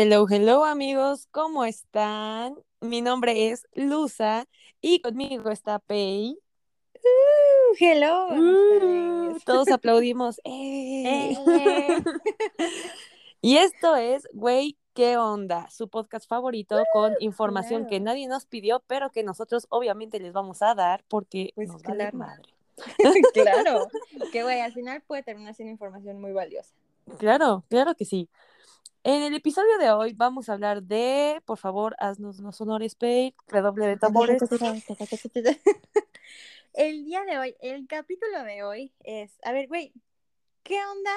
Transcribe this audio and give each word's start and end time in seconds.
Hello, 0.00 0.26
hello 0.30 0.64
amigos, 0.64 1.26
¿cómo 1.32 1.64
están? 1.64 2.54
Mi 2.80 3.02
nombre 3.02 3.50
es 3.50 3.66
Luza 3.74 4.44
y 4.80 5.00
conmigo 5.00 5.50
está 5.50 5.80
Pei. 5.80 6.38
Uh, 6.94 7.74
hello. 7.80 8.28
Uh, 8.28 9.40
todos 9.44 9.66
aplaudimos. 9.72 10.40
¡Eh! 10.44 11.32
Eh. 11.32 11.98
y 13.40 13.56
esto 13.56 13.96
es, 13.96 14.28
güey, 14.32 14.78
¿qué 14.94 15.16
onda? 15.16 15.68
Su 15.68 15.88
podcast 15.88 16.28
favorito 16.28 16.80
con 16.92 17.14
información 17.18 17.88
que 17.88 17.98
nadie 17.98 18.28
nos 18.28 18.46
pidió, 18.46 18.84
pero 18.86 19.10
que 19.10 19.24
nosotros 19.24 19.66
obviamente 19.68 20.20
les 20.20 20.32
vamos 20.32 20.62
a 20.62 20.76
dar 20.76 21.02
porque 21.08 21.50
Pues 21.56 21.70
nos 21.70 21.82
vale 21.82 22.12
claro. 22.12 22.18
madre. 22.18 22.54
claro. 23.34 23.88
Que 24.30 24.44
güey, 24.44 24.60
al 24.60 24.72
final 24.72 25.02
puede 25.04 25.24
terminar 25.24 25.56
siendo 25.56 25.72
información 25.72 26.20
muy 26.20 26.30
valiosa. 26.30 26.72
Claro, 27.18 27.64
claro 27.68 27.96
que 27.96 28.04
sí. 28.04 28.28
En 29.10 29.22
el 29.22 29.34
episodio 29.34 29.78
de 29.78 29.90
hoy 29.90 30.12
vamos 30.12 30.50
a 30.50 30.52
hablar 30.52 30.82
de, 30.82 31.40
por 31.46 31.56
favor, 31.56 31.96
haznos 31.98 32.40
los 32.40 32.60
honores, 32.60 32.94
Pei, 32.94 33.34
redoble 33.46 33.86
de 33.86 33.96
tambores. 33.96 34.42
El 36.74 37.06
día 37.06 37.24
de 37.24 37.38
hoy, 37.38 37.56
el 37.62 37.86
capítulo 37.86 38.44
de 38.44 38.62
hoy 38.64 38.92
es, 39.04 39.38
a 39.44 39.52
ver, 39.52 39.66
güey, 39.66 39.94
¿qué 40.62 40.76
onda 40.84 41.10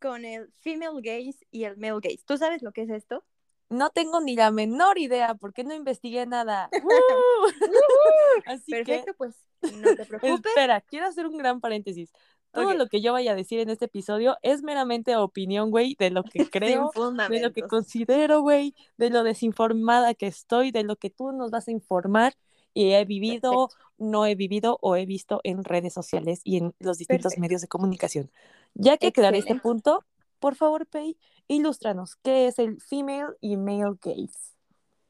con 0.00 0.24
el 0.24 0.52
female 0.60 1.00
gaze 1.02 1.44
y 1.50 1.64
el 1.64 1.76
male 1.78 1.98
gaze? 2.00 2.20
¿Tú 2.24 2.36
sabes 2.36 2.62
lo 2.62 2.70
que 2.70 2.82
es 2.82 2.90
esto? 2.90 3.24
No 3.70 3.90
tengo 3.90 4.20
ni 4.20 4.36
la 4.36 4.52
menor 4.52 4.98
idea 4.98 5.34
porque 5.34 5.64
no 5.64 5.74
investigué 5.74 6.24
nada. 6.26 6.70
Así 8.46 8.70
Perfecto, 8.70 9.14
pues 9.14 9.34
no 9.62 9.96
te 9.96 9.96
que, 9.96 10.04
preocupes. 10.04 10.46
espera, 10.46 10.80
quiero 10.80 11.08
hacer 11.08 11.26
un 11.26 11.38
gran 11.38 11.60
paréntesis. 11.60 12.12
Todo 12.52 12.74
lo 12.74 12.86
que 12.86 13.00
yo 13.00 13.12
vaya 13.12 13.32
a 13.32 13.34
decir 13.34 13.60
en 13.60 13.70
este 13.70 13.86
episodio 13.86 14.36
es 14.42 14.62
meramente 14.62 15.16
opinión, 15.16 15.70
güey, 15.70 15.96
de 15.98 16.10
lo 16.10 16.22
que 16.22 16.44
creo, 16.50 16.90
de 17.28 17.40
lo 17.40 17.52
que 17.52 17.62
considero, 17.62 18.42
güey, 18.42 18.74
de 18.98 19.10
lo 19.10 19.24
desinformada 19.24 20.14
que 20.14 20.26
estoy, 20.26 20.70
de 20.70 20.84
lo 20.84 20.96
que 20.96 21.10
tú 21.10 21.32
nos 21.32 21.50
vas 21.50 21.68
a 21.68 21.70
informar 21.70 22.34
y 22.74 22.92
he 22.92 23.04
vivido, 23.04 23.68
no 23.98 24.26
he 24.26 24.34
vivido 24.34 24.78
o 24.80 24.96
he 24.96 25.06
visto 25.06 25.40
en 25.44 25.64
redes 25.64 25.92
sociales 25.92 26.40
y 26.44 26.58
en 26.58 26.74
los 26.78 26.98
distintos 26.98 27.32
Perfecto. 27.32 27.40
medios 27.40 27.60
de 27.62 27.68
comunicación. 27.68 28.30
Ya 28.74 28.96
que 28.96 29.08
aclaré 29.08 29.38
este 29.38 29.56
punto, 29.56 30.04
por 30.38 30.54
favor, 30.54 30.86
Pei, 30.86 31.16
ilústranos, 31.48 32.16
¿qué 32.16 32.46
es 32.46 32.58
el 32.58 32.80
female 32.80 33.34
y 33.40 33.56
male 33.56 33.96
gaze? 34.00 34.56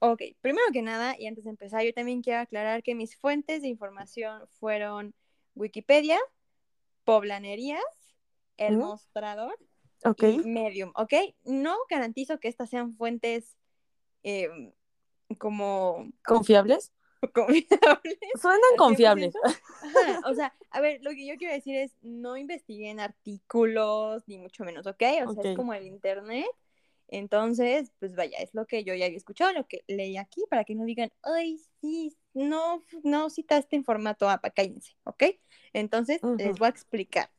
Ok, 0.01 0.21
primero 0.41 0.67
que 0.73 0.83
nada, 0.83 1.15
y 1.19 1.27
antes 1.29 1.45
de 1.45 1.51
empezar, 1.51 1.85
yo 1.85 1.93
también 1.93 2.23
quiero 2.23 2.41
aclarar 2.41 2.83
que 2.83 2.97
mis 2.97 3.17
fuentes 3.17 3.63
de 3.63 3.69
información 3.69 4.43
fueron 4.59 5.15
Wikipedia, 5.55 6.19
Poblanerías, 7.05 7.83
El. 8.57 8.79
Mostrador 8.79 9.59
Ok, 10.05 10.23
y 10.23 10.39
Medium, 10.39 10.93
¿ok? 10.97 11.15
No 11.45 11.77
garantizo 11.89 12.41
que 12.41 12.49
estas 12.49 12.71
sean 12.71 12.95
fuentes 12.95 13.57
eh, 14.25 14.49
como 15.39 16.09
¿confiables? 16.25 16.93
confiables. 17.35 18.19
Suenan 18.41 18.77
confiables. 18.77 19.33
100%. 19.35 19.39
Ajá, 19.45 20.21
o 20.31 20.35
sea, 20.35 20.55
a 20.71 20.81
ver, 20.81 21.01
lo 21.03 21.11
que 21.11 21.27
yo 21.27 21.37
quiero 21.37 21.55
decir 21.55 21.77
es, 21.77 21.93
no 22.03 22.37
investigué 22.37 22.91
en 22.91 22.99
artículos, 22.99 24.25
ni 24.27 24.39
mucho 24.39 24.65
menos, 24.65 24.87
¿ok? 24.87 25.03
O 25.27 25.35
sea, 25.35 25.51
es 25.51 25.57
como 25.57 25.73
el 25.73 25.87
internet. 25.87 26.51
Entonces, 27.09 27.93
pues 28.01 28.17
vaya, 28.17 28.39
es 28.39 28.55
lo 28.55 28.67
que 28.67 28.85
yo 28.85 28.95
ya 28.95 29.05
había 29.05 29.19
escuchado, 29.19 29.53
lo 29.53 29.67
que 29.69 29.85
leí 29.87 30.17
aquí, 30.17 30.45
para 30.49 30.65
que 30.65 30.75
no 30.75 30.85
digan, 30.85 31.13
ay, 31.23 31.59
sí, 31.81 32.17
no, 32.35 32.83
no 33.03 33.31
citaste 33.31 33.77
en 33.77 33.85
formato 33.85 34.29
APA, 34.29 34.51
cállense, 34.51 34.97
¿ok? 35.05 35.25
Entonces, 35.73 36.21
les 36.39 36.59
voy 36.59 36.67
a 36.67 36.71
explicar. 36.71 37.31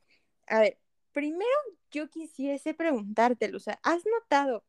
A 0.46 0.60
ver, 0.60 0.78
primero 1.12 1.50
yo 1.90 2.08
quisiese 2.10 2.74
preguntarte, 2.74 3.48
Luza, 3.48 3.78
¿has 3.82 4.04
notado 4.06 4.64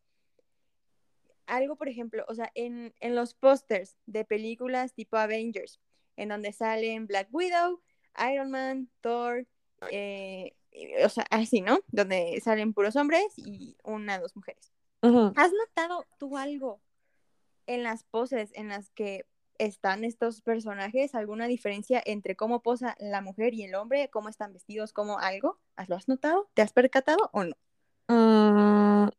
algo, 1.48 1.76
por 1.76 1.90
ejemplo, 1.90 2.26
o 2.28 2.36
sea, 2.36 2.52
en, 2.56 2.94
en 3.00 3.16
los 3.16 3.34
pósters 3.34 3.98
de 4.06 4.26
películas 4.26 4.94
tipo 4.94 5.18
Avengers, 5.18 5.80
en 6.16 6.30
donde 6.30 6.52
salen 6.54 7.08
Black 7.08 7.28
Widow, 7.32 7.82
Iron 8.32 8.52
Man, 8.52 8.90
Thor, 9.02 9.48
eh, 9.92 10.56
o 11.04 11.10
sea, 11.10 11.26
así, 11.30 11.62
¿no? 11.62 11.80
Donde 11.88 12.40
salen 12.44 12.74
puros 12.74 12.96
hombres 12.96 13.26
y 13.38 13.78
una 13.84 14.18
o 14.18 14.22
dos 14.22 14.36
mujeres. 14.36 14.72
¿Has 15.02 15.52
notado 15.54 16.04
tú 16.18 16.36
algo 16.36 16.82
en 17.68 17.84
las 17.84 18.04
poses 18.04 18.52
en 18.56 18.70
las 18.70 18.90
que 18.90 19.26
están 19.60 20.04
estos 20.04 20.42
personajes? 20.42 21.16
¿Alguna 21.16 21.48
diferencia 21.48 22.02
entre 22.06 22.36
cómo 22.36 22.62
posa 22.62 22.96
la 23.00 23.22
mujer 23.22 23.54
y 23.54 23.64
el 23.64 23.76
hombre? 23.76 24.10
¿Cómo 24.12 24.30
están 24.30 24.54
vestidos? 24.54 24.94
¿Cómo 24.94 25.20
algo? 25.20 25.60
¿Has- 25.76 25.90
¿Lo 25.90 25.96
has 25.96 26.08
notado? 26.08 26.50
¿Te 26.54 26.62
has 26.62 26.74
percatado 26.74 27.30
o 27.34 27.44
no? 27.44 27.56
Mm, 28.08 29.10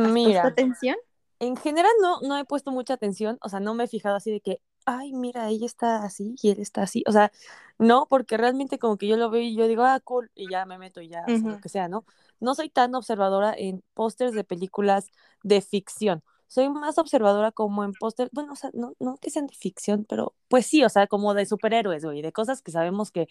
¿Has 0.00 0.12
puesto 0.12 0.12
mira, 0.14 0.48
atención? 0.48 0.96
en 1.40 1.56
general 1.56 1.92
no, 2.02 2.20
no 2.22 2.38
he 2.38 2.44
puesto 2.44 2.70
mucha 2.72 2.94
atención, 2.94 3.38
o 3.42 3.48
sea, 3.48 3.60
no 3.60 3.74
me 3.74 3.84
he 3.84 3.88
fijado 3.88 4.16
así 4.16 4.30
de 4.30 4.40
que, 4.40 4.60
ay, 4.86 5.12
mira, 5.12 5.48
ella 5.50 5.66
está 5.66 6.04
así 6.04 6.34
y 6.42 6.50
él 6.50 6.60
está 6.60 6.82
así, 6.82 7.04
o 7.08 7.12
sea, 7.12 7.32
no, 7.78 8.06
porque 8.08 8.36
realmente 8.36 8.78
como 8.78 8.96
que 8.98 9.08
yo 9.08 9.16
lo 9.16 9.30
veo 9.30 9.42
y 9.42 9.56
yo 9.56 9.68
digo, 9.68 9.84
ah, 9.84 10.00
cool, 10.04 10.30
y 10.34 10.48
ya 10.50 10.66
me 10.66 10.78
meto 10.78 11.00
y 11.00 11.08
ya, 11.08 11.30
o 11.32 11.36
sea, 11.36 11.50
lo 11.50 11.58
que 11.60 11.68
sea, 11.68 11.88
¿no? 11.88 12.04
No 12.40 12.54
soy 12.54 12.70
tan 12.70 12.94
observadora 12.94 13.54
en 13.56 13.82
pósters 13.94 14.34
de 14.34 14.44
películas 14.44 15.08
de 15.42 15.60
ficción. 15.62 16.22
Soy 16.52 16.68
más 16.68 16.98
observadora 16.98 17.50
como 17.50 17.82
en 17.82 17.92
pósters, 17.94 18.30
bueno, 18.30 18.52
o 18.52 18.56
sea, 18.56 18.68
no, 18.74 18.92
no 19.00 19.16
que 19.16 19.30
sean 19.30 19.46
de 19.46 19.54
ficción, 19.54 20.04
pero 20.06 20.34
pues 20.48 20.66
sí, 20.66 20.84
o 20.84 20.90
sea, 20.90 21.06
como 21.06 21.32
de 21.32 21.46
superhéroes, 21.46 22.04
güey, 22.04 22.20
de 22.20 22.30
cosas 22.30 22.60
que 22.60 22.70
sabemos 22.70 23.10
que, 23.10 23.26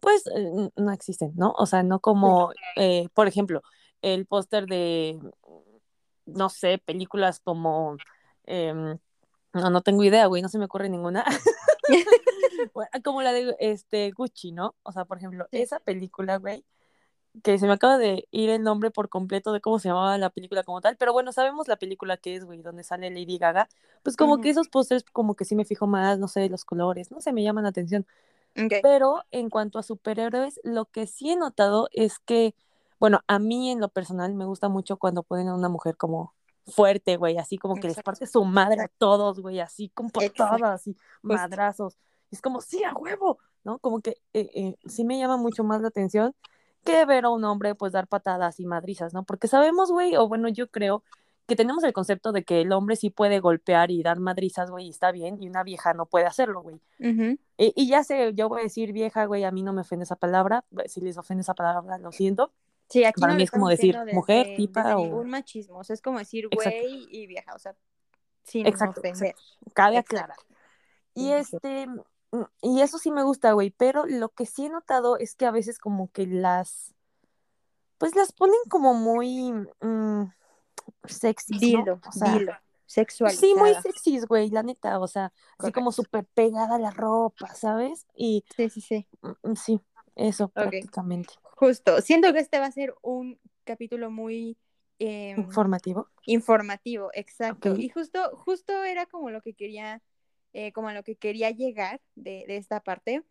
pues, 0.00 0.26
eh, 0.34 0.70
no 0.74 0.90
existen, 0.92 1.32
¿no? 1.36 1.52
O 1.58 1.66
sea, 1.66 1.82
no 1.82 2.00
como, 2.00 2.50
eh, 2.76 3.08
por 3.12 3.28
ejemplo, 3.28 3.62
el 4.00 4.24
póster 4.24 4.64
de, 4.64 5.20
no 6.24 6.48
sé, 6.48 6.78
películas 6.78 7.40
como, 7.40 7.98
em, 8.44 8.98
no, 9.52 9.68
no 9.70 9.82
tengo 9.82 10.02
idea, 10.02 10.24
güey, 10.24 10.40
no 10.40 10.48
se 10.48 10.58
me 10.58 10.64
ocurre 10.64 10.88
ninguna. 10.88 11.26
Bueno, 12.74 12.90
como 13.04 13.22
la 13.22 13.32
de 13.32 13.54
este 13.58 14.12
Gucci, 14.12 14.52
¿no? 14.52 14.76
O 14.82 14.92
sea, 14.92 15.04
por 15.04 15.18
ejemplo, 15.18 15.46
esa 15.50 15.78
película, 15.80 16.36
güey, 16.38 16.64
que 17.42 17.58
se 17.58 17.66
me 17.66 17.72
acaba 17.72 17.96
de 17.98 18.28
ir 18.30 18.50
el 18.50 18.62
nombre 18.62 18.90
por 18.90 19.08
completo 19.08 19.52
de 19.52 19.60
cómo 19.60 19.78
se 19.78 19.88
llamaba 19.88 20.18
la 20.18 20.30
película 20.30 20.62
como 20.64 20.80
tal, 20.80 20.96
pero 20.96 21.12
bueno, 21.12 21.32
sabemos 21.32 21.66
la 21.66 21.76
película 21.76 22.16
que 22.16 22.34
es, 22.34 22.44
güey, 22.44 22.60
donde 22.62 22.84
sale 22.84 23.10
Lady 23.10 23.38
Gaga, 23.38 23.68
pues 24.02 24.16
como 24.16 24.34
Ujú. 24.34 24.42
que 24.42 24.50
esos 24.50 24.68
pósters 24.68 25.04
como 25.12 25.34
que 25.34 25.44
sí 25.44 25.54
me 25.56 25.64
fijo 25.64 25.86
más, 25.86 26.18
no 26.18 26.28
sé, 26.28 26.48
los 26.48 26.64
colores, 26.64 27.10
no 27.10 27.20
sé, 27.20 27.32
me 27.32 27.42
llaman 27.42 27.64
la 27.64 27.70
atención. 27.70 28.06
Ok. 28.56 28.74
Pero 28.82 29.22
en 29.30 29.48
cuanto 29.48 29.78
a 29.78 29.82
superhéroes, 29.82 30.60
lo 30.62 30.84
que 30.86 31.06
sí 31.06 31.30
he 31.30 31.36
notado 31.36 31.88
es 31.92 32.18
que, 32.18 32.54
bueno, 33.00 33.20
a 33.26 33.38
mí 33.38 33.70
en 33.70 33.80
lo 33.80 33.88
personal 33.88 34.34
me 34.34 34.44
gusta 34.44 34.68
mucho 34.68 34.98
cuando 34.98 35.22
ponen 35.22 35.48
a 35.48 35.54
una 35.54 35.68
mujer 35.68 35.96
como 35.96 36.34
fuerte, 36.66 37.16
güey, 37.16 37.38
así 37.38 37.58
como 37.58 37.74
que 37.76 37.88
les 37.88 37.96
Exacto. 37.96 38.10
parte 38.10 38.26
su 38.26 38.44
madre 38.44 38.82
a 38.82 38.88
todos, 38.88 39.40
güey, 39.40 39.60
así 39.60 39.88
con 39.88 40.10
patadas 40.10 40.86
y 40.86 40.96
madrazos. 41.22 41.96
Es 42.30 42.40
como, 42.40 42.60
sí, 42.60 42.84
a 42.84 42.92
huevo, 42.94 43.38
¿no? 43.64 43.78
Como 43.78 44.00
que 44.00 44.18
eh, 44.32 44.50
eh, 44.54 44.76
sí 44.86 45.04
me 45.04 45.18
llama 45.18 45.36
mucho 45.36 45.64
más 45.64 45.80
la 45.80 45.88
atención 45.88 46.34
que 46.84 47.04
ver 47.04 47.24
a 47.24 47.30
un 47.30 47.44
hombre 47.44 47.74
pues 47.74 47.92
dar 47.92 48.06
patadas 48.08 48.60
y 48.60 48.66
madrizas, 48.66 49.14
¿no? 49.14 49.24
Porque 49.24 49.48
sabemos, 49.48 49.90
güey, 49.90 50.16
o 50.16 50.28
bueno, 50.28 50.48
yo 50.48 50.68
creo 50.68 51.02
que 51.46 51.56
tenemos 51.56 51.82
el 51.84 51.92
concepto 51.92 52.30
de 52.32 52.44
que 52.44 52.60
el 52.60 52.72
hombre 52.72 52.94
sí 52.96 53.10
puede 53.10 53.40
golpear 53.40 53.90
y 53.90 54.02
dar 54.02 54.20
madrizas, 54.20 54.70
güey, 54.70 54.86
y 54.86 54.90
está 54.90 55.10
bien, 55.10 55.42
y 55.42 55.48
una 55.48 55.64
vieja 55.64 55.92
no 55.92 56.06
puede 56.06 56.24
hacerlo, 56.26 56.62
güey. 56.62 56.76
Ujú. 57.00 57.38
Y, 57.58 57.72
y 57.74 57.88
ya 57.88 58.04
sé, 58.04 58.32
yo 58.34 58.48
voy 58.48 58.60
a 58.60 58.64
decir 58.64 58.92
vieja, 58.92 59.24
güey, 59.26 59.44
a 59.44 59.50
mí 59.50 59.62
no 59.62 59.72
me 59.72 59.80
ofende 59.80 60.04
esa 60.04 60.16
palabra. 60.16 60.64
Si 60.86 61.00
les 61.00 61.18
ofende 61.18 61.42
esa 61.42 61.54
palabra, 61.54 61.98
lo 61.98 62.12
siento. 62.12 62.52
Sí, 62.88 63.04
aquí 63.04 63.20
Para 63.20 63.32
no 63.32 63.38
mí 63.38 63.42
es 63.44 63.50
como 63.50 63.68
decir 63.68 63.98
mujer, 64.12 64.54
tipa 64.56 64.96
o- 64.96 65.02
ningún 65.02 65.30
machismo. 65.30 65.78
O 65.78 65.84
sea, 65.84 65.94
es 65.94 66.02
como 66.02 66.18
decir 66.18 66.48
güey 66.52 67.06
y 67.10 67.26
vieja. 67.26 67.54
O 67.54 67.58
sea, 67.58 67.74
sin 68.44 68.66
Exacto, 68.66 69.00
ofender. 69.00 69.34
Cabe 69.74 69.96
Exacto. 69.96 70.16
aclarar. 70.16 70.36
Y 71.14 71.30
este, 71.32 71.86
y 72.60 72.80
eso 72.80 72.98
sí 72.98 73.10
me 73.10 73.22
gusta, 73.22 73.52
güey, 73.52 73.70
pero 73.70 74.06
lo 74.06 74.30
que 74.30 74.46
sí 74.46 74.66
he 74.66 74.70
notado 74.70 75.18
es 75.18 75.34
que 75.34 75.46
a 75.46 75.50
veces 75.50 75.78
como 75.78 76.10
que 76.12 76.26
las, 76.26 76.94
pues 77.98 78.14
las 78.16 78.32
ponen 78.32 78.58
como 78.68 78.94
muy 78.94 79.52
mm, 79.80 80.24
sexys, 81.06 81.60
¿no? 81.62 81.68
Dilo, 81.68 82.00
O 82.08 82.12
sea, 82.12 82.32
dilo. 82.38 82.52
sí, 82.86 83.54
muy 83.54 83.74
sexys, 83.82 84.26
güey, 84.26 84.50
la 84.50 84.62
neta, 84.62 84.98
o 84.98 85.06
sea, 85.06 85.32
así 85.58 85.72
como 85.72 85.92
súper 85.92 86.24
pegada 86.34 86.76
a 86.76 86.78
la 86.78 86.90
ropa, 86.90 87.54
¿sabes? 87.54 88.06
Y 88.14 88.44
Sí, 88.56 88.68
sí, 88.70 88.80
sí. 88.80 89.06
mm, 89.42 89.54
sí, 89.54 89.80
eso 90.16 90.48
prácticamente. 90.48 91.34
Justo. 91.56 92.00
Siento 92.00 92.32
que 92.32 92.40
este 92.40 92.58
va 92.58 92.66
a 92.66 92.72
ser 92.72 92.94
un 93.02 93.38
capítulo 93.64 94.10
muy 94.10 94.56
eh, 94.98 95.34
Informativo. 95.36 96.08
informativo, 96.26 97.10
exacto. 97.14 97.76
Y 97.76 97.88
justo, 97.88 98.36
justo 98.44 98.82
era 98.84 99.06
como 99.06 99.30
lo 99.30 99.40
que 99.42 99.54
quería, 99.54 100.02
eh, 100.52 100.72
como 100.72 100.88
a 100.88 100.94
lo 100.94 101.02
que 101.02 101.16
quería 101.16 101.50
llegar 101.50 102.00
de, 102.14 102.44
de 102.46 102.56
esta 102.56 102.80
parte. 102.80 103.22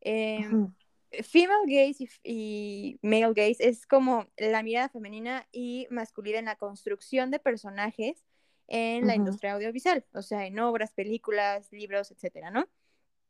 Eh, 0.00 0.46
Ujú. 0.48 0.74
female 1.22 1.64
gaze 1.66 2.04
y, 2.04 2.10
y 2.22 2.98
male 3.02 3.32
gaze 3.34 3.68
es 3.68 3.86
como 3.86 4.26
la 4.36 4.62
mirada 4.62 4.88
femenina 4.88 5.46
y 5.52 5.86
masculina 5.90 6.38
en 6.38 6.44
la 6.44 6.56
construcción 6.56 7.30
de 7.30 7.40
personajes 7.40 8.24
en 8.68 9.08
la 9.08 9.16
industria 9.16 9.54
audiovisual, 9.54 10.06
o 10.14 10.22
sea, 10.22 10.46
en 10.46 10.60
obras, 10.60 10.92
películas, 10.92 11.72
libros, 11.72 12.12
etcétera, 12.12 12.52
¿no? 12.52 12.68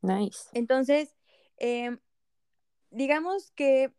Nice. 0.03 0.51
Entonces, 0.53 1.17
eh, 1.57 1.97
digamos 2.91 3.51
que 3.53 3.95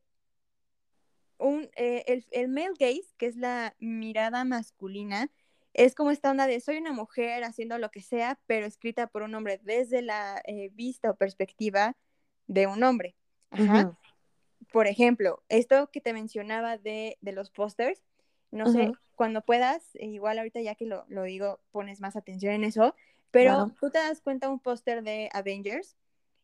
un, 1.39 1.69
eh, 1.75 2.03
el, 2.05 2.25
el 2.29 2.47
male 2.47 2.73
gaze, 2.79 3.07
que 3.17 3.25
es 3.25 3.35
la 3.35 3.75
mirada 3.79 4.45
masculina, 4.45 5.31
es 5.73 5.95
como 5.95 6.11
esta 6.11 6.31
onda 6.31 6.47
de 6.47 6.59
soy 6.59 6.77
una 6.77 6.91
mujer 6.91 7.43
haciendo 7.43 7.77
lo 7.77 7.91
que 7.91 8.01
sea, 8.01 8.39
pero 8.45 8.65
escrita 8.65 9.07
por 9.07 9.21
un 9.21 9.35
hombre 9.35 9.59
desde 9.63 10.01
la 10.01 10.41
eh, 10.45 10.69
vista 10.73 11.11
o 11.11 11.15
perspectiva 11.15 11.95
de 12.47 12.67
un 12.67 12.83
hombre. 12.83 13.15
Ajá. 13.51 13.97
Por 14.71 14.87
ejemplo, 14.87 15.43
esto 15.49 15.89
que 15.91 16.01
te 16.01 16.13
mencionaba 16.13 16.77
de, 16.77 17.17
de 17.21 17.31
los 17.31 17.49
pósters, 17.51 18.01
no 18.51 18.71
sé, 18.71 18.91
cuando 19.15 19.41
puedas, 19.41 19.95
e 19.95 20.07
igual 20.07 20.37
ahorita 20.37 20.61
ya 20.61 20.75
que 20.75 20.85
lo, 20.85 21.05
lo, 21.07 21.23
digo, 21.23 21.59
pones 21.71 22.01
más 22.01 22.15
atención 22.15 22.53
en 22.53 22.63
eso, 22.63 22.95
pero 23.31 23.73
tú 23.79 23.89
te 23.89 23.99
das 23.99 24.21
cuenta 24.21 24.49
un 24.49 24.59
póster 24.59 25.03
de 25.03 25.29
Avengers 25.33 25.95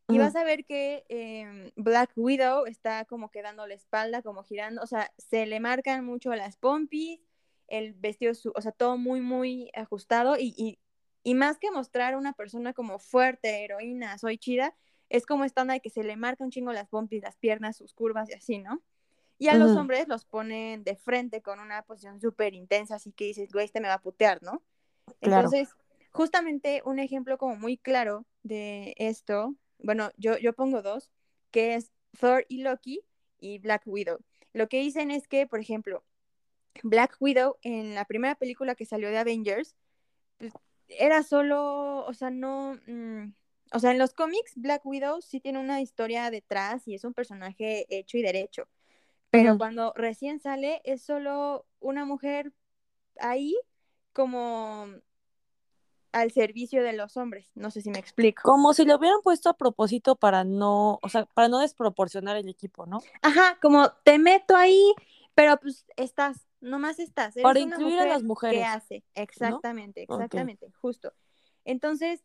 y 0.08 0.16
vas 0.18 0.36
a 0.36 0.44
ver 0.44 0.64
que 0.64 1.04
em, 1.10 1.70
Black 1.76 2.10
Widow 2.16 2.64
está 2.64 3.04
como 3.04 3.30
quedando 3.30 3.66
la 3.66 3.74
espalda, 3.74 4.22
como 4.22 4.42
girando, 4.42 4.82
o 4.82 4.86
sea, 4.86 5.12
se 5.18 5.44
le 5.44 5.60
marcan 5.60 6.04
mucho 6.04 6.34
las 6.34 6.56
pompis, 6.56 7.20
el 7.68 7.94
vestido, 7.94 8.32
o 8.54 8.60
sea, 8.60 8.72
todo 8.72 8.96
muy, 8.96 9.20
muy 9.20 9.70
ajustado 9.74 10.36
y, 10.38 10.78
y, 11.24 11.34
más 11.34 11.58
que 11.58 11.70
mostrar 11.70 12.14
a 12.14 12.18
una 12.18 12.32
persona 12.32 12.72
como 12.72 12.98
fuerte, 12.98 13.64
heroína, 13.64 14.16
soy 14.16 14.38
chida, 14.38 14.74
es 15.10 15.26
como 15.26 15.44
esta 15.44 15.60
onda 15.60 15.74
de 15.74 15.80
que 15.80 15.90
se 15.90 16.02
le 16.02 16.16
marca 16.16 16.42
un 16.42 16.50
chingo 16.50 16.72
las 16.72 16.88
pompis, 16.88 17.22
las 17.22 17.36
piernas, 17.36 17.76
sus 17.76 17.92
curvas 17.92 18.30
y 18.30 18.32
así, 18.32 18.58
¿no? 18.58 18.82
Y 19.36 19.48
a 19.48 19.54
los 19.54 19.76
hombres 19.76 20.08
los 20.08 20.24
ponen 20.24 20.82
de 20.82 20.96
frente 20.96 21.42
con 21.42 21.60
una 21.60 21.82
posición 21.82 22.18
súper 22.20 22.54
intensa, 22.54 22.96
así 22.96 23.12
que 23.12 23.26
dices, 23.26 23.52
güey, 23.52 23.66
este 23.66 23.80
me 23.80 23.88
va 23.88 23.94
a 23.94 24.00
putear, 24.00 24.42
¿no? 24.42 24.62
Entonces, 25.20 25.68
justamente 26.10 26.82
un 26.84 26.98
ejemplo 26.98 27.38
como 27.38 27.54
muy 27.54 27.76
claro 27.76 28.26
de 28.42 28.94
esto, 28.96 29.54
bueno, 29.78 30.10
yo, 30.16 30.38
yo 30.38 30.54
pongo 30.54 30.82
dos, 30.82 31.12
que 31.50 31.74
es 31.74 31.92
Thor 32.18 32.44
y 32.48 32.62
Loki 32.62 33.02
y 33.38 33.58
Black 33.58 33.82
Widow. 33.86 34.18
Lo 34.52 34.68
que 34.68 34.80
dicen 34.80 35.10
es 35.10 35.28
que, 35.28 35.46
por 35.46 35.60
ejemplo, 35.60 36.04
Black 36.82 37.16
Widow 37.20 37.56
en 37.62 37.94
la 37.94 38.04
primera 38.04 38.34
película 38.34 38.74
que 38.74 38.86
salió 38.86 39.08
de 39.08 39.18
Avengers, 39.18 39.76
pues, 40.38 40.52
era 40.88 41.22
solo, 41.22 42.04
o 42.06 42.14
sea, 42.14 42.30
no, 42.30 42.78
mm, 42.86 43.32
o 43.72 43.78
sea, 43.78 43.90
en 43.90 43.98
los 43.98 44.14
cómics 44.14 44.52
Black 44.56 44.84
Widow 44.84 45.20
sí 45.20 45.40
tiene 45.40 45.58
una 45.58 45.80
historia 45.80 46.30
detrás 46.30 46.88
y 46.88 46.94
es 46.94 47.04
un 47.04 47.14
personaje 47.14 47.86
hecho 47.90 48.16
y 48.16 48.22
derecho, 48.22 48.68
pero 49.30 49.58
cuando 49.58 49.92
recién 49.94 50.40
sale 50.40 50.80
es 50.84 51.02
solo 51.02 51.66
una 51.80 52.06
mujer 52.06 52.52
ahí 53.20 53.54
como 54.12 54.86
al 56.12 56.32
servicio 56.32 56.82
de 56.82 56.94
los 56.94 57.16
hombres, 57.16 57.50
no 57.54 57.70
sé 57.70 57.82
si 57.82 57.90
me 57.90 57.98
explico. 57.98 58.42
Como 58.42 58.72
si 58.72 58.84
lo 58.84 58.96
hubieran 58.96 59.20
puesto 59.22 59.50
a 59.50 59.56
propósito 59.56 60.16
para 60.16 60.44
no, 60.44 60.98
o 61.02 61.08
sea, 61.08 61.26
para 61.26 61.48
no 61.48 61.58
desproporcionar 61.58 62.36
el 62.36 62.48
equipo, 62.48 62.86
¿no? 62.86 63.00
Ajá, 63.22 63.58
como 63.60 63.90
te 64.04 64.18
meto 64.18 64.56
ahí, 64.56 64.94
pero 65.34 65.58
pues 65.58 65.84
estás, 65.96 66.47
nomás 66.60 66.98
estás. 66.98 67.34
Para 67.42 67.60
incluir 67.60 67.98
a 68.00 68.06
las 68.06 68.22
mujeres. 68.22 68.66
Exactamente, 69.14 70.02
exactamente, 70.02 70.70
justo. 70.80 71.12
Entonces, 71.64 72.24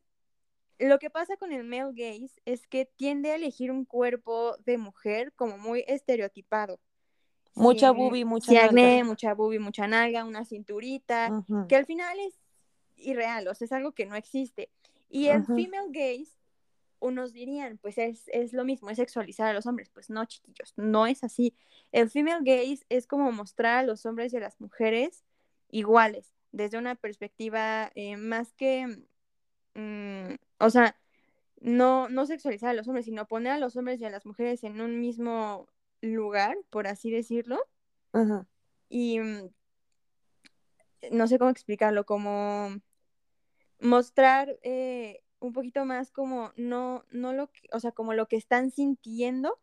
lo 0.80 1.00
que 1.00 1.10
pasa 1.10 1.38
con 1.38 1.52
el 1.52 1.64
male 1.64 1.92
gaze 1.94 2.42
es 2.46 2.68
que 2.68 2.86
tiende 2.86 3.32
a 3.32 3.36
elegir 3.36 3.72
un 3.72 3.86
cuerpo 3.86 4.56
de 4.66 4.78
mujer 4.78 5.34
como 5.34 5.58
muy 5.58 5.84
estereotipado. 5.88 6.80
Mucha 7.56 7.92
bubi, 7.92 8.26
mucha 8.26 8.52
nalga. 8.52 8.66
acné, 8.68 9.04
mucha 9.04 9.34
bubi, 9.34 9.60
mucha 9.60 9.88
nalga, 9.88 10.26
una 10.26 10.44
cinturita, 10.44 11.46
que 11.70 11.76
al 11.76 11.86
final 11.86 12.20
es 12.20 12.34
irreal, 12.96 13.48
o 13.48 13.54
sea, 13.54 13.66
es 13.66 13.72
algo 13.72 13.92
que 13.92 14.06
no 14.06 14.16
existe. 14.16 14.72
Y 15.10 15.28
el 15.28 15.46
female 15.46 15.90
gaze 15.90 16.32
unos 17.04 17.34
dirían, 17.34 17.78
pues 17.80 17.98
es, 17.98 18.24
es, 18.28 18.54
lo 18.54 18.64
mismo, 18.64 18.90
es 18.90 18.98
sexualizar 18.98 19.48
a 19.48 19.54
los 19.54 19.66
hombres. 19.66 19.90
Pues 19.90 20.10
no, 20.10 20.26
chiquillos, 20.26 20.74
no 20.78 21.06
es 21.06 21.24
así. 21.24 21.56
El 21.92 22.10
female 22.10 22.42
gaze 22.44 22.86
es 22.90 23.08
como 23.08 23.32
mostrar 23.32 23.80
a 23.80 23.84
los 23.84 24.06
hombres 24.06 24.34
y 24.34 24.38
a 24.38 24.40
las 24.40 24.60
mujeres 24.62 25.24
iguales, 25.70 26.34
desde 26.52 26.78
una 26.78 26.96
perspectiva 26.96 27.92
eh, 27.96 28.16
más 28.18 28.54
que, 28.54 29.06
mm, 29.76 30.36
o 30.60 30.70
sea, 30.70 30.96
no, 31.60 32.10
no 32.10 32.26
sexualizar 32.26 32.70
a 32.70 32.74
los 32.74 32.88
hombres, 32.88 33.06
sino 33.06 33.28
poner 33.28 33.54
a 33.54 33.60
los 33.60 33.76
hombres 33.76 34.00
y 34.00 34.06
a 34.06 34.10
las 34.10 34.26
mujeres 34.26 34.64
en 34.64 34.82
un 34.82 35.00
mismo 35.00 35.68
lugar, 36.02 36.58
por 36.70 36.88
así 36.88 37.12
decirlo. 37.12 37.60
Y 38.90 39.20
mm, 39.20 39.50
no 41.12 41.28
sé 41.28 41.38
cómo 41.38 41.50
explicarlo, 41.50 42.06
como 42.06 42.70
mostrar 43.80 44.58
eh, 44.64 45.22
un 45.44 45.52
poquito 45.52 45.84
más 45.84 46.10
como 46.10 46.54
no, 46.56 47.04
no 47.12 47.34
lo 47.34 47.52
que, 47.52 47.68
o 47.74 47.80
sea, 47.82 47.92
como 47.92 48.14
lo 48.14 48.28
que 48.28 48.38
están 48.38 48.72
sintiendo. 48.72 49.60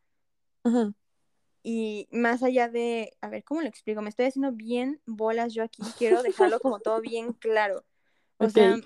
Y 1.62 2.06
más 2.12 2.42
allá 2.42 2.68
de, 2.68 3.16
a 3.22 3.30
ver, 3.30 3.44
¿cómo 3.44 3.62
lo 3.62 3.68
explico? 3.68 4.02
Me 4.02 4.10
estoy 4.10 4.26
haciendo 4.26 4.52
bien 4.52 5.00
bolas 5.06 5.54
yo 5.54 5.62
aquí, 5.62 5.82
quiero 5.96 6.22
dejarlo 6.22 6.60
como 6.60 6.80
todo 6.80 7.00
bien 7.00 7.32
claro. 7.32 7.82
O 8.36 8.50
sea, 8.50 8.76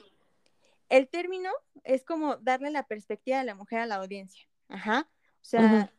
el 0.89 1.09
término 1.09 1.51
es 1.83 2.05
como 2.05 2.37
darle 2.37 2.71
la 2.71 2.87
perspectiva 2.87 3.39
de 3.39 3.45
la 3.45 3.57
mujer 3.57 3.81
a 3.81 3.87
la 3.87 3.97
audiencia. 3.97 4.47
Ajá. 4.69 5.11
O 5.43 5.45
sea, 5.45 5.93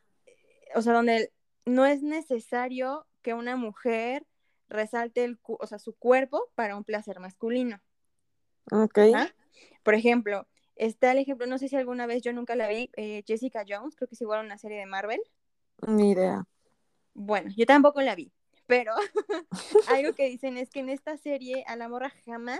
o 0.75 0.81
sea, 0.81 0.93
donde 0.93 1.33
no 1.65 1.85
es 1.85 2.03
necesario 2.03 3.05
que 3.21 3.33
una 3.33 3.57
mujer 3.57 4.25
resalte 4.69 5.25
el, 5.25 5.39
o 5.43 5.67
sea, 5.67 5.77
su 5.77 5.93
cuerpo 5.93 6.49
para 6.55 6.77
un 6.77 6.85
placer 6.85 7.19
masculino. 7.19 7.81
Ok. 8.71 8.99
Por 9.83 9.93
ejemplo, 9.93 10.47
Está 10.75 11.11
el 11.11 11.19
ejemplo, 11.19 11.47
no 11.47 11.57
sé 11.57 11.69
si 11.69 11.75
alguna 11.75 12.05
vez 12.05 12.21
yo 12.21 12.33
nunca 12.33 12.55
la 12.55 12.67
vi, 12.67 12.89
eh, 12.97 13.23
Jessica 13.25 13.63
Jones, 13.67 13.95
creo 13.95 14.07
que 14.07 14.15
es 14.15 14.21
igual 14.21 14.45
una 14.45 14.57
serie 14.57 14.77
de 14.77 14.85
Marvel. 14.85 15.21
Ni 15.87 16.11
idea. 16.11 16.45
Bueno, 17.13 17.49
yo 17.55 17.65
tampoco 17.65 18.01
la 18.01 18.15
vi, 18.15 18.31
pero 18.67 18.93
algo 19.89 20.13
que 20.13 20.29
dicen 20.29 20.57
es 20.57 20.69
que 20.69 20.81
en 20.81 20.89
esta 20.89 21.17
serie 21.17 21.63
a 21.67 21.75
la 21.75 21.87
morra 21.87 22.11
jamás 22.25 22.59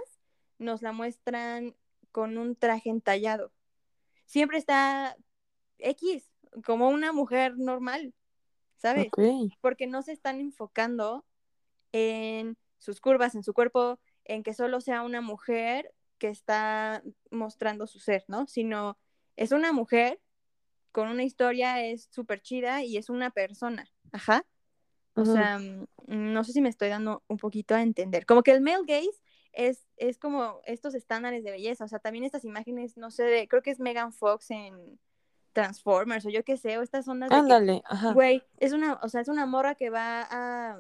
nos 0.58 0.82
la 0.82 0.94
muestran 0.94 1.76
con 2.12 2.38
un 2.38 2.56
traje 2.56 2.90
entallado. 2.90 3.52
Siempre 4.26 4.58
está 4.58 5.18
X, 5.80 6.32
como 6.66 6.90
una 6.90 7.12
mujer 7.12 7.58
normal, 7.58 8.14
¿sabes? 8.78 9.08
Porque 9.60 9.88
no 9.88 10.02
se 10.02 10.14
están 10.14 10.40
enfocando 10.40 11.26
en 11.92 12.58
sus 12.78 13.02
curvas, 13.02 13.36
en 13.36 13.44
su 13.44 13.54
cuerpo, 13.54 14.00
en 14.24 14.44
que 14.44 14.54
solo 14.54 14.80
sea 14.82 15.02
una 15.02 15.22
mujer 15.22 15.94
que 16.26 16.32
está 16.32 17.04
mostrando 17.30 17.86
su 17.86 18.00
ser, 18.00 18.26
¿no? 18.28 18.48
Sino 18.48 18.98
es 19.36 19.52
una 19.52 19.72
mujer 19.72 20.20
con 20.92 21.08
una 21.08 21.24
historia, 21.24 21.84
es 21.84 22.08
súper 22.10 22.42
chida 22.42 22.84
y 22.84 22.98
es 22.98 23.12
una 23.12 23.30
persona, 23.30 23.86
ajá. 24.12 24.44
O 25.14 25.24
sea, 25.24 25.60
mm, 25.60 25.86
no 26.08 26.44
sé 26.44 26.52
si 26.52 26.62
me 26.62 26.70
estoy 26.70 26.90
dando 26.90 27.24
un 27.28 27.38
poquito 27.38 27.76
a 27.76 27.84
entender. 27.84 28.26
Como 28.26 28.42
que 28.42 28.52
el 28.52 28.62
male 28.62 28.84
gaze 28.88 29.22
es, 29.54 29.86
es 29.98 30.18
como 30.18 30.62
estos 30.66 30.96
estándares 30.96 31.44
de 31.44 31.52
belleza, 31.52 31.86
o 31.86 31.88
sea, 31.88 32.00
también 32.00 32.26
estas 32.26 32.44
imágenes, 32.44 32.98
no 32.98 33.12
sé, 33.12 33.24
de, 33.24 33.48
creo 33.48 33.62
que 33.62 33.70
es 33.70 33.80
Megan 33.80 34.12
Fox 34.12 34.50
en 34.50 35.00
Transformers 35.54 36.26
o 36.26 36.30
yo 36.30 36.44
qué 36.44 36.58
sé, 36.58 36.78
o 36.80 36.82
estas 36.82 37.08
ondas 37.08 37.30
de 37.30 37.36
Ándale, 37.36 37.84
ajá. 37.86 38.14
Güey, 38.14 38.42
es 38.58 38.74
una, 38.74 39.00
o 39.04 39.10
sea, 39.10 39.22
es 39.22 39.28
una 39.28 39.46
morra 39.46 39.76
que 39.76 39.92
va 39.92 40.24
a, 40.24 40.80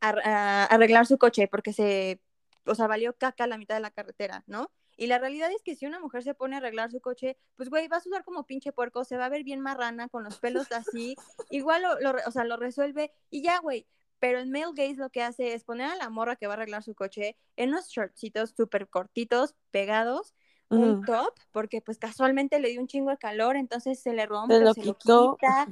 a, 0.00 0.64
arreglar 0.64 1.06
su 1.06 1.16
coche 1.16 1.46
porque 1.46 1.72
se 1.72 2.20
o 2.66 2.74
sea, 2.74 2.86
valió 2.86 3.16
caca 3.16 3.46
la 3.46 3.58
mitad 3.58 3.74
de 3.76 3.80
la 3.80 3.90
carretera, 3.90 4.44
¿no? 4.46 4.70
Y 4.96 5.08
la 5.08 5.18
realidad 5.18 5.50
es 5.52 5.62
que 5.62 5.74
si 5.74 5.86
una 5.86 6.00
mujer 6.00 6.22
se 6.22 6.34
pone 6.34 6.54
a 6.54 6.58
arreglar 6.58 6.90
su 6.90 7.00
coche, 7.00 7.36
pues, 7.54 7.68
güey, 7.68 7.86
va 7.88 7.98
a 7.98 8.00
sudar 8.00 8.24
como 8.24 8.46
pinche 8.46 8.72
puerco, 8.72 9.04
se 9.04 9.16
va 9.16 9.26
a 9.26 9.30
ver 9.30 9.44
bien 9.44 9.60
marrana, 9.60 10.08
con 10.08 10.24
los 10.24 10.38
pelos 10.38 10.72
así, 10.72 11.16
igual 11.50 11.82
lo, 11.82 12.14
o 12.26 12.30
sea, 12.30 12.44
lo 12.44 12.56
resuelve 12.56 13.12
y 13.30 13.42
ya, 13.42 13.58
güey. 13.60 13.86
Pero 14.18 14.38
el 14.38 14.48
male 14.48 14.72
gaze 14.74 14.94
lo 14.94 15.10
que 15.10 15.22
hace 15.22 15.52
es 15.52 15.64
poner 15.64 15.90
a 15.90 15.96
la 15.96 16.08
morra 16.08 16.36
que 16.36 16.46
va 16.46 16.54
a 16.54 16.56
arreglar 16.56 16.82
su 16.82 16.94
coche 16.94 17.36
en 17.56 17.68
unos 17.68 17.88
shortcitos 17.88 18.54
súper 18.56 18.88
cortitos, 18.88 19.54
pegados, 19.70 20.34
un 20.68 21.04
top, 21.04 21.32
porque 21.52 21.80
pues 21.80 21.98
casualmente 21.98 22.58
le 22.58 22.70
dio 22.70 22.80
un 22.80 22.88
chingo 22.88 23.10
de 23.10 23.18
calor, 23.18 23.56
entonces 23.56 24.00
se 24.00 24.14
le 24.14 24.26
rompe, 24.26 24.56
se, 24.56 24.64
lo, 24.64 24.74
quita, 24.74 25.68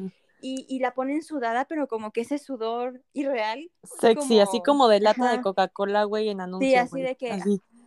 y, 0.46 0.78
la 0.78 0.92
ponen 0.92 1.22
sudada, 1.22 1.64
pero 1.64 1.88
como 1.88 2.12
que 2.12 2.20
ese 2.20 2.38
sudor 2.38 3.02
irreal. 3.14 3.70
Sexy, 3.82 4.40
así 4.40 4.62
como 4.62 4.88
de 4.88 5.00
lata 5.00 5.30
de 5.30 5.40
Coca-Cola, 5.40 6.04
güey, 6.04 6.28
en 6.28 6.42
anuncios. 6.42 6.70
Sí, 6.70 6.76
así 6.76 7.02
de 7.02 7.16
que. 7.16 7.40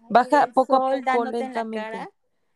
Baja 0.10 0.48
poco 0.48 0.76
a 0.78 0.96
poco 1.02 1.26
lentamente. 1.26 2.10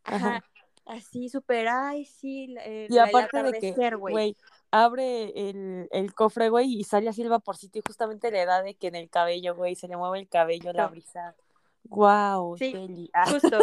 Ajá. 0.04 0.44
Así 0.86 1.30
súper, 1.30 1.68
ay, 1.68 2.06
sí. 2.06 2.56
y 2.90 2.98
aparte 2.98 3.44
de 3.44 3.54
que, 3.54 3.96
güey, 3.96 4.36
abre 4.72 5.50
el, 5.50 5.88
el, 5.92 6.14
cofre, 6.14 6.50
güey, 6.50 6.80
y 6.80 6.84
sale 6.84 7.08
así 7.08 7.22
el 7.22 7.30
vaporcito 7.30 7.78
y 7.78 7.84
justamente 7.86 8.32
le 8.32 8.46
da 8.46 8.64
de 8.64 8.74
que 8.74 8.88
en 8.88 8.96
el 8.96 9.10
cabello, 9.10 9.56
güey, 9.56 9.76
se 9.76 9.88
le 9.88 9.96
mueve 9.96 10.20
el 10.20 10.28
cabello, 10.28 10.74
la 10.74 10.88
brisa. 10.88 11.36
Wow, 11.84 12.58
sí, 12.58 13.10
justo. 13.28 13.60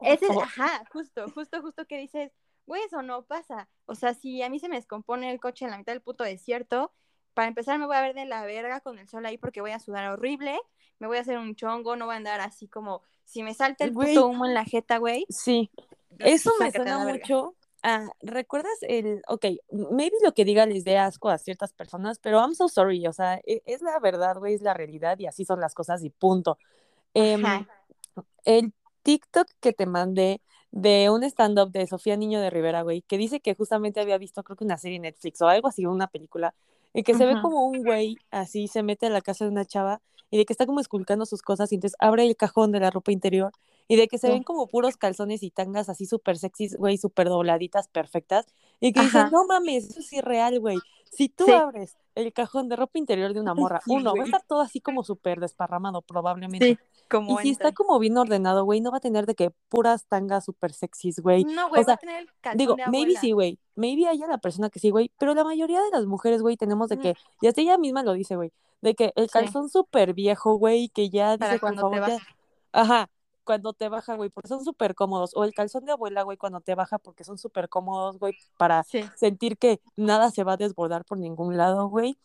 Ese, 0.00 0.26
ajá, 0.42 0.82
justo, 0.92 1.26
justo, 1.32 1.62
justo 1.62 1.86
que 1.86 1.98
dices, 1.98 2.32
güey, 2.66 2.82
eso 2.82 3.02
no 3.02 3.24
pasa. 3.24 3.68
O 3.86 3.94
sea, 3.94 4.14
si 4.14 4.42
a 4.42 4.50
mí 4.50 4.58
se 4.58 4.68
me 4.68 4.76
descompone 4.76 5.30
el 5.30 5.40
coche 5.40 5.64
en 5.64 5.70
la 5.70 5.78
mitad 5.78 5.92
del 5.92 6.02
puto 6.02 6.24
desierto, 6.24 6.92
para 7.34 7.48
empezar 7.48 7.78
me 7.78 7.86
voy 7.86 7.96
a 7.96 8.02
ver 8.02 8.14
de 8.14 8.24
la 8.24 8.44
verga 8.44 8.80
con 8.80 8.98
el 8.98 9.08
sol 9.08 9.26
ahí 9.26 9.38
porque 9.38 9.60
voy 9.60 9.70
a 9.70 9.78
sudar 9.78 10.10
horrible, 10.10 10.58
me 10.98 11.06
voy 11.06 11.18
a 11.18 11.20
hacer 11.20 11.38
un 11.38 11.54
chongo, 11.54 11.96
no 11.96 12.06
voy 12.06 12.14
a 12.14 12.16
andar 12.16 12.40
así 12.40 12.68
como, 12.68 13.02
si 13.24 13.42
me 13.42 13.54
salta 13.54 13.84
el 13.84 13.92
puto 13.92 14.26
humo 14.26 14.46
en 14.46 14.54
la 14.54 14.64
jeta, 14.64 14.98
güey. 14.98 15.26
Sí, 15.28 15.70
eso 16.18 16.50
me 16.58 16.70
suena 16.70 16.98
mucho. 16.98 17.54
Ah, 17.82 18.08
¿Recuerdas 18.20 18.78
el, 18.80 19.22
ok, 19.28 19.44
maybe 19.92 20.16
lo 20.24 20.32
que 20.32 20.44
diga 20.44 20.66
les 20.66 20.82
dé 20.82 20.98
asco 20.98 21.28
a 21.28 21.38
ciertas 21.38 21.72
personas, 21.72 22.18
pero 22.18 22.40
I'm 22.40 22.54
so 22.54 22.68
sorry, 22.68 23.06
o 23.06 23.12
sea, 23.12 23.40
e, 23.44 23.62
es, 23.64 23.82
la 23.82 24.00
verdad, 24.00 24.38
güey, 24.38 24.54
es 24.54 24.62
la 24.62 24.74
realidad 24.74 25.18
y 25.18 25.26
así 25.26 25.44
son 25.44 25.60
las 25.60 25.74
cosas 25.74 26.02
y 26.02 26.10
punto. 26.10 26.58
Em, 27.14 27.44
el 28.44 28.72
TikTok 29.02 29.46
que 29.60 29.72
te 29.72 29.86
mandé 29.86 30.40
de 30.76 31.08
un 31.10 31.24
stand-up 31.24 31.70
de 31.72 31.86
Sofía 31.86 32.16
Niño 32.16 32.38
de 32.40 32.50
Rivera, 32.50 32.82
güey, 32.82 33.02
que 33.02 33.16
dice 33.18 33.40
que 33.40 33.54
justamente 33.54 34.00
había 34.00 34.18
visto, 34.18 34.42
creo 34.42 34.56
que 34.56 34.64
una 34.64 34.76
serie 34.76 34.96
en 34.96 35.02
Netflix 35.02 35.40
o 35.40 35.48
algo 35.48 35.68
así, 35.68 35.86
una 35.86 36.06
película, 36.08 36.54
y 36.92 37.02
que 37.02 37.14
se 37.14 37.24
ve 37.26 37.38
como 37.38 37.66
un 37.66 37.82
güey 37.82 38.16
así 38.30 38.68
se 38.68 38.82
mete 38.82 39.06
a 39.06 39.10
la 39.10 39.22
casa 39.22 39.44
de 39.46 39.50
una 39.50 39.64
chava 39.64 40.02
y 40.30 40.36
de 40.38 40.44
que 40.44 40.52
está 40.52 40.66
como 40.66 40.80
esculcando 40.80 41.24
sus 41.26 41.40
cosas 41.42 41.72
y 41.72 41.76
entonces 41.76 41.96
abre 42.00 42.24
el 42.26 42.36
cajón 42.36 42.72
de 42.72 42.80
la 42.80 42.90
ropa 42.90 43.12
interior 43.12 43.52
y 43.88 43.96
de 43.96 44.08
que 44.08 44.18
se 44.18 44.28
Sí. 44.28 44.32
ven 44.32 44.42
como 44.42 44.66
puros 44.66 44.96
calzones 44.96 45.42
y 45.42 45.50
tangas 45.50 45.88
así 45.88 46.06
súper 46.06 46.36
sexys, 46.38 46.76
güey, 46.76 46.98
súper 46.98 47.28
dobladitas, 47.28 47.88
perfectas, 47.88 48.46
y 48.80 48.92
que 48.92 49.00
dicen, 49.02 49.22
Ajá. 49.22 49.30
no 49.30 49.46
mames, 49.46 49.90
eso 49.90 50.00
es 50.00 50.12
irreal, 50.12 50.60
güey. 50.60 50.78
Si 51.10 51.28
tú 51.28 51.44
Sí. 51.46 51.52
abres 51.52 51.96
el 52.14 52.32
cajón 52.32 52.68
de 52.68 52.76
ropa 52.76 52.98
interior 52.98 53.32
de 53.32 53.40
una 53.40 53.54
morra, 53.54 53.80
Sí, 53.84 53.92
uno, 53.92 54.14
va 54.14 54.22
a 54.22 54.24
estar 54.24 54.42
todo 54.46 54.60
así 54.60 54.80
como 54.80 55.02
súper 55.04 55.40
desparramado 55.40 56.02
probablemente. 56.02 56.66
Sí, 56.66 56.78
como 57.08 57.38
Y 57.40 57.42
si 57.42 57.50
está 57.50 57.72
como 57.72 57.98
bien 57.98 58.16
ordenado, 58.18 58.64
güey, 58.64 58.80
no 58.80 58.90
va 58.90 58.98
a 58.98 59.00
tener 59.00 59.24
de 59.26 59.34
que 59.34 59.50
puras 59.68 60.06
tangas 60.06 60.44
súper 60.44 60.72
sexys, 60.72 61.20
güey. 61.20 61.44
No, 61.44 61.66
O 61.66 61.68
güey, 61.70 61.84
va 61.84 61.92
a 61.94 61.96
tener 61.96 62.20
el 62.22 62.28
calzón 62.40 62.58
digo, 62.58 62.74
de 62.76 62.86
maybe 62.88 63.16
sí, 63.16 63.32
güey. 63.32 63.58
Maybe 63.76 64.08
haya 64.08 64.26
la 64.26 64.38
persona 64.38 64.68
que 64.70 64.78
sí, 64.78 64.90
güey. 64.90 65.10
Pero 65.18 65.34
la 65.34 65.44
mayoría 65.44 65.80
de 65.80 65.90
las 65.90 66.06
mujeres, 66.06 66.42
güey, 66.42 66.56
tenemos 66.56 66.88
de 66.88 66.98
que, 66.98 67.14
y 67.40 67.46
hasta 67.46 67.60
ella 67.60 67.78
misma 67.78 68.02
lo 68.02 68.12
dice, 68.12 68.36
güey, 68.36 68.52
de 68.82 68.94
que 68.94 69.12
el 69.16 69.30
calzón 69.30 69.68
súper 69.70 70.12
viejo, 70.12 70.56
güey, 70.56 70.88
que 70.90 71.08
ya 71.08 71.36
dice, 71.36 71.60
cuando 71.60 71.88
te 71.90 71.98
favor, 71.98 72.08
ya. 72.08 72.26
Ajá, 72.72 73.08
cuando 73.46 73.72
te 73.74 73.88
baja, 73.88 74.16
güey, 74.16 74.30
porque 74.30 74.48
son 74.50 74.64
súper 74.64 74.94
cómodos. 74.96 75.32
O 75.36 75.44
el 75.44 75.54
calzón 75.54 75.86
de 75.86 75.92
abuela, 75.92 76.24
güey, 76.24 76.38
cuando 76.38 76.60
te 76.62 76.76
baja, 76.76 76.98
porque 77.00 77.24
son 77.24 77.38
súper 77.38 77.70
cómodos, 77.70 78.18
güey, 78.20 78.36
para 78.58 78.86
Sí, 78.92 79.02
sentir 79.14 79.58
que 79.58 79.80
nada 79.96 80.30
se 80.32 80.44
va 80.44 80.54
a 80.54 80.58
desbordar 80.58 81.06
por 81.06 81.18
ningún 81.18 81.56
lado, 81.58 81.88
güey. 81.88 82.18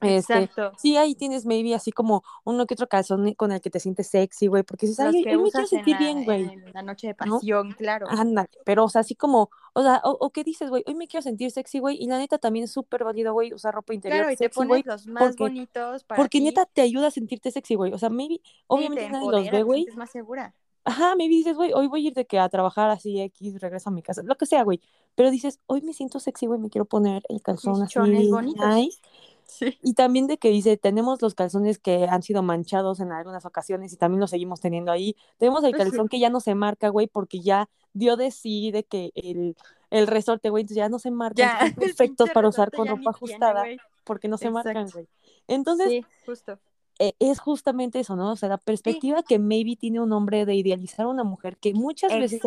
Este, 0.00 0.44
exacto. 0.44 0.72
sí, 0.76 0.96
ahí 0.96 1.14
tienes 1.14 1.46
maybe 1.46 1.74
así 1.74 1.92
como 1.92 2.22
uno 2.44 2.66
que 2.66 2.74
otro 2.74 2.88
calzón 2.88 3.32
con 3.34 3.52
el 3.52 3.60
que 3.60 3.70
te 3.70 3.80
sientes 3.80 4.08
sexy, 4.08 4.46
güey, 4.46 4.62
porque 4.62 4.86
dices, 4.86 5.04
Los 5.04 5.14
ay, 5.14 5.26
hoy 5.30 5.38
me 5.38 5.50
quiero 5.52 5.66
sentir 5.66 5.96
bien, 5.96 6.24
güey, 6.24 6.54
la 6.72 6.82
noche 6.82 7.08
de 7.08 7.14
¿no? 7.20 7.40
pasión, 7.40 7.72
claro. 7.72 8.06
Ándale, 8.08 8.48
pero 8.64 8.84
o 8.84 8.88
sea, 8.88 9.00
así 9.02 9.14
como, 9.16 9.50
o 9.74 9.82
sea, 9.82 10.00
o, 10.04 10.10
o 10.12 10.30
qué 10.30 10.44
dices, 10.44 10.70
güey, 10.70 10.84
hoy 10.86 10.94
me 10.94 11.08
quiero 11.08 11.22
sentir 11.22 11.50
sexy, 11.50 11.78
güey, 11.80 11.96
y 12.02 12.06
la 12.06 12.18
neta 12.18 12.38
también 12.38 12.64
es 12.64 12.72
súper 12.72 13.04
válido, 13.04 13.32
güey, 13.32 13.52
usar 13.52 13.74
ropa 13.74 13.94
interior 13.94 14.26
Claro, 14.26 14.30
y 14.30 14.36
te 14.36 14.44
sexy, 14.44 14.50
pones 14.50 14.84
los 14.84 15.06
más 15.08 15.36
porque, 15.36 15.36
bonitos 15.36 16.04
para 16.04 16.22
porque 16.22 16.38
ti. 16.38 16.44
neta 16.44 16.66
te 16.66 16.82
ayuda 16.82 17.08
a 17.08 17.10
sentirte 17.10 17.50
sexy, 17.50 17.74
güey, 17.74 17.92
o 17.92 17.98
sea, 17.98 18.10
maybe, 18.10 18.40
Sí, 18.68 18.68
obviamente 18.68 19.06
te 19.08 19.10
nadie 19.10 19.30
los 19.30 19.50
ve, 19.50 19.62
güey, 19.64 19.82
sientes 19.84 19.96
más 19.96 20.10
segura. 20.10 20.54
ajá, 20.84 21.16
maybe 21.16 21.34
dices, 21.34 21.56
güey, 21.56 21.72
hoy 21.74 21.88
voy 21.88 22.04
a 22.04 22.08
ir 22.08 22.14
de 22.14 22.26
que 22.26 22.38
a 22.38 22.48
trabajar 22.48 22.90
así, 22.90 23.20
X, 23.20 23.60
regreso 23.60 23.90
a 23.90 23.92
mi 23.92 24.02
casa, 24.02 24.22
lo 24.24 24.36
que 24.36 24.46
sea, 24.46 24.62
güey, 24.64 24.80
pero 25.14 25.30
dices, 25.30 25.60
hoy 25.66 25.82
me 25.82 25.92
siento 25.92 26.20
sexy, 26.20 26.46
güey, 26.46 26.60
me 26.60 26.70
quiero 26.70 26.84
poner 26.86 27.22
el 27.28 27.42
calzón 27.42 27.80
Mis 27.80 27.82
así, 27.82 27.94
chones 27.94 28.28
bonitos. 28.28 28.76
nice, 28.76 29.00
Sí. 29.46 29.78
y 29.82 29.94
también 29.94 30.26
de 30.26 30.38
que 30.38 30.50
dice, 30.50 30.76
tenemos 30.76 31.22
los 31.22 31.34
calzones 31.34 31.78
que 31.78 32.04
han 32.04 32.22
sido 32.22 32.42
manchados 32.42 33.00
en 33.00 33.12
algunas 33.12 33.46
ocasiones 33.46 33.92
y 33.92 33.96
también 33.96 34.20
los 34.20 34.30
seguimos 34.30 34.60
teniendo 34.60 34.90
ahí. 34.92 35.16
Tenemos 35.38 35.62
el 35.64 35.74
calzón 35.74 36.08
que 36.08 36.18
ya 36.18 36.30
no 36.30 36.40
se 36.40 36.54
marca, 36.54 36.88
güey, 36.88 37.06
porque 37.06 37.40
ya 37.40 37.68
dio 37.92 38.16
de 38.16 38.30
sí 38.30 38.70
de 38.72 38.84
que 38.84 39.12
el, 39.14 39.56
el 39.90 40.06
resorte, 40.06 40.50
güey, 40.50 40.62
entonces 40.62 40.78
ya 40.78 40.88
no 40.88 40.98
se 40.98 41.10
marcan, 41.10 41.36
Ya, 41.36 41.74
perfectos 41.76 42.30
para 42.30 42.48
usar 42.48 42.70
con 42.70 42.88
ropa 42.88 43.00
tiene, 43.00 43.10
ajustada 43.10 43.64
porque 44.04 44.28
no 44.28 44.38
se 44.38 44.50
marcan, 44.50 44.88
güey. 44.90 45.06
Entonces, 45.48 45.88
Sí, 45.88 46.04
justo. 46.24 46.58
Eh, 46.98 47.14
es 47.18 47.38
justamente 47.40 48.00
eso, 48.00 48.16
¿no? 48.16 48.32
O 48.32 48.36
sea, 48.36 48.48
la 48.48 48.58
Sí, 48.58 48.62
perspectiva 48.64 49.22
que 49.22 49.38
maybe 49.38 49.76
tiene 49.76 50.00
un 50.00 50.12
hombre 50.12 50.46
de 50.46 50.54
idealizar 50.54 51.06
a 51.06 51.08
una 51.08 51.24
mujer 51.24 51.56
que 51.58 51.74
muchas 51.74 52.12
veces, 52.12 52.40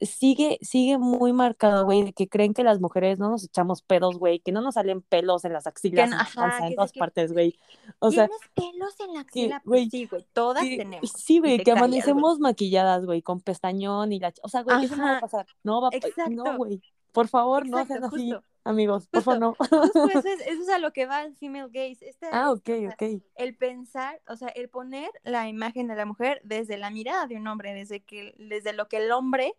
sigue, 0.00 0.58
sigue 0.62 0.98
muy 0.98 1.32
marcado, 1.32 1.84
güey, 1.84 2.04
de 2.04 2.12
que 2.12 2.28
creen 2.28 2.54
que 2.54 2.64
las 2.64 2.80
mujeres 2.80 3.18
no 3.18 3.30
nos 3.30 3.44
echamos 3.44 3.82
pedos, 3.82 4.18
güey, 4.18 4.40
que 4.40 4.52
no 4.52 4.60
nos 4.60 4.74
salen 4.74 5.02
pelos 5.02 5.44
en 5.44 5.52
las 5.52 5.66
axilas, 5.66 6.10
no, 6.10 6.16
en 6.16 6.20
ajá, 6.20 6.58
en 6.58 6.68
que 6.70 6.74
todas 6.74 6.92
que 6.92 6.98
partes, 6.98 7.32
güey. 7.32 7.58
O 7.98 8.10
sea, 8.10 8.28
pelos 8.54 8.98
en 9.00 9.14
la 9.14 9.20
axila, 9.20 9.62
pues 9.64 9.64
güey, 9.64 9.90
sí, 9.90 10.06
güey, 10.06 10.26
todas 10.32 10.62
que 10.64 10.76
tenemos. 10.76 11.10
sí, 11.10 11.38
güey, 11.38 11.58
que 11.62 11.72
amanecemos 11.72 12.38
maquilladas, 12.40 13.04
güey, 13.04 13.22
con 13.22 13.40
pestañón 13.40 14.12
y 14.12 14.20
la... 14.20 14.32
O 14.42 14.48
sea, 14.48 14.62
güey, 14.62 14.84
eso 14.84 14.96
no 14.96 15.04
va 15.04 15.18
a 15.18 15.20
pasar. 15.20 15.46
No 15.62 15.80
va, 15.80 15.90
no, 15.90 15.96
exacto, 15.96 16.56
güey. 16.56 16.82
Por 17.12 17.28
favor, 17.28 17.66
no 17.68 17.84
sean 17.86 18.04
así, 18.04 18.30
justo, 18.30 18.44
amigos. 18.64 19.06
Por 19.08 19.22
favor, 19.22 19.40
no. 19.40 19.54
justo 19.54 20.08
eso 20.08 20.18
es, 20.28 20.40
eso 20.46 20.62
es 20.62 20.68
a 20.70 20.78
lo 20.78 20.92
que 20.92 21.06
va 21.06 21.22
el 21.24 21.36
female 21.36 21.68
gaze. 21.70 22.08
Este, 22.08 22.26
Ah, 22.32 22.50
ok, 22.50 22.68
o 22.68 22.80
sea, 22.80 22.88
ok. 22.90 23.22
el 23.36 23.56
pensar, 23.56 24.20
o 24.28 24.36
sea, 24.36 24.48
el 24.48 24.68
poner 24.68 25.10
la 25.22 25.48
imagen 25.48 25.88
de 25.88 25.94
la 25.96 26.06
mujer 26.06 26.40
desde 26.44 26.78
la 26.78 26.90
mirada 26.90 27.26
de 27.26 27.36
un 27.36 27.46
hombre, 27.46 27.74
desde 27.74 28.00
que, 28.00 28.34
desde 28.38 28.72
lo 28.72 28.88
que 28.88 28.96
el 28.98 29.12
hombre 29.12 29.54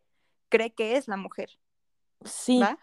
cree 0.50 0.72
que 0.74 0.98
es 0.98 1.08
la 1.08 1.18
mujer, 1.18 1.50
Sí. 2.26 2.60
¿va? 2.60 2.78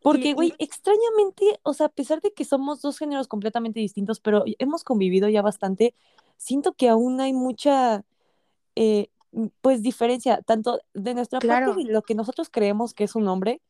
Porque, 0.00 0.34
güey, 0.34 0.54
extrañamente, 0.58 1.58
o 1.64 1.74
sea, 1.74 1.86
a 1.86 1.88
pesar 1.88 2.20
de 2.20 2.32
que 2.32 2.44
somos 2.44 2.80
dos 2.80 2.96
géneros 2.98 3.26
completamente 3.26 3.80
distintos, 3.80 4.20
pero 4.20 4.44
hemos 4.58 4.84
convivido 4.84 5.28
ya 5.28 5.42
bastante, 5.42 5.94
siento 6.36 6.74
que 6.74 6.88
aún 6.88 7.20
hay 7.20 7.32
mucha, 7.32 8.04
eh, 8.76 9.08
pues, 9.60 9.82
diferencia, 9.82 10.42
tanto 10.42 10.80
de 10.94 11.14
nuestra 11.14 11.40
parte 11.40 11.48
claro, 11.48 11.74
de 11.74 11.84
lo 11.92 12.02
que 12.02 12.14
nosotros 12.14 12.48
creemos 12.50 12.94
que 12.94 13.04
es 13.04 13.16
un 13.16 13.26
hombre, 13.26 13.60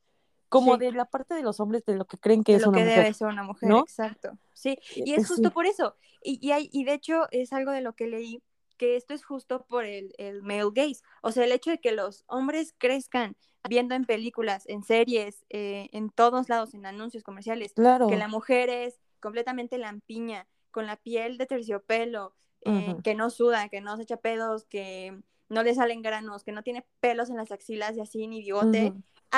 como 0.48 0.74
sí, 0.74 0.78
de 0.78 0.92
la 0.92 1.06
parte 1.06 1.34
de 1.34 1.42
los 1.42 1.60
hombres 1.60 1.84
de 1.84 1.96
lo 1.96 2.06
que 2.06 2.18
creen 2.18 2.44
que 2.44 2.52
de 2.52 2.58
es 2.58 2.62
lo 2.62 2.68
una 2.68 2.78
que 2.78 2.84
mujer, 2.84 3.04
debe 3.04 3.14
ser 3.14 3.28
una 3.28 3.42
mujer, 3.42 3.68
¿no? 3.68 3.80
exacto. 3.80 4.38
Sí, 4.52 4.78
Eh, 4.96 5.04
y 5.04 5.14
es 5.14 5.26
justo 5.26 5.50
sí, 5.50 5.50
por 5.50 5.66
eso. 5.66 5.96
Y, 6.22 6.38
y, 6.46 6.52
hay, 6.52 6.68
y 6.72 6.84
de 6.84 6.94
hecho 6.94 7.26
es 7.30 7.52
algo 7.52 7.72
de 7.72 7.80
lo 7.82 7.94
que 7.94 8.06
leí, 8.06 8.42
que 8.76 8.96
esto 8.96 9.14
es 9.14 9.24
justo 9.24 9.66
por 9.66 9.84
el, 9.84 10.14
el 10.18 10.42
male 10.42 10.70
gaze. 10.74 11.02
O 11.22 11.32
sea, 11.32 11.44
el 11.44 11.52
hecho 11.52 11.70
de 11.70 11.78
que 11.80 11.92
los 11.92 12.24
hombres 12.26 12.74
crezcan 12.78 13.36
viendo 13.68 13.94
en 13.94 14.04
películas, 14.04 14.64
en 14.66 14.82
series, 14.84 15.44
eh, 15.50 15.88
en 15.92 16.10
todos 16.10 16.48
lados, 16.48 16.74
en 16.74 16.86
anuncios 16.86 17.24
comerciales, 17.24 17.72
que 17.74 17.82
claro. 17.82 18.08
la 18.10 18.28
mujer 18.28 18.68
es 18.70 19.00
completamente 19.20 19.78
lampiña, 19.78 20.46
con 20.70 20.86
la 20.86 20.96
piel 20.96 21.38
de 21.38 21.46
terciopelo, 21.46 22.34
eh, 22.60 22.96
que 23.02 23.14
no 23.14 23.30
suda, 23.30 23.68
que 23.68 23.80
no 23.80 23.96
se 23.96 24.02
echa 24.02 24.18
pedos, 24.18 24.66
que 24.66 25.18
no 25.48 25.62
le 25.62 25.74
salen 25.74 26.02
granos, 26.02 26.44
que 26.44 26.52
no 26.52 26.62
tiene 26.62 26.84
pelos 27.00 27.30
en 27.30 27.36
las 27.36 27.50
axilas 27.50 27.96
y 27.96 28.00
así, 28.00 28.26
ni 28.26 28.40
bigote, 28.40 28.92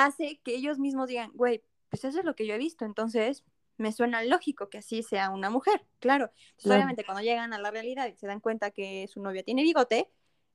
hace 0.05 0.39
que 0.43 0.55
ellos 0.55 0.79
mismos 0.79 1.07
digan, 1.07 1.31
güey, 1.33 1.63
pues 1.89 2.03
eso 2.05 2.19
es 2.19 2.25
lo 2.25 2.35
que 2.35 2.45
yo 2.47 2.53
he 2.55 2.57
visto, 2.57 2.85
entonces 2.85 3.43
me 3.77 3.91
suena 3.91 4.23
lógico 4.23 4.69
que 4.69 4.79
así 4.79 5.03
sea 5.03 5.29
una 5.29 5.49
mujer, 5.49 5.85
claro. 5.99 6.31
Entonces, 6.51 6.63
claro. 6.63 6.77
obviamente, 6.77 7.05
cuando 7.05 7.23
llegan 7.23 7.53
a 7.53 7.59
la 7.59 7.71
realidad 7.71 8.07
y 8.07 8.15
se 8.17 8.27
dan 8.27 8.39
cuenta 8.41 8.71
que 8.71 9.07
su 9.07 9.21
novia 9.21 9.43
tiene 9.43 9.63
bigote, 9.63 10.09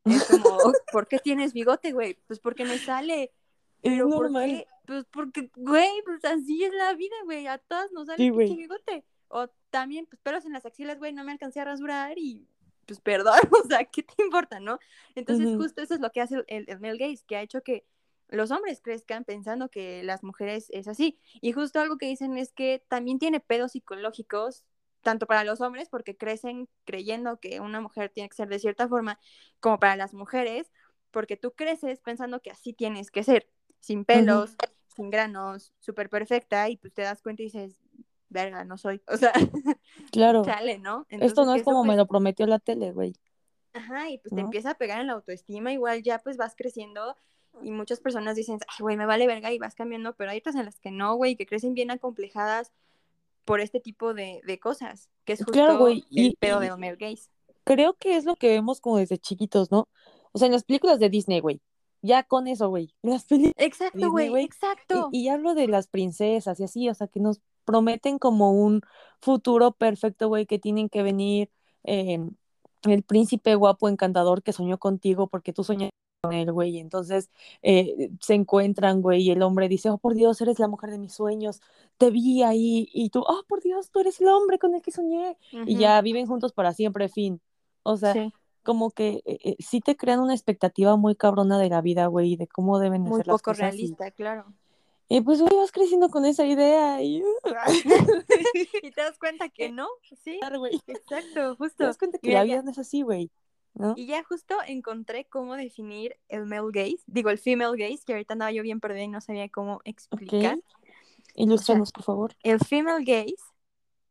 es 0.08 0.24
como, 0.24 0.60
¿por 0.90 1.08
qué 1.08 1.18
tienes 1.18 1.52
bigote, 1.54 1.92
güey? 1.92 2.18
Pues 2.26 2.38
porque 2.40 2.64
me 2.64 2.78
sale. 2.78 3.32
Es 3.82 3.92
Pero 3.92 4.08
¿por 4.10 4.26
normal. 4.26 4.50
qué? 4.50 4.66
Pues 4.86 5.04
porque, 5.10 5.50
güey, 5.56 5.90
pues 6.04 6.24
así 6.24 6.64
es 6.64 6.72
la 6.74 6.92
vida, 6.94 7.16
güey. 7.24 7.46
A 7.46 7.58
todas 7.58 7.90
nos 7.92 8.06
sale 8.06 8.24
Sí, 8.24 8.30
pinche 8.30 8.54
bigote. 8.56 9.04
O 9.28 9.48
también, 9.70 10.06
pues 10.06 10.20
pelos 10.22 10.44
en 10.44 10.52
las 10.52 10.66
axilas, 10.66 10.98
güey, 10.98 11.12
no 11.12 11.24
me 11.24 11.32
alcancé 11.32 11.60
a 11.60 11.64
rasurar 11.64 12.18
y 12.18 12.46
pues 12.86 13.00
perdón, 13.00 13.38
o 13.64 13.66
sea, 13.66 13.84
¿qué 13.86 14.02
te 14.02 14.22
importa, 14.22 14.60
no? 14.60 14.78
Entonces, 15.14 15.46
Ujú, 15.46 15.62
justo 15.64 15.82
eso 15.82 15.94
es 15.94 16.00
lo 16.00 16.10
que 16.12 16.20
hace 16.20 16.44
el, 16.48 16.64
el 16.68 16.80
male 16.80 16.98
gaze, 16.98 17.24
que 17.26 17.36
ha 17.36 17.42
hecho 17.42 17.62
que 17.62 17.86
los 18.28 18.50
hombres 18.50 18.80
crezcan 18.82 19.24
pensando 19.24 19.68
que 19.70 20.02
las 20.02 20.22
mujeres 20.24 20.66
es 20.70 20.88
así. 20.88 21.18
Y 21.40 21.52
justo 21.52 21.80
algo 21.80 21.98
que 21.98 22.06
dicen 22.06 22.36
es 22.38 22.52
que 22.52 22.84
también 22.88 23.18
tiene 23.18 23.40
pedos 23.40 23.72
psicológicos, 23.72 24.64
tanto 25.02 25.26
para 25.26 25.44
los 25.44 25.60
hombres, 25.60 25.88
porque 25.88 26.16
crecen 26.16 26.68
creyendo 26.84 27.38
que 27.38 27.60
una 27.60 27.80
mujer 27.80 28.10
tiene 28.10 28.28
que 28.28 28.36
ser 28.36 28.48
de 28.48 28.58
cierta 28.58 28.88
forma, 28.88 29.20
como 29.60 29.78
para 29.78 29.96
las 29.96 30.14
mujeres, 30.14 30.70
porque 31.10 31.36
tú 31.36 31.52
creces 31.52 32.00
pensando 32.00 32.40
que 32.40 32.50
así 32.50 32.72
tienes 32.72 33.10
que 33.10 33.22
ser, 33.22 33.48
sin 33.80 34.04
pelos, 34.04 34.56
sin 34.88 35.10
granos, 35.10 35.72
súper 35.78 36.08
perfecta, 36.08 36.68
y 36.68 36.76
pues 36.76 36.94
te 36.94 37.02
das 37.02 37.22
cuenta 37.22 37.42
y 37.42 37.46
dices, 37.46 37.80
verga, 38.28 38.64
no 38.64 38.78
soy. 38.78 39.02
O 39.08 39.16
sea, 39.16 39.32
Claro. 40.10 40.42
chale, 40.42 40.78
¿no? 40.78 41.06
Esto 41.10 41.44
no 41.44 41.54
es 41.54 41.62
como 41.62 41.82
me 41.82 41.88
pues, 41.88 41.98
lo 41.98 42.06
prometió 42.06 42.46
la 42.46 42.58
tele, 42.58 42.92
güey, 42.92 43.14
ajá, 43.74 44.08
y 44.10 44.18
pues 44.18 44.34
te 44.34 44.40
empieza 44.40 44.70
a 44.70 44.74
pegar 44.74 45.00
en 45.00 45.08
la 45.08 45.14
autoestima, 45.14 45.72
igual 45.72 46.02
ya 46.02 46.18
pues 46.20 46.36
vas 46.36 46.54
creciendo 46.56 47.16
y 47.62 47.70
muchas 47.70 48.00
personas 48.00 48.36
dicen, 48.36 48.58
ay, 48.68 48.76
güey, 48.80 48.96
me 48.96 49.06
vale 49.06 49.26
verga 49.26 49.52
y 49.52 49.58
vas 49.58 49.74
cambiando, 49.74 50.14
pero 50.14 50.30
hay 50.30 50.38
otras 50.38 50.54
en 50.56 50.64
las 50.66 50.78
que 50.80 50.90
no, 50.90 51.14
güey, 51.16 51.36
que 51.36 51.46
crecen 51.46 51.74
bien 51.74 51.90
acomplejadas 51.90 52.72
por 53.44 53.60
este 53.60 53.80
tipo 53.80 54.14
de, 54.14 54.40
de 54.46 54.58
cosas, 54.58 55.10
que 55.24 55.34
es 55.34 55.44
Claro, 55.44 55.72
justo 55.72 55.78
güey. 55.84 55.98
el 56.14 56.26
Y, 56.26 56.36
pedo 56.36 56.60
del 56.60 56.70
male 56.78 56.96
gaze. 56.96 57.30
creo 57.64 57.94
que 57.94 58.16
es 58.16 58.24
lo 58.24 58.36
que 58.36 58.48
vemos 58.48 58.80
como 58.80 58.98
desde 58.98 59.18
chiquitos, 59.18 59.70
¿no? 59.70 59.88
O 60.32 60.38
sea, 60.38 60.46
en 60.46 60.52
las 60.52 60.64
películas 60.64 60.98
de 60.98 61.10
Disney, 61.10 61.40
güey. 61.40 61.60
Ya 62.02 62.22
con 62.22 62.48
eso, 62.48 62.68
güey. 62.68 62.94
Las 63.02 63.24
películas 63.24 63.54
de 63.56 63.64
Exacto, 63.64 64.10
güey, 64.10 64.28
güey. 64.28 64.42
Y, 64.42 64.46
exacto. 64.46 65.08
y 65.12 65.28
hablo 65.28 65.54
de 65.54 65.68
las 65.68 65.86
princesas 65.86 66.60
y 66.60 66.64
así, 66.64 66.88
o 66.90 66.94
sea, 66.94 67.06
que 67.06 67.20
nos 67.20 67.40
prometen 67.64 68.18
como 68.18 68.52
un 68.52 68.82
futuro 69.22 69.72
perfecto, 69.72 70.28
güey, 70.28 70.44
que 70.44 70.58
tienen 70.58 70.90
que 70.90 71.02
venir 71.02 71.50
eh, 71.84 72.18
el 72.82 73.02
príncipe 73.04 73.54
guapo 73.54 73.88
encantador 73.88 74.42
que 74.42 74.52
soñó 74.52 74.76
contigo 74.78 75.28
porque 75.28 75.54
tú 75.54 75.64
soñaste 75.64 75.94
él, 76.32 76.52
güey. 76.52 76.76
Y 76.76 76.78
entonces 76.78 77.30
eh, 77.62 78.10
se 78.20 78.34
encuentran, 78.34 79.02
güey, 79.02 79.22
y 79.22 79.30
el 79.30 79.42
hombre 79.42 79.68
dice, 79.68 79.90
oh, 79.90 79.98
por 79.98 80.14
Dios, 80.14 80.40
eres 80.40 80.58
la 80.58 80.68
mujer 80.68 80.90
de 80.90 80.98
mis 80.98 81.12
sueños, 81.14 81.60
te 81.98 82.10
vi 82.10 82.42
ahí. 82.42 82.88
Y 82.92 83.10
tú, 83.10 83.20
oh, 83.20 83.42
por 83.48 83.62
Dios, 83.62 83.90
tú 83.90 84.00
eres 84.00 84.20
el 84.20 84.28
hombre 84.28 84.58
con 84.58 84.74
el 84.74 84.82
que 84.82 84.90
soñé. 84.90 85.36
Y 85.50 85.76
ya 85.76 86.00
viven 86.00 86.26
juntos 86.26 86.52
para 86.52 86.72
siempre, 86.72 87.08
fin. 87.08 87.40
O 87.82 87.96
sea, 87.96 88.12
Sí, 88.14 88.32
como 88.64 88.90
que 88.90 89.22
eh, 89.26 89.38
eh, 89.44 89.56
sí 89.60 89.80
te 89.80 89.96
crean 89.96 90.20
una 90.20 90.34
expectativa 90.34 90.96
muy 90.96 91.14
cabrona 91.14 91.58
de 91.58 91.68
la 91.68 91.82
vida, 91.82 92.06
güey, 92.06 92.36
de 92.36 92.48
cómo 92.48 92.78
deben 92.80 93.04
de 93.04 93.10
muy 93.10 93.18
ser 93.18 93.28
las 93.28 93.34
poco 93.34 93.50
cosas. 93.52 93.74
Y, 93.74 93.76
realista, 93.76 94.10
claro. 94.10 94.46
y 95.08 95.20
pues, 95.20 95.40
güey, 95.40 95.54
vas 95.54 95.70
creciendo 95.70 96.08
con 96.08 96.24
esa 96.24 96.46
idea 96.46 97.00
y... 97.02 97.22
y 98.82 98.90
te 98.90 99.00
das 99.00 99.18
cuenta 99.18 99.50
que 99.50 99.68
no, 99.70 99.86
sí, 100.24 100.40
exacto, 100.86 101.50
Te 101.52 101.56
justo. 101.56 101.84
das 101.84 101.98
cuenta 101.98 102.18
que 102.18 102.28
Mira, 102.28 102.40
la 102.40 102.46
ya, 102.46 102.52
vida 102.54 102.62
no 102.62 102.70
es 102.70 102.78
así, 102.78 103.02
güey. 103.02 103.30
¿No? 103.74 103.94
Y 103.96 104.06
ya 104.06 104.22
justo 104.24 104.56
encontré 104.66 105.26
cómo 105.26 105.56
definir 105.56 106.16
el 106.28 106.46
male 106.46 106.68
gaze, 106.72 107.02
digo 107.06 107.30
el 107.30 107.38
female 107.38 107.76
gaze, 107.76 108.04
que 108.04 108.12
ahorita 108.12 108.34
andaba 108.34 108.52
yo 108.52 108.62
bien 108.62 108.80
perdida 108.80 109.02
y 109.04 109.08
no 109.08 109.20
sabía 109.20 109.48
cómo 109.48 109.80
explicar. 109.84 110.56
Ok. 110.56 110.64
Ilústranos, 111.36 111.92
por 111.92 112.04
favor. 112.04 112.36
El 112.42 112.60
female 112.60 113.04
gaze 113.04 113.36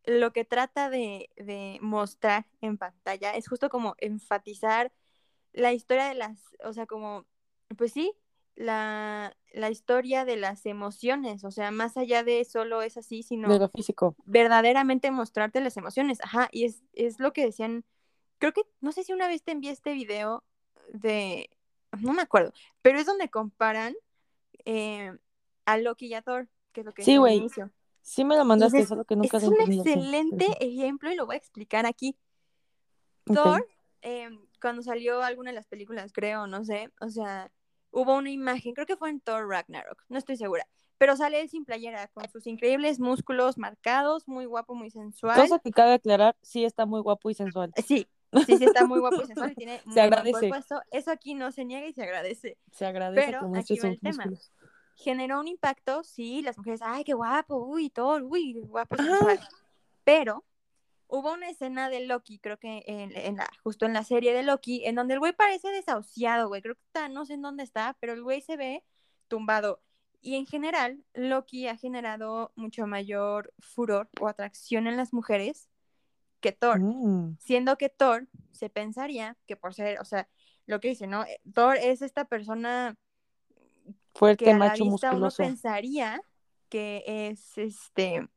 lo 0.06 0.34
que 0.34 0.44
trata 0.44 0.90
de, 0.90 1.30
de 1.38 1.78
mostrar 1.82 2.46
en 2.62 2.78
pantalla 2.78 3.32
es 3.36 3.48
justo 3.48 3.70
como 3.70 3.96
enfatizar 4.00 4.92
la 5.54 5.72
historia 5.72 6.06
de 6.08 6.16
las, 6.16 6.40
o 6.64 6.74
sea, 6.74 6.86
como, 6.86 7.26
pues 7.78 7.94
sí, 7.94 8.14
la, 8.56 9.36
la 9.54 9.70
historia 9.70 10.26
de 10.26 10.36
las 10.36 10.66
emociones, 10.66 11.44
o 11.44 11.52
sea, 11.52 11.72
más 11.72 11.96
allá 11.96 12.24
de 12.24 12.44
solo 12.44 12.82
es 12.82 12.98
así, 12.98 13.24
sino 13.24 13.50
De 13.50 13.60
lo 13.60 13.70
físico. 13.70 14.16
verdaderamente 14.26 15.10
mostrarte 15.12 15.62
las 15.62 15.78
emociones. 15.78 16.20
Ajá, 16.22 16.50
y 16.52 16.66
es, 16.66 16.84
es 16.94 17.20
lo 17.20 17.32
que 17.34 17.46
decían, 17.46 17.86
creo 18.44 18.52
que, 18.52 18.64
no 18.82 18.92
sé 18.92 19.06
si 19.06 19.14
una 19.14 19.30
vez 19.30 19.42
te 19.42 19.54
envié 19.54 19.72
este 19.72 19.94
video 19.94 20.44
de, 20.92 21.50
no 22.02 22.12
me 22.12 22.22
acuerdo, 22.22 22.52
pero 22.82 23.00
es 23.00 23.06
donde 23.06 23.30
comparan 23.30 23.96
eh, 24.66 25.18
a 25.64 25.78
Loki 25.78 26.08
y 26.08 26.14
a 26.14 26.22
Thor, 26.22 26.50
que 26.74 26.82
es 26.82 26.86
lo 26.86 26.94
que 26.94 27.04
Sí, 27.04 27.16
güey. 27.16 27.38
inicio. 27.38 27.72
Sí 28.02 28.26
me 28.26 28.36
lo 28.36 28.44
mandaste, 28.44 28.80
Entonces, 28.80 28.90
solo 28.90 29.06
que 29.06 29.16
nunca 29.16 29.38
es 29.38 29.46
un 29.46 29.56
excelente 29.62 30.58
ejemplo 30.60 31.10
y 31.10 31.16
lo 31.16 31.26
voy 31.26 31.36
a 31.36 31.38
explicar 31.38 31.86
aquí. 31.86 32.18
Thor, 33.24 33.66
eh, 34.02 34.30
cuando 34.60 34.82
salió 34.82 35.24
alguna 35.24 35.52
de 35.52 35.56
las 35.56 35.68
películas, 35.68 36.12
creo, 36.12 36.46
no 36.46 36.66
sé, 36.66 36.92
o 37.00 37.10
sea, 37.10 37.50
hubo 37.92 38.14
una 38.14 38.30
imagen, 38.30 38.74
creo 38.74 38.86
que 38.86 38.98
fue 38.98 39.10
en 39.10 39.22
Thor 39.22 39.48
Ragnarok, 39.48 40.04
no 40.10 40.18
estoy 40.18 40.36
segura, 40.36 40.68
pero 40.98 41.16
sale 41.16 41.40
él 41.40 41.48
sin 41.48 41.64
playera, 41.64 42.10
con 42.10 42.30
sus 42.30 42.46
increíbles 42.46 43.00
músculos 43.00 43.58
marcados, 43.58 44.28
muy 44.28 44.44
guapo, 44.44 44.76
muy 44.76 44.90
sensual. 44.90 45.40
Cosa 45.40 45.60
que 45.60 45.72
cabe 45.72 45.94
aclarar, 45.94 46.36
sí 46.42 46.66
está 46.66 46.86
muy 46.86 47.00
guapo 47.00 47.30
y 47.30 47.36
sensual. 47.36 47.72
Sí, 47.88 48.06
sí, 48.46 48.58
sí, 48.58 48.66
está 48.66 48.86
muy 48.86 49.00
guapo 49.00 49.22
y 49.22 49.26
sensual 49.28 49.52
y 49.52 49.56
tiene 49.56 49.82
muy 49.86 49.96
buen 49.96 50.14
agradece. 50.14 50.52
Eso, 50.92 51.12
aquí 51.12 51.34
no 51.34 51.52
se 51.52 51.66
niega 51.66 51.88
y 51.88 51.94
se 51.94 52.04
agradece. 52.04 52.58
Se 52.72 52.86
agradece 52.86 53.26
Pero 53.26 53.52
aquí 53.56 53.80
va 53.80 53.90
el 53.90 54.00
tema. 54.00 54.26
músculos. 54.26 54.52
Generó 54.96 55.40
un 55.40 55.48
impacto, 55.48 56.04
sí, 56.04 56.42
las 56.44 56.58
mujeres, 56.58 56.82
ay, 56.84 57.04
qué 57.04 57.14
guapo, 57.14 57.56
uy, 57.56 57.90
Thor, 57.90 58.24
uy, 58.24 58.60
guapo 58.62 58.96
sensual. 58.96 59.40
Pero 60.04 60.46
hubo 61.08 61.34
una 61.34 61.50
escena 61.50 61.90
de 61.90 62.06
Loki, 62.06 62.40
creo 62.40 62.58
que 62.58 62.84
en, 62.86 63.16
en 63.16 63.38
la, 63.38 63.50
justo 63.64 63.86
en 63.86 63.94
la 63.94 64.04
serie 64.04 64.34
de 64.34 64.44
Loki, 64.44 64.86
en 64.86 64.96
donde 64.96 65.16
el 65.16 65.20
güey 65.20 65.34
parece 65.34 65.70
desahuciado, 65.70 66.48
güey. 66.48 66.62
Creo 66.62 66.76
que 66.76 66.84
está, 66.86 67.10
no 67.10 67.26
sé 67.26 67.34
en 67.34 67.42
dónde 67.42 67.64
está, 67.64 67.98
pero 68.00 68.14
el 68.14 68.24
güey 68.24 68.42
se 68.42 68.56
ve 68.56 68.84
tumbado. 69.28 69.82
Y 70.22 70.36
en 70.36 70.46
general, 70.46 71.04
Loki 71.14 71.68
ha 71.68 71.76
generado 71.76 72.54
mucho 72.56 72.88
mayor 72.88 73.54
furor 73.60 74.10
o 74.22 74.28
atracción 74.28 74.88
en 74.88 74.96
las 74.96 75.12
mujeres 75.12 75.70
que 76.44 76.52
Thor. 76.52 76.80
Mm, 76.80 77.38
Siendo 77.40 77.78
que 77.80 77.90
Thor 77.90 78.28
se 78.52 78.70
pensaría 78.70 79.36
que 79.48 79.56
por 79.56 79.74
ser, 79.74 80.00
o 80.00 80.06
sea, 80.06 80.30
lo 80.68 80.80
que 80.80 80.90
dice, 80.90 81.08
¿no? 81.08 81.26
Thor 81.56 81.78
es 81.78 82.04
esta 82.04 82.26
persona 82.26 82.96
Fuerte, 84.14 84.46
que 84.46 84.52
a 84.52 84.60
la 84.60 84.60
macho, 84.60 84.84
vista 84.86 85.12
uno 85.14 85.32
musculoso. 85.32 85.38
pensaría 85.38 86.22
que 86.70 87.04
es 87.08 87.58
este 87.58 88.28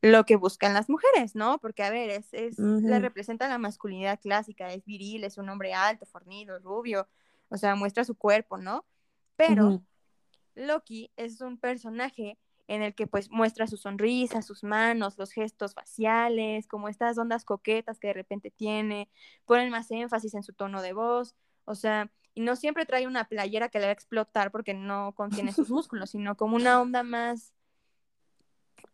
lo 0.00 0.24
que 0.24 0.36
buscan 0.36 0.72
las 0.74 0.88
mujeres, 0.88 1.34
¿no? 1.34 1.58
Porque 1.58 1.82
a 1.82 1.90
ver, 1.90 2.10
es, 2.10 2.32
es 2.32 2.58
le 2.58 2.98
representa 3.00 3.48
la 3.48 3.58
masculinidad 3.58 4.20
clásica, 4.20 4.72
es 4.72 4.84
viril, 4.84 5.24
es 5.24 5.36
un 5.38 5.48
hombre 5.48 5.74
alto, 5.74 6.06
fornido, 6.06 6.58
rubio, 6.60 7.08
o 7.50 7.56
sea, 7.58 7.74
muestra 7.74 8.04
su 8.04 8.14
cuerpo, 8.14 8.56
¿no? 8.56 8.86
Pero. 9.36 9.82
Loki 10.58 11.12
es 11.16 11.42
un 11.42 11.58
personaje 11.58 12.38
en 12.68 12.82
el 12.82 12.94
que 12.94 13.06
pues 13.06 13.30
muestra 13.30 13.66
su 13.66 13.76
sonrisa, 13.76 14.42
sus 14.42 14.64
manos, 14.64 15.18
los 15.18 15.32
gestos 15.32 15.74
faciales, 15.74 16.66
como 16.66 16.88
estas 16.88 17.16
ondas 17.18 17.44
coquetas 17.44 17.98
que 17.98 18.08
de 18.08 18.14
repente 18.14 18.50
tiene, 18.50 19.08
ponen 19.44 19.70
más 19.70 19.90
énfasis 19.90 20.34
en 20.34 20.42
su 20.42 20.52
tono 20.52 20.82
de 20.82 20.92
voz, 20.92 21.34
o 21.64 21.74
sea, 21.74 22.10
y 22.34 22.42
no 22.42 22.54
siempre 22.56 22.84
trae 22.84 23.06
una 23.06 23.24
playera 23.24 23.68
que 23.68 23.78
le 23.78 23.86
va 23.86 23.90
a 23.90 23.94
explotar 23.94 24.50
porque 24.50 24.74
no 24.74 25.12
contiene 25.14 25.52
sus 25.52 25.70
músculos, 25.70 26.10
sino 26.10 26.36
como 26.36 26.56
una 26.56 26.80
onda 26.80 27.02
más, 27.02 27.54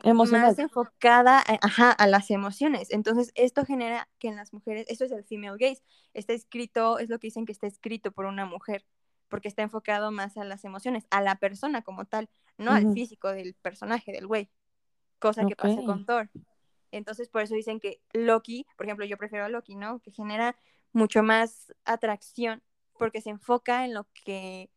Emocional. 0.05 0.49
más 0.49 0.59
enfocada 0.59 1.39
a, 1.39 1.59
ajá, 1.63 1.93
a 1.93 2.07
las 2.07 2.31
emociones. 2.31 2.91
Entonces, 2.91 3.33
esto 3.35 3.65
genera 3.65 4.09
que 4.19 4.29
en 4.29 4.37
las 4.37 4.53
mujeres, 4.53 4.87
esto 4.89 5.05
es 5.05 5.13
el 5.13 5.25
female 5.25 5.57
gaze, 5.59 5.83
está 6.13 6.33
escrito, 6.33 6.99
es 6.99 7.09
lo 7.09 7.19
que 7.19 7.29
dicen 7.29 7.47
que 7.47 7.53
está 7.53 7.67
escrito 7.67 8.13
por 8.13 8.27
una 8.27 8.47
mujer, 8.47 8.85
porque 9.29 9.49
está 9.49 9.63
enfocado 9.63 10.11
más 10.11 10.37
a 10.37 10.45
las 10.45 10.65
emociones, 10.65 11.07
a 11.11 11.21
la 11.21 11.37
persona 11.37 11.83
como 11.83 12.05
tal, 12.05 12.29
no 12.63 12.73
al 12.73 12.93
físico 12.93 13.33
del 13.33 13.55
personaje, 13.55 14.13
del 14.13 14.27
güey, 14.27 14.51
cosa 15.19 15.45
que 15.47 15.57
pasa 15.57 15.83
con 15.85 16.07
Thor. 16.07 16.31
Entonces, 16.91 17.29
por 17.29 17.43
eso 17.43 17.55
dicen 17.55 17.81
que 17.81 18.01
Loki, 18.13 18.67
por 18.77 18.87
ejemplo, 18.87 19.07
yo 19.07 19.17
prefiero 19.17 19.45
a 19.45 19.49
Loki, 19.49 19.75
¿no? 19.75 20.01
Que 20.01 20.11
genera 20.11 20.57
mucho 20.93 21.23
más 21.23 21.73
atracción 21.85 22.63
porque 22.99 23.21
se 23.21 23.31
enfoca 23.31 23.85
en 23.85 23.95
lo 23.95 24.07
que, 24.25 24.71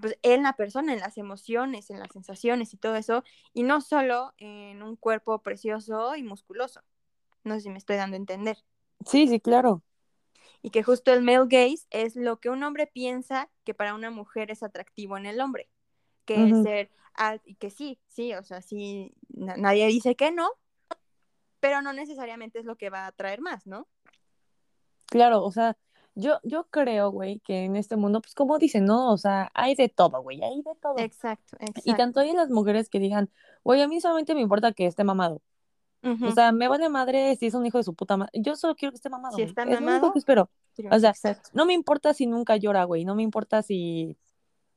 pues, 0.00 0.18
en 0.22 0.42
la 0.42 0.52
persona, 0.52 0.92
en 0.92 1.00
las 1.00 1.16
emociones, 1.16 1.90
en 1.90 1.98
las 1.98 2.12
sensaciones 2.12 2.74
y 2.74 2.76
todo 2.76 2.96
eso, 2.96 3.24
y 3.54 3.62
no 3.62 3.80
solo 3.80 4.34
en 4.36 4.82
un 4.82 4.96
cuerpo 4.96 5.42
precioso 5.42 6.14
y 6.14 6.22
musculoso. 6.22 6.82
No 7.42 7.54
sé 7.54 7.62
si 7.62 7.70
me 7.70 7.78
estoy 7.78 7.96
dando 7.96 8.16
a 8.16 8.18
entender. 8.18 8.58
Sí, 9.04 9.26
sí, 9.26 9.40
claro. 9.40 9.82
Y 10.62 10.70
que 10.70 10.82
justo 10.82 11.12
el 11.12 11.22
male 11.22 11.46
gaze 11.48 11.86
es 11.90 12.16
lo 12.16 12.38
que 12.38 12.50
un 12.50 12.62
hombre 12.62 12.86
piensa 12.86 13.50
que 13.64 13.72
para 13.72 13.94
una 13.94 14.10
mujer 14.10 14.50
es 14.50 14.62
atractivo 14.62 15.16
en 15.16 15.26
el 15.26 15.40
hombre. 15.40 15.70
Que 16.24 16.34
el 16.34 16.62
ser 16.64 16.90
alto, 17.16 17.44
y 17.48 17.54
que 17.56 17.70
sí, 17.70 17.98
sí, 18.08 18.32
o 18.34 18.42
sea, 18.44 18.62
sí, 18.62 19.12
na- 19.28 19.56
nadie 19.56 19.86
dice 19.86 20.14
que 20.14 20.30
no, 20.32 20.48
pero 21.60 21.82
no 21.82 21.92
necesariamente 21.92 22.58
es 22.58 22.64
lo 22.64 22.76
que 22.76 22.90
va 22.90 23.04
a 23.04 23.08
atraer 23.08 23.40
más, 23.40 23.66
¿no? 23.66 23.86
Claro, 25.06 25.42
o 25.44 25.52
sea, 25.52 25.76
yo, 26.14 26.38
yo 26.44 26.64
creo, 26.70 27.10
güey, 27.10 27.40
que 27.40 27.64
en 27.64 27.76
este 27.76 27.96
mundo, 27.96 28.20
pues 28.20 28.34
como 28.34 28.58
dicen, 28.58 28.84
¿no? 28.84 29.12
O 29.12 29.18
sea, 29.18 29.50
hay 29.54 29.74
de 29.74 29.88
todo, 29.88 30.22
güey, 30.22 30.42
hay 30.42 30.62
de 30.62 30.74
todo. 30.80 30.98
Exacto, 30.98 31.56
Y 31.60 31.64
exacto. 31.66 31.96
tanto 31.96 32.20
hay 32.20 32.32
las 32.32 32.50
mujeres 32.50 32.88
que 32.88 32.98
digan, 32.98 33.30
güey, 33.62 33.82
a 33.82 33.88
mí 33.88 34.00
solamente 34.00 34.34
me 34.34 34.40
importa 34.40 34.72
que 34.72 34.86
esté 34.86 35.04
mamado. 35.04 35.42
O 36.22 36.30
sea, 36.30 36.52
me 36.52 36.68
vale 36.68 36.88
madre 36.88 37.34
si 37.34 37.46
es 37.46 37.54
un 37.54 37.66
hijo 37.66 37.78
de 37.78 37.84
su 37.84 37.92
puta 37.94 38.16
madre. 38.16 38.30
Yo 38.40 38.54
solo 38.54 38.76
quiero 38.76 38.92
que 38.92 38.96
esté 38.96 39.08
mamado, 39.08 39.34
Si 39.34 39.42
está 39.42 39.62
Es 39.62 39.70
lo 39.70 39.76
único 39.78 39.90
mamado, 39.90 40.12
que 40.12 40.20
espero. 40.20 40.50
O 40.92 40.98
sea, 41.00 41.10
exacto. 41.10 41.50
no 41.52 41.66
me 41.66 41.72
importa 41.72 42.14
si 42.14 42.26
nunca 42.28 42.56
llora, 42.56 42.84
güey. 42.84 43.04
No 43.04 43.16
me 43.16 43.24
importa 43.24 43.60
si 43.62 44.16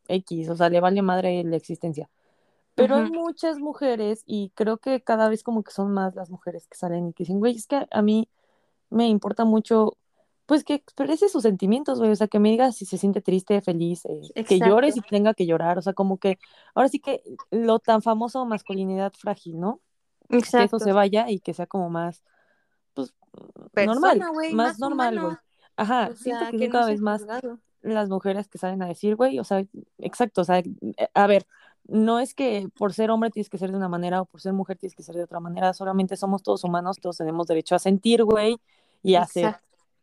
X, 0.08 0.50
o 0.50 0.56
sea, 0.56 0.70
le 0.70 0.80
vale 0.80 1.04
madre 1.04 1.44
la 1.44 1.56
existencia. 1.56 2.10
Pero 2.76 2.96
hay 2.96 3.12
muchas 3.12 3.60
mujeres 3.60 4.24
y 4.26 4.52
creo 4.56 4.78
que 4.78 5.02
cada 5.02 5.28
vez 5.28 5.44
como 5.44 5.64
que 5.64 5.72
son 5.72 5.92
más 5.92 6.16
las 6.16 6.30
mujeres 6.30 6.68
que 6.68 6.78
salen 6.78 7.08
y 7.08 7.14
que 7.14 7.24
dicen, 7.24 7.40
güey, 7.40 7.56
es 7.56 7.68
que 7.68 7.88
a 7.92 8.02
mí 8.02 8.30
me 8.90 9.08
importa 9.08 9.44
mucho, 9.44 9.98
pues 10.46 10.64
que 10.64 10.76
exprese 10.76 11.30
sus 11.30 11.44
sentimientos, 11.44 12.00
güey. 12.00 12.12
O 12.12 12.16
sea, 12.16 12.28
que 12.28 12.40
me 12.40 12.50
diga 12.50 12.72
si 12.72 12.86
se 12.86 12.98
siente 12.98 13.22
triste, 13.22 13.62
feliz, 13.62 14.06
eh, 14.06 14.46
que 14.46 14.60
llore 14.60 14.92
si 14.92 15.00
Exacto, 15.00 15.16
tenga 15.16 15.34
que 15.34 15.46
llorar. 15.46 15.78
O 15.78 15.82
sea, 15.82 15.94
como 15.94 16.18
que 16.18 16.40
ahora 16.74 16.90
sí 16.90 17.00
que 17.00 17.22
lo 17.52 17.80
tan 17.80 18.02
famoso 18.02 18.46
masculinidad 18.46 19.14
frágil, 19.14 19.60
¿no? 19.60 19.82
Que 20.30 20.38
eso 20.38 20.58
exacto. 20.58 20.80
se 20.80 20.94
vaya 20.94 21.30
y 21.30 21.40
que 21.40 21.54
sea 21.54 21.68
como 21.68 21.90
más, 21.90 22.24
pues, 22.94 23.14
normal, 23.76 24.20
más 24.20 24.54
más 24.54 24.80
normal, 24.80 25.20
güey. 25.20 25.36
Ajá, 25.76 26.10
O 26.12 26.16
siento 26.16 26.42
sea, 26.42 26.52
que 26.52 26.58
que 26.58 26.66
son 26.66 26.68
no 26.68 26.72
cada 26.74 26.88
vez 26.88 27.02
más 27.02 27.26
las 27.82 28.10
mujeres 28.10 28.48
que 28.48 28.58
salen 28.58 28.82
a 28.82 28.88
decir, 28.88 29.16
güey, 29.16 29.40
o 29.40 29.44
sea, 29.44 29.66
exacto, 29.98 30.42
o 30.42 30.44
sea, 30.44 30.62
a 31.14 31.28
ver, 31.28 31.46
no 31.92 32.20
es 32.20 32.34
que 32.34 32.68
por 32.78 32.94
ser 32.94 33.12
hombre 33.12 33.30
tienes 33.32 33.50
que 33.50 33.58
ser 33.58 33.72
de 33.72 33.78
una 33.78 33.90
manera 33.90 34.22
o 34.22 34.26
por 34.26 34.42
ser 34.42 34.54
mujer 34.54 34.78
tienes 34.78 34.96
que 34.96 35.04
ser 35.04 35.16
de 35.16 35.24
otra 35.24 35.40
manera, 35.40 35.74
solamente 35.74 36.16
somos 36.16 36.44
todos 36.44 36.64
humanos, 36.64 36.98
todos 37.02 37.18
tenemos 37.18 37.48
derecho 37.48 37.76
a 37.76 37.80
sentir, 37.80 38.24
güey, 38.24 38.58
y 39.04 39.16
a 39.16 39.24
hacer. 39.24 39.56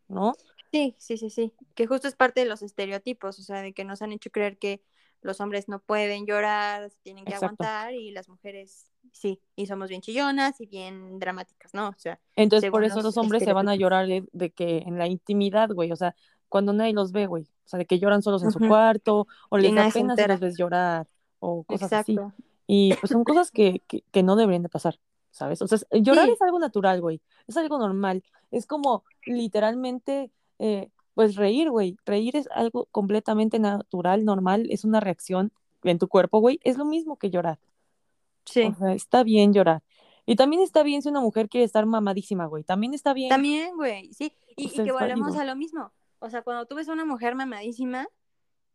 ¿no? 0.07 0.33
Sí, 0.71 0.95
sí, 0.97 1.17
sí, 1.17 1.29
sí. 1.29 1.53
Que 1.75 1.87
justo 1.87 2.07
es 2.07 2.15
parte 2.15 2.41
de 2.41 2.45
los 2.45 2.61
estereotipos, 2.61 3.39
o 3.39 3.43
sea, 3.43 3.61
de 3.61 3.73
que 3.73 3.83
nos 3.85 4.01
han 4.01 4.11
hecho 4.11 4.29
creer 4.29 4.57
que 4.57 4.81
los 5.21 5.41
hombres 5.41 5.67
no 5.67 5.79
pueden 5.79 6.25
llorar, 6.25 6.91
tienen 7.03 7.25
que 7.25 7.33
Exacto. 7.33 7.63
aguantar 7.63 7.93
y 7.93 8.11
las 8.11 8.29
mujeres 8.29 8.91
sí, 9.11 9.41
y 9.55 9.65
somos 9.65 9.89
bien 9.89 10.01
chillonas 10.01 10.61
y 10.61 10.67
bien 10.67 11.19
dramáticas, 11.19 11.73
¿no? 11.73 11.89
O 11.89 11.95
sea, 11.97 12.19
Entonces, 12.35 12.69
por 12.69 12.83
eso 12.83 13.01
los 13.01 13.17
hombres 13.17 13.43
se 13.43 13.53
van 13.53 13.67
a 13.69 13.75
llorar 13.75 14.07
de, 14.07 14.25
de 14.31 14.51
que 14.51 14.79
en 14.79 14.97
la 14.97 15.07
intimidad, 15.07 15.69
güey, 15.71 15.91
o 15.91 15.95
sea, 15.95 16.15
cuando 16.49 16.71
nadie 16.73 16.93
los 16.93 17.11
ve, 17.11 17.25
güey, 17.25 17.43
o 17.43 17.67
sea, 17.67 17.79
de 17.79 17.85
que 17.85 17.99
lloran 17.99 18.21
solos 18.21 18.43
en 18.43 18.51
su 18.51 18.59
cuarto, 18.59 19.27
o 19.49 19.57
les 19.57 19.73
da 19.73 19.89
pena 19.89 19.91
si 19.91 19.99
entera. 19.99 20.33
los 20.35 20.39
ves 20.39 20.57
llorar, 20.57 21.07
o 21.39 21.63
cosas 21.63 21.93
así. 21.93 22.13
Exacto. 22.13 22.43
Y 22.67 22.93
pues 22.95 23.11
son 23.11 23.23
cosas 23.23 23.51
que, 23.51 23.81
que, 23.87 24.03
que 24.11 24.23
no 24.23 24.35
deberían 24.35 24.63
de 24.63 24.69
pasar, 24.69 24.99
¿sabes? 25.31 25.61
O 25.61 25.67
sea, 25.67 25.79
llorar 25.91 26.25
Sí, 26.25 26.33
es 26.33 26.41
algo 26.41 26.59
natural, 26.59 26.99
güey, 27.01 27.21
es 27.47 27.55
algo 27.55 27.77
normal, 27.77 28.23
es 28.51 28.65
como 28.65 29.03
literalmente, 29.25 30.31
eh, 30.59 30.89
pues 31.13 31.35
reír, 31.35 31.69
güey, 31.69 31.97
reír 32.05 32.35
es 32.35 32.49
algo 32.51 32.87
completamente 32.91 33.57
natural, 33.59 34.25
normal, 34.25 34.67
es 34.69 34.83
una 34.83 34.99
reacción 34.99 35.53
en 35.83 35.97
tu 35.97 36.09
cuerpo, 36.09 36.39
güey, 36.39 36.59
es 36.63 36.77
lo 36.77 36.83
mismo 36.83 37.17
que 37.17 37.29
llorar, 37.29 37.59
o 37.61 38.51
sí. 38.51 38.73
sea, 38.77 38.93
está 38.93 39.23
bien 39.23 39.53
llorar. 39.53 39.81
Y 40.29 40.35
también 40.35 40.61
está 40.61 40.83
bien 40.83 41.01
si 41.01 41.07
una 41.07 41.21
mujer 41.21 41.47
quiere 41.47 41.63
estar 41.63 41.85
mamadísima, 41.85 42.47
güey, 42.47 42.65
también 42.65 42.93
está 42.93 43.13
bien, 43.13 43.29
También, 43.29 43.77
güey, 43.77 44.11
sí. 44.13 44.33
Y, 44.57 44.69
que 44.71 44.91
volvemos 44.91 45.27
válido. 45.27 45.41
a 45.41 45.45
lo 45.45 45.55
mismo. 45.55 45.93
O 46.19 46.29
sea, 46.29 46.41
cuando 46.41 46.65
tú 46.65 46.75
ves 46.75 46.89
a 46.89 46.93
una 46.93 47.05
mujer 47.05 47.35
mamadísima, 47.35 48.09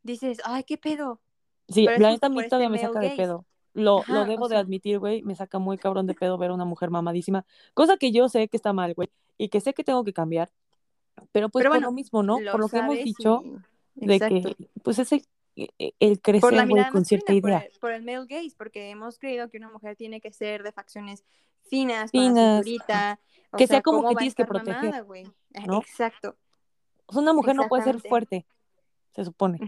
dices, 0.02 0.40
ay, 0.44 0.64
qué 0.64 0.78
pedo. 0.78 1.20
Sí, 1.72 1.86
Pero 1.86 1.98
la 2.00 2.10
neta 2.10 2.26
a 2.26 2.30
mí 2.30 2.46
todavía 2.48 2.68
me 2.68 2.78
saca 2.78 3.00
de 3.00 3.10
pedo. 3.16 3.44
Lo, 3.74 4.04
lo 4.06 4.20
Ajá, 4.20 4.24
debo 4.26 4.48
de 4.48 4.54
sea, 4.56 4.60
admitir, 4.60 4.98
güey, 4.98 5.22
me 5.22 5.34
saca 5.34 5.58
muy 5.58 5.78
cabrón 5.78 6.06
de 6.06 6.14
pedo 6.14 6.36
ver 6.36 6.50
a 6.50 6.54
una 6.54 6.66
mujer 6.66 6.90
mamadísima, 6.90 7.46
cosa 7.72 7.96
que 7.96 8.12
yo 8.12 8.28
sé 8.28 8.48
que 8.48 8.56
está 8.58 8.72
mal, 8.74 8.92
güey, 8.94 9.08
y 9.38 9.48
que 9.48 9.60
sé 9.62 9.72
que 9.72 9.82
tengo 9.82 10.04
que 10.04 10.12
cambiar, 10.12 10.50
Pero 11.32 11.48
pues 11.48 11.62
Pero 11.62 11.72
por 11.74 11.82
lo 11.82 11.92
mismo, 11.92 12.22
¿no? 12.22 12.38
lo 12.40 12.52
Por 12.52 12.60
lo 12.60 12.68
que 12.68 12.78
hemos 12.78 12.96
dicho 12.96 13.42
y- 13.96 14.06
de 14.06 14.14
Exacto. 14.16 14.56
que, 14.56 14.68
pues 14.82 14.98
es 14.98 15.12
el, 15.12 15.24
e- 15.56 15.94
el 16.00 16.20
crecer, 16.20 16.68
güey, 16.68 16.84
con 16.90 17.04
cierta 17.06 17.26
por 17.32 17.34
idea. 17.50 17.58
el, 17.60 17.78
por 17.80 17.92
el 17.92 18.02
male 18.04 18.26
gaze, 18.26 18.54
porque 18.56 18.90
hemos 18.90 19.18
creído 19.18 19.48
que 19.48 19.56
una 19.58 19.70
mujer 19.70 19.96
tiene 19.96 20.20
que 20.20 20.32
ser 20.32 20.62
de 20.62 20.72
facciones 20.72 21.24
finas, 21.64 22.10
Finas, 22.10 22.66
o 23.50 23.56
que 23.56 23.66
sea 23.66 23.76
sea, 23.76 23.82
como 23.82 24.06
que 24.08 24.16
tienes 24.16 24.34
que 24.34 24.44
proteger, 24.44 24.90
mamada, 24.92 25.06
¿no? 25.66 25.78
Exacto, 25.78 26.36
O 27.06 27.12
sea, 27.14 27.22
una 27.22 27.32
mujer 27.32 27.56
no 27.56 27.68
puede 27.68 27.84
ser 27.84 28.00
fuerte, 28.00 28.44
se 29.14 29.24
supone. 29.24 29.58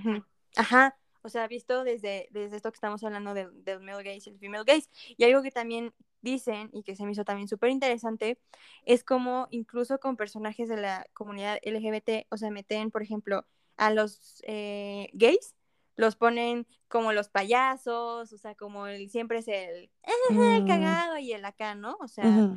Ajá, 0.57 0.97
o 1.25 1.29
sea, 1.31 1.49
visto 1.49 1.85
desde, 1.85 2.29
desde 2.31 2.57
esto 2.57 2.71
que 2.71 2.77
estamos 2.77 3.03
hablando 3.03 3.35
del, 3.35 3.65
del 3.65 3.81
male 3.81 4.03
gaze 4.03 4.31
y 4.31 4.35
el 4.35 4.39
female 4.39 4.65
gaze. 4.65 4.89
Y 5.17 5.25
algo 5.25 5.43
que 5.43 5.51
también 5.51 5.93
dicen 6.21 6.71
y 6.73 6.83
que 6.83 6.97
se 6.97 7.05
me 7.05 7.13
hizo 7.13 7.25
también 7.25 7.49
súper 7.49 7.71
interesante 7.71 8.39
es 8.85 9.05
como 9.05 9.49
incluso 9.51 9.99
con 10.01 10.17
personajes 10.17 10.69
de 10.69 10.77
la 10.77 11.07
comunidad 11.15 11.59
LGBT, 11.63 12.27
o 12.31 12.37
sea, 12.37 12.51
meten, 12.51 12.91
por 12.91 13.03
ejemplo, 13.03 13.47
a 13.77 13.91
los 13.91 14.43
eh, 14.47 15.09
gays, 15.15 15.55
los 15.97 16.17
ponen 16.17 16.67
como 16.89 17.13
los 17.13 17.29
payasos, 17.29 18.33
o 18.33 18.39
sea, 18.39 18.55
como 18.55 18.87
el 18.87 19.11
siempre 19.11 19.39
es 19.39 19.49
el, 19.49 19.91
el 20.03 20.65
Mm, 20.65 20.67
cagado 20.67 21.19
y 21.19 21.33
el 21.33 21.45
acá, 21.45 21.75
¿no? 21.75 21.97
O 22.01 22.09
sea, 22.09 22.49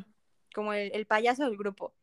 como 0.54 0.72
el, 0.72 0.90
el 0.94 1.06
payaso 1.06 1.44
del 1.44 1.56
grupo. 1.56 1.94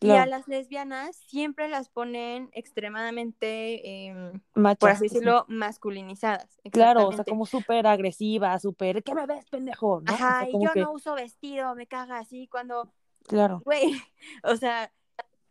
Y 0.00 0.10
a 0.10 0.14
claro, 0.14 0.30
las 0.30 0.48
lesbianas 0.48 1.16
siempre 1.16 1.68
las 1.68 1.88
ponen 1.88 2.50
extremadamente, 2.52 4.06
em, 4.06 4.40
por 4.52 4.90
así 4.90 5.08
sí. 5.08 5.14
decirlo, 5.14 5.44
masculinizadas. 5.48 6.60
Claro, 6.72 7.08
o 7.08 7.12
sea, 7.12 7.24
como 7.24 7.46
súper 7.46 7.86
agresiva, 7.86 8.58
súper, 8.58 9.02
¿qué 9.02 9.14
me 9.14 9.26
ves, 9.26 9.48
pendejo? 9.48 10.00
¿No? 10.00 10.12
O 10.12 10.14
Ajá, 10.14 10.40
sea, 10.40 10.48
y 10.48 10.52
como 10.52 10.64
yo 10.64 10.72
que, 10.72 10.80
no 10.80 10.92
uso 10.92 11.14
vestido, 11.14 11.74
me 11.74 11.86
caga 11.86 12.18
así 12.18 12.48
cuando, 12.48 12.92
claro, 13.22 13.62
güey, 13.64 13.82
o 14.42 14.56
sea, 14.56 14.92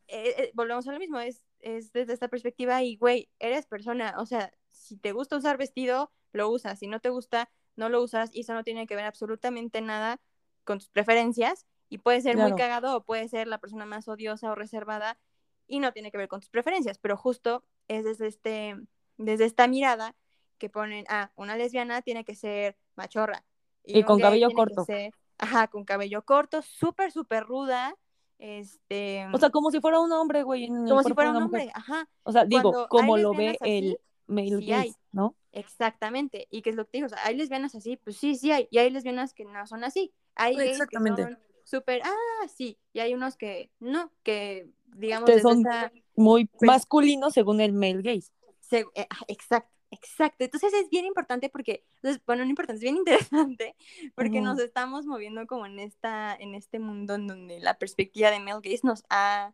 eh, 0.07 0.35
eh, 0.37 0.51
volvemos 0.53 0.87
a 0.87 0.91
lo 0.91 0.99
mismo, 0.99 1.19
es, 1.19 1.45
es 1.59 1.93
desde 1.93 2.13
esta 2.13 2.27
perspectiva 2.27 2.83
y, 2.83 2.97
güey, 2.97 3.29
eres 3.39 3.65
persona, 3.65 4.15
o 4.17 4.25
sea, 4.25 4.51
si 4.71 4.97
te 4.97 5.13
gusta 5.13 5.37
usar 5.37 5.57
vestido, 5.57 6.11
lo 6.33 6.49
usas, 6.49 6.79
si 6.79 6.87
no 6.87 6.99
te 6.99 7.09
gusta, 7.09 7.49
no 7.75 7.89
lo 7.89 8.03
usas 8.03 8.29
y 8.33 8.41
eso 8.41 8.53
no 8.53 8.63
tiene 8.63 8.87
que 8.87 8.95
ver 8.95 9.05
absolutamente 9.05 9.81
nada 9.81 10.19
con 10.63 10.79
tus 10.79 10.89
preferencias 10.89 11.65
y 11.93 11.99
puede 11.99 12.21
ser 12.21 12.37
muy 12.37 12.55
cagado 12.55 12.97
o 12.97 13.03
puede 13.03 13.27
ser 13.27 13.47
la 13.47 13.59
persona 13.59 13.85
más 13.85 14.07
odiosa 14.07 14.51
o 14.51 14.55
reservada 14.55 15.19
y 15.67 15.79
no 15.79 15.93
tiene 15.93 16.09
que 16.09 16.17
ver 16.17 16.27
con 16.27 16.39
tus 16.39 16.49
preferencias, 16.49 16.97
pero 16.97 17.15
justo 17.15 17.63
es 17.87 18.03
desde, 18.03 18.25
este, 18.25 18.75
desde 19.17 19.45
esta 19.45 19.67
mirada 19.67 20.15
que 20.57 20.69
ponen, 20.69 21.05
ah, 21.07 21.31
una 21.35 21.55
lesbiana 21.55 22.01
tiene 22.01 22.25
que 22.25 22.33
ser 22.33 22.75
machorra 22.95 23.45
y, 23.83 24.01
con 24.01 24.19
cabello 24.19 24.49
corto. 24.49 24.87
que 24.87 24.91
ser, 24.91 25.13
ajá, 25.37 25.67
con 25.67 25.85
cabello 25.85 26.23
corto, 26.23 26.63
súper, 26.63 27.11
súper 27.11 27.43
ruda, 27.43 27.95
este, 28.39 29.27
O 29.31 29.37
sea, 29.37 29.51
como 29.51 29.69
si 29.69 29.79
fuera 29.79 29.99
un 29.99 30.11
hombre, 30.13 30.41
güey, 30.41 30.67
como 30.67 31.03
si 31.03 31.13
fuera 31.13 31.29
un 31.29 31.43
mujer. 31.43 31.45
hombre, 31.45 31.71
ajá. 31.75 32.09
O 32.23 32.31
sea, 32.31 32.43
digo, 32.43 32.71
Cuando 32.71 32.87
como 32.87 33.17
lo 33.17 33.35
ve 33.35 33.49
así, 33.49 33.57
el 33.71 33.99
male 34.25 34.57
sí 34.57 34.65
gaze, 34.65 34.95
¿no? 35.11 35.35
Exactamente. 35.51 36.47
¿Y 36.49 36.63
qué 36.63 36.71
es 36.71 36.75
lo 36.75 36.85
que 36.85 36.91
te 36.93 36.97
digo? 36.97 37.05
O 37.05 37.09
sea, 37.09 37.23
hay 37.23 37.37
lesbianas 37.37 37.75
así, 37.75 37.97
pues 37.97 38.17
sí, 38.17 38.35
sí 38.35 38.51
hay. 38.51 38.67
Y 38.71 38.79
hay 38.79 38.89
lesbianas 38.89 39.35
que 39.35 39.45
no 39.45 39.67
son 39.67 39.83
así. 39.83 40.11
Hay 40.33 40.55
que 40.55 40.71
Exactamente. 40.71 41.21
son 41.21 41.37
súper, 41.63 42.01
ah, 42.03 42.47
sí. 42.53 42.77
Y 42.93 42.99
hay 42.99 43.13
unos 43.13 43.35
que 43.37 43.71
no, 43.79 44.11
que 44.23 44.69
digamos 44.95 45.29
Que 45.29 45.39
son 45.39 45.59
esa... 45.61 45.91
muy 46.15 46.45
Pues- 46.45 46.67
masculinos 46.67 47.33
según 47.33 47.61
el 47.61 47.73
male 47.73 48.01
gaze. 48.01 48.31
se- 48.61 48.85
eh, 48.95 49.07
ah, 49.09 49.25
exacto, 49.27 49.71
exacto. 49.91 50.43
Entonces 50.43 50.73
es 50.73 50.89
bien 50.89 51.05
importante 51.05 51.49
porque, 51.49 51.83
entonces, 51.95 52.21
bueno, 52.25 52.43
no 52.43 52.49
importante, 52.49 52.77
es 52.77 52.81
bien 52.83 52.97
interesante 52.97 53.75
porque 54.15 54.41
nos 54.41 54.59
estamos 54.59 55.05
moviendo 55.05 55.45
como 55.47 55.65
en, 55.65 55.79
esta, 55.79 56.35
en 56.35 56.55
este 56.55 56.79
mundo 56.79 57.15
en 57.15 57.27
donde 57.27 57.59
la 57.59 57.77
perspectiva 57.77 58.31
de 58.31 58.39
male 58.39 58.59
gaze 58.63 58.81
nos 58.83 59.03
ha 59.09 59.53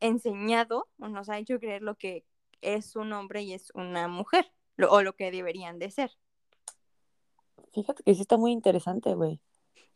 enseñado 0.00 0.88
o 0.98 1.08
nos 1.08 1.28
ha 1.28 1.38
hecho 1.38 1.58
creer 1.58 1.82
lo 1.82 1.96
que 1.96 2.24
es 2.60 2.96
un 2.96 3.12
hombre 3.12 3.42
y 3.42 3.52
es 3.54 3.70
una 3.74 4.08
mujer, 4.08 4.52
lo- 4.76 4.90
o 4.92 5.02
lo 5.02 5.14
que 5.16 5.30
deberían 5.30 5.78
de 5.78 5.90
ser. 5.90 6.10
Fíjate 7.72 8.02
que 8.02 8.14
sí 8.14 8.20
está 8.22 8.36
muy 8.36 8.52
interesante, 8.52 9.14
güey. 9.14 9.40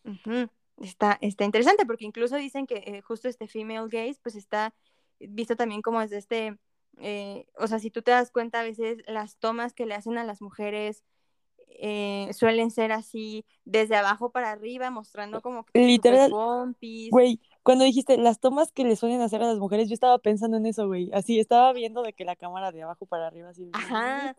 Ujú. 0.04 0.50
Está, 0.80 1.18
está 1.20 1.44
interesante 1.44 1.84
porque 1.86 2.06
incluso 2.06 2.36
dicen 2.36 2.66
que 2.66 2.76
eh, 2.86 3.02
justo 3.02 3.28
este 3.28 3.46
female 3.46 3.88
gaze 3.88 4.18
pues 4.22 4.34
está 4.34 4.74
visto 5.18 5.54
también 5.54 5.82
como 5.82 6.00
desde 6.00 6.16
este, 6.16 6.58
eh, 6.98 7.46
o 7.58 7.66
sea, 7.66 7.78
si 7.78 7.90
tú 7.90 8.02
te 8.02 8.10
das 8.10 8.30
cuenta 8.30 8.60
a 8.60 8.64
veces 8.64 8.98
las 9.06 9.36
tomas 9.36 9.74
que 9.74 9.86
le 9.86 9.94
hacen 9.94 10.16
a 10.16 10.24
las 10.24 10.40
mujeres 10.40 11.04
eh, 11.82 12.30
suelen 12.32 12.70
ser 12.70 12.92
así 12.92 13.44
desde 13.64 13.96
abajo 13.96 14.30
para 14.30 14.50
arriba 14.50 14.90
mostrando 14.90 15.40
como 15.40 15.64
que 15.64 15.78
Literal. 15.78 16.30
Güey, 17.10 17.40
cuando 17.62 17.84
dijiste 17.84 18.16
las 18.18 18.40
tomas 18.40 18.72
que 18.72 18.84
le 18.84 18.96
suelen 18.96 19.20
hacer 19.20 19.42
a 19.42 19.46
las 19.46 19.58
mujeres, 19.58 19.88
yo 19.88 19.94
estaba 19.94 20.18
pensando 20.18 20.56
en 20.56 20.66
eso, 20.66 20.86
güey. 20.86 21.10
Así, 21.12 21.38
estaba 21.38 21.72
viendo 21.72 22.02
de 22.02 22.12
que 22.12 22.24
la 22.24 22.36
cámara 22.36 22.72
de 22.72 22.82
abajo 22.82 23.06
para 23.06 23.26
arriba, 23.26 23.50
así, 23.50 23.70
Ajá, 23.72 24.36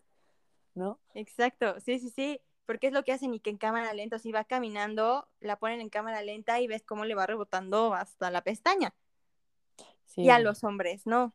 ¿no? 0.74 0.98
exacto, 1.14 1.80
sí, 1.80 1.98
sí, 1.98 2.10
sí, 2.10 2.40
porque 2.66 2.88
es 2.88 2.92
lo 2.92 3.02
que 3.04 3.12
hacen 3.12 3.34
y 3.34 3.40
que 3.40 3.50
en 3.50 3.58
cámara 3.58 3.92
lenta, 3.94 4.18
si 4.18 4.32
va 4.32 4.44
caminando, 4.44 5.28
la 5.40 5.56
ponen 5.56 5.80
en 5.80 5.88
cámara 5.88 6.22
lenta 6.22 6.60
y 6.60 6.66
ves 6.66 6.82
cómo 6.82 7.04
le 7.04 7.14
va 7.14 7.26
rebotando 7.26 7.94
hasta 7.94 8.30
la 8.30 8.42
pestaña. 8.42 8.94
Sí, 10.06 10.22
y 10.22 10.30
a 10.30 10.38
los 10.38 10.62
hombres, 10.64 11.06
¿no. 11.06 11.34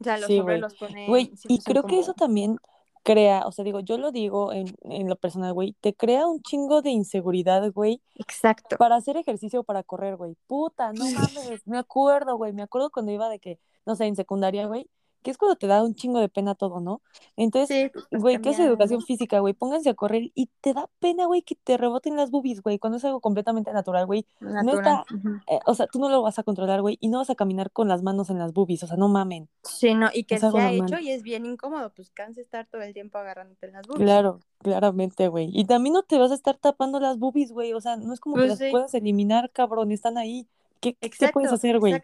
O 0.00 0.04
sea, 0.04 0.18
los 0.18 0.26
Sí, 0.28 0.38
hombres 0.38 0.60
los 0.60 0.74
ponen. 0.74 1.06
Siempre 1.36 1.54
y 1.54 1.58
creo 1.58 1.82
que 1.84 1.98
eso 1.98 2.14
también 2.14 2.58
crea, 3.02 3.46
o 3.46 3.52
sea, 3.52 3.64
digo, 3.64 3.80
yo 3.80 3.96
lo 3.98 4.12
digo 4.12 4.52
en, 4.52 4.66
en 4.82 5.08
lo 5.08 5.16
personal, 5.16 5.52
güey, 5.54 5.74
te 5.80 5.94
crea 5.94 6.26
un 6.26 6.42
chingo 6.42 6.82
de 6.82 6.90
inseguridad, 6.90 7.70
güey, 7.72 8.02
Exacto. 8.16 8.76
para 8.76 8.96
hacer 8.96 9.16
ejercicio 9.16 9.60
o 9.60 9.64
para 9.64 9.82
correr, 9.82 10.16
güey. 10.16 10.36
Puta, 10.46 10.92
no 10.92 11.04
mames, 11.10 11.66
me 11.66 11.78
acuerdo, 11.78 12.36
güey, 12.36 12.52
me 12.52 12.62
acuerdo 12.62 12.90
cuando 12.90 13.10
iba 13.10 13.28
de 13.28 13.38
que, 13.38 13.58
no 13.86 13.96
sé, 13.96 14.06
en 14.06 14.16
secundaria, 14.16 14.66
güey, 14.66 14.88
que 15.28 15.32
es 15.32 15.36
cuando 15.36 15.56
te 15.56 15.66
da 15.66 15.82
un 15.82 15.94
chingo 15.94 16.20
de 16.20 16.30
pena 16.30 16.54
todo, 16.54 16.80
¿no? 16.80 17.02
Entonces, 17.36 17.92
Sí, 17.92 18.00
güey, 18.12 18.36
¿qué 18.36 18.44
cambiando. 18.44 18.64
educación 18.64 19.02
física, 19.02 19.40
güey? 19.40 19.52
Pónganse 19.52 19.90
a 19.90 19.94
correr 19.94 20.30
y 20.34 20.48
te 20.62 20.72
da 20.72 20.88
pena, 21.00 21.26
güey, 21.26 21.42
que 21.42 21.54
te 21.54 21.76
reboten 21.76 22.16
las 22.16 22.30
boobies, 22.30 22.62
güey, 22.62 22.78
cuando 22.78 22.96
es 22.96 23.04
algo 23.04 23.20
completamente 23.20 23.70
natural, 23.74 24.06
güey. 24.06 24.24
No 24.40 24.48
Natural. 24.52 24.78
está, 24.78 25.04
Ujú. 25.14 25.28
eh, 25.48 25.60
o 25.66 25.74
sea, 25.74 25.86
tú 25.86 25.98
no 25.98 26.08
lo 26.08 26.22
vas 26.22 26.38
a 26.38 26.44
controlar, 26.44 26.80
güey, 26.80 26.96
y 26.98 27.08
no 27.08 27.18
vas 27.18 27.28
a 27.28 27.34
caminar 27.34 27.70
con 27.70 27.88
las 27.88 28.02
manos 28.02 28.30
en 28.30 28.38
las 28.38 28.54
boobies, 28.54 28.82
o 28.84 28.86
sea, 28.86 28.96
no 28.96 29.08
mamen. 29.08 29.50
Sí, 29.64 29.92
no, 29.92 30.08
y 30.14 30.24
que 30.24 30.36
Es 30.36 30.40
se 30.40 30.46
ha 30.46 30.50
normal. 30.50 30.86
hecho 30.86 30.98
y 30.98 31.10
es 31.10 31.22
bien 31.22 31.44
incómodo, 31.44 31.90
pues 31.90 32.08
cansa 32.08 32.40
estar 32.40 32.66
todo 32.70 32.80
el 32.80 32.94
tiempo 32.94 33.18
agarrándote 33.18 33.70
las 33.70 33.86
boobies. 33.86 34.06
Claro, 34.06 34.40
claramente, 34.60 35.28
güey. 35.28 35.50
Y 35.52 35.66
también 35.66 35.92
no 35.92 36.04
te 36.04 36.16
vas 36.18 36.30
a 36.30 36.34
estar 36.36 36.56
tapando 36.56 37.00
las 37.00 37.18
boobies, 37.18 37.52
güey, 37.52 37.74
o 37.74 37.82
sea, 37.82 37.96
no 37.96 38.14
es 38.14 38.20
como 38.20 38.36
que 38.36 38.46
Pues 38.46 38.60
las 38.60 38.70
puedas 38.70 38.94
eliminar, 38.94 39.50
cabrón, 39.50 39.92
están 39.92 40.16
ahí. 40.16 40.46
¿Qué, 40.80 40.94
qué 40.94 41.06
Exacto. 41.06 41.34
puedes 41.34 41.52
hacer, 41.52 41.78
güey? 41.80 42.00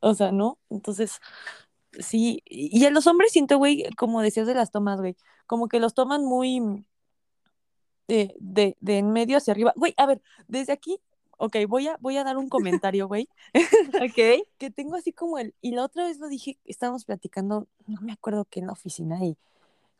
O 0.00 0.14
sea, 0.14 0.32
¿no? 0.32 0.58
Entonces, 0.70 1.20
sí. 1.98 2.42
Y 2.46 2.84
a 2.86 2.90
los 2.90 3.06
hombres 3.06 3.32
siento, 3.32 3.58
güey, 3.58 3.84
como 3.96 4.20
decías 4.22 4.46
de 4.46 4.54
las 4.54 4.70
tomas, 4.70 5.00
güey, 5.00 5.16
como 5.46 5.68
que 5.68 5.80
los 5.80 5.94
toman 5.94 6.24
muy 6.24 6.84
de, 8.08 8.34
de, 8.40 8.76
de 8.80 8.98
en 8.98 9.12
medio 9.12 9.36
hacia 9.36 9.52
arriba. 9.52 9.72
Güey, 9.76 9.94
a 9.96 10.06
ver, 10.06 10.22
desde 10.48 10.72
aquí, 10.72 11.00
ok, 11.38 11.56
voy 11.68 11.88
a, 11.88 11.96
voy 12.00 12.16
a 12.16 12.24
dar 12.24 12.36
un 12.38 12.48
comentario, 12.48 13.08
güey, 13.08 13.28
Ok. 14.00 14.46
que 14.58 14.70
tengo 14.70 14.96
así 14.96 15.12
como 15.12 15.38
el, 15.38 15.54
y 15.60 15.72
la 15.72 15.84
otra 15.84 16.04
vez 16.04 16.18
lo 16.18 16.28
dije, 16.28 16.58
estábamos 16.64 17.04
platicando, 17.04 17.66
no 17.86 18.00
me 18.00 18.12
acuerdo 18.12 18.46
qué 18.46 18.60
en 18.60 18.66
la 18.66 18.72
oficina 18.72 19.24
y 19.24 19.36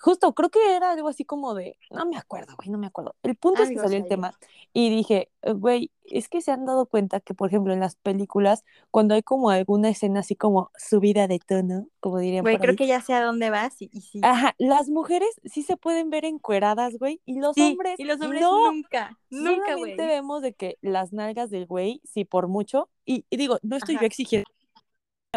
justo, 0.01 0.33
creo 0.35 0.51
que 0.51 0.77
era 0.77 0.93
algo 0.93 1.09
así 1.09 1.25
como 1.25 1.55
de, 1.55 1.77
no 1.91 2.07
me 2.07 2.17
acuerdo, 2.17 2.55
güey, 2.57 2.71
no 2.71 2.79
me 2.79 2.87
acuerdo. 2.87 3.15
El 3.23 3.37
punto 3.37 3.63
es 3.63 3.71
que 3.71 3.79
salió 3.79 3.99
el 3.99 4.09
tema 4.09 4.33
y 4.73 4.91
dije, 4.91 5.31
eh, 5.43 5.53
güey, 5.53 5.91
es 6.05 6.29
que 6.29 6.41
se 6.41 6.51
han 6.51 6.65
dado 6.65 6.87
cuenta 6.87 7.21
que, 7.21 7.35
por 7.35 7.49
ejemplo, 7.49 7.73
en 7.73 7.81
las 7.81 7.97
películas, 7.97 8.65
cuando 8.91 9.15
hay 9.15 9.23
como 9.23 9.51
alguna 9.51 9.91
escena 9.91 10.21
así 10.21 10.37
como 10.37 10.71
subida 10.77 11.27
de 11.29 11.39
tono, 11.39 11.89
como 12.01 12.19
dirían 12.19 12.43
Güey, 12.43 12.55
por 12.57 12.61
creo 12.63 12.71
ahí, 12.73 12.77
que 12.77 12.87
ya 12.87 13.01
sé 13.01 13.13
a 13.13 13.23
dónde 13.23 13.51
vas 13.51 13.81
y, 13.83 13.91
y 13.93 14.01
sí. 14.01 14.21
Ajá, 14.23 14.55
las 14.59 14.89
mujeres 14.89 15.29
sí 15.45 15.63
se 15.63 15.77
pueden 15.77 16.11
ver 16.11 16.25
encueradas, 16.25 16.99
güey, 16.99 17.21
y 17.27 17.41
los 17.41 17.55
sí, 17.55 17.63
hombres 17.63 17.99
y 17.99 18.05
los 18.05 18.21
hombres 18.21 18.41
no. 18.43 18.73
nunca, 18.73 19.19
nunca, 19.31 19.77
güey. 19.77 19.97
Vemos 19.97 20.43
de 20.43 20.55
que 20.55 20.79
las 20.81 21.13
nalgas 21.13 21.51
del 21.51 21.67
güey, 21.67 22.01
sí, 22.05 22.25
por 22.25 22.49
mucho, 22.49 22.89
y, 23.05 23.27
y 23.31 23.37
digo, 23.37 23.59
no 23.63 23.77
estoy 23.77 23.97
Ajá. 23.97 24.03
yo 24.03 24.07
exigiendo, 24.07 24.51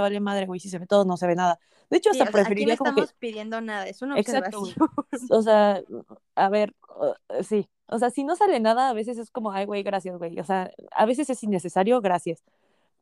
me 0.01 0.09
vale 0.09 0.19
madre, 0.19 0.45
güey, 0.45 0.59
si 0.59 0.69
se 0.69 0.79
ve 0.79 0.87
todo, 0.87 1.05
no 1.05 1.17
se 1.17 1.27
ve 1.27 1.35
nada. 1.35 1.59
De 1.89 1.97
hecho, 1.97 2.11
Sí, 2.11 2.19
hasta 2.21 2.29
o 2.31 2.31
sea, 2.31 2.41
aquí 2.51 2.65
no 2.65 2.73
preferiría 2.73 2.77
como 2.77 2.89
estamos 2.91 3.11
que, 3.11 3.17
pidiendo 3.19 3.61
nada, 3.61 3.87
es 3.87 4.01
una 4.01 4.17
Exacto, 4.19 4.61
o 5.29 5.41
sea, 5.41 5.81
a 6.35 6.49
ver, 6.49 6.73
uh, 6.99 7.43
sí, 7.43 7.69
o 7.87 7.99
sea, 7.99 8.09
si 8.09 8.23
no 8.23 8.35
sale 8.35 8.59
nada, 8.59 8.89
a 8.89 8.93
veces 8.93 9.17
es 9.17 9.29
como, 9.31 9.51
ay, 9.51 9.65
güey, 9.65 9.83
gracias, 9.83 10.17
güey, 10.17 10.39
o 10.39 10.43
sea, 10.43 10.71
a 10.91 11.05
veces 11.05 11.29
es 11.29 11.43
innecesario, 11.43 11.99
gracias. 12.01 12.43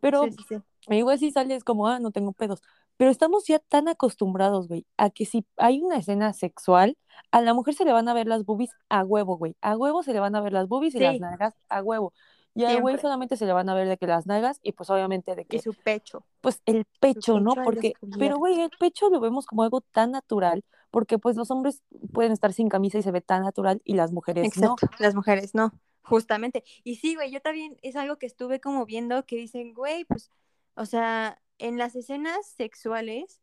Pero 0.01 0.23
Sí, 0.25 0.31
sí, 0.31 0.43
sí. 0.88 0.95
igual 0.95 1.19
si 1.19 1.29
sale 1.31 1.55
es 1.55 1.63
como, 1.65 1.88
ah, 1.88 1.99
no 1.99 2.12
tengo 2.12 2.31
pedos. 2.31 2.62
Pero 2.97 3.12
estamos 3.12 3.45
ya 3.47 3.59
tan 3.59 3.88
acostumbrados, 3.89 4.67
güey, 4.69 4.85
a 4.97 5.09
que 5.09 5.25
si 5.25 5.45
hay 5.57 5.81
una 5.81 5.97
escena 5.97 6.31
sexual, 6.33 6.97
a 7.31 7.41
la 7.41 7.53
mujer 7.53 7.73
se 7.73 7.83
le 7.85 7.91
van 7.93 8.07
a 8.07 8.13
ver 8.13 8.27
las 8.27 8.45
boobies 8.45 8.71
a 8.89 9.03
huevo, 9.03 9.38
güey. 9.38 9.55
A 9.62 9.75
huevo 9.77 10.03
se 10.03 10.13
le 10.13 10.19
van 10.21 10.35
a 10.35 10.41
ver 10.41 10.53
las 10.53 10.67
boobies 10.69 10.95
y 10.95 10.99
las 10.99 11.13
Sí. 11.15 11.19
nalgas 11.19 11.53
a 11.69 11.81
huevo. 11.83 12.13
Y 12.59 12.65
al 12.65 12.81
güey 12.81 12.97
solamente 12.97 13.37
se 13.37 13.45
le 13.45 13.53
van 13.53 13.69
a 13.69 13.73
ver 13.73 13.87
de 13.87 13.97
que 13.97 14.07
las 14.07 14.25
nalgas 14.25 14.59
y 14.63 14.73
pues 14.73 14.89
obviamente 14.89 15.35
de 15.35 15.43
Y 15.43 15.45
que, 15.45 15.59
su 15.59 15.73
pecho. 15.73 16.25
pues 16.41 16.61
el 16.65 16.85
pecho, 16.99 17.39
¿no? 17.39 17.51
pecho 17.51 17.63
Porque, 17.63 17.93
pero 18.17 18.37
güey, 18.37 18.59
el 18.59 18.71
pecho 18.79 19.09
lo 19.09 19.19
vemos 19.19 19.45
como 19.45 19.63
algo 19.63 19.81
tan 19.81 20.11
natural, 20.11 20.63
porque 20.91 21.17
pues 21.17 21.35
los 21.35 21.51
hombres 21.51 21.83
pueden 22.13 22.31
estar 22.31 22.53
sin 22.53 22.69
camisa 22.69 22.97
y 22.97 23.03
se 23.03 23.11
ve 23.11 23.21
tan 23.21 23.43
natural 23.43 23.81
y 23.85 23.93
las 23.93 24.11
mujeres 24.11 24.57
no. 24.57 24.73
Exacto, 24.73 24.97
las 24.99 25.15
mujeres 25.15 25.55
no, 25.55 25.71
justamente. 26.01 26.63
Y 26.83 26.95
sí, 26.95 27.15
güey, 27.15 27.31
yo 27.31 27.41
también 27.41 27.77
es 27.81 27.95
algo 27.95 28.17
que 28.17 28.25
estuve 28.25 28.59
como 28.59 28.85
viendo 28.85 29.25
que 29.25 29.35
dicen, 29.37 29.73
güey, 29.73 30.05
pues, 30.05 30.31
o 30.75 30.85
sea, 30.85 31.41
en 31.57 31.77
las 31.77 31.95
escenas 31.95 32.45
sexuales 32.45 33.41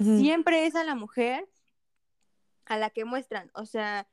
siempre 0.00 0.66
es 0.66 0.76
a 0.76 0.84
la 0.84 0.94
mujer 0.94 1.48
a 2.66 2.76
la 2.76 2.90
que 2.90 3.04
muestran, 3.04 3.50
o 3.54 3.64
sea, 3.64 4.06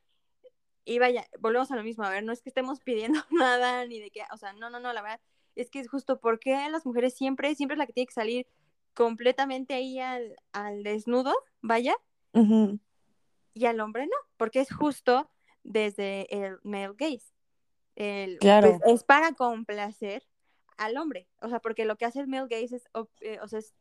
y 0.86 1.00
vaya, 1.00 1.26
volvemos 1.40 1.72
a 1.72 1.76
lo 1.76 1.84
mismo, 1.84 2.04
a 2.04 2.10
ver, 2.10 2.24
no 2.24 2.32
es 2.32 2.42
que 2.42 2.50
estemos 2.50 2.80
pidiendo 2.80 3.20
nada, 3.32 3.86
ni 3.86 4.00
de 4.00 4.12
que, 4.12 4.22
o 4.32 4.38
sea, 4.38 4.54
no, 4.54 4.70
no, 4.70 4.80
no, 4.80 4.94
la 4.94 5.02
verdad, 5.02 5.20
es 5.56 5.70
que 5.70 5.80
es 5.80 5.90
justo 5.90 6.20
porque 6.20 6.70
las 6.70 6.86
mujeres 6.86 7.14
siempre, 7.16 7.56
siempre 7.56 7.76
es 7.76 7.80
la 7.80 7.86
que 7.88 7.94
tiene 7.94 8.08
que 8.08 8.14
salir 8.14 8.48
completamente 8.94 9.74
ahí 9.74 10.00
al, 10.00 10.36
al 10.54 10.84
desnudo, 10.84 11.34
vaya, 11.62 11.96
y 13.54 13.66
al 13.66 13.80
hombre 13.80 14.06
no, 14.06 14.18
porque 14.38 14.60
es 14.60 14.74
justo 14.74 15.30
desde 15.64 16.28
el 16.36 16.60
male 16.64 16.94
gaze. 16.98 17.34
El, 17.96 18.38
Claro. 18.40 18.78
pues, 18.84 18.94
es 18.94 19.04
para 19.04 19.32
complacer 19.34 20.24
al 20.78 20.98
hombre, 20.98 21.28
o 21.42 21.48
sea, 21.50 21.60
porque 21.60 21.86
lo 21.86 21.96
que 21.98 22.06
hace 22.06 22.20
el 22.20 22.28
male 22.28 22.48
gaze 22.50 22.76
es, 22.76 22.90
ob- 22.94 23.10
eh, 23.22 23.40
o 23.42 23.48
sea, 23.48 23.60
es 23.60 23.74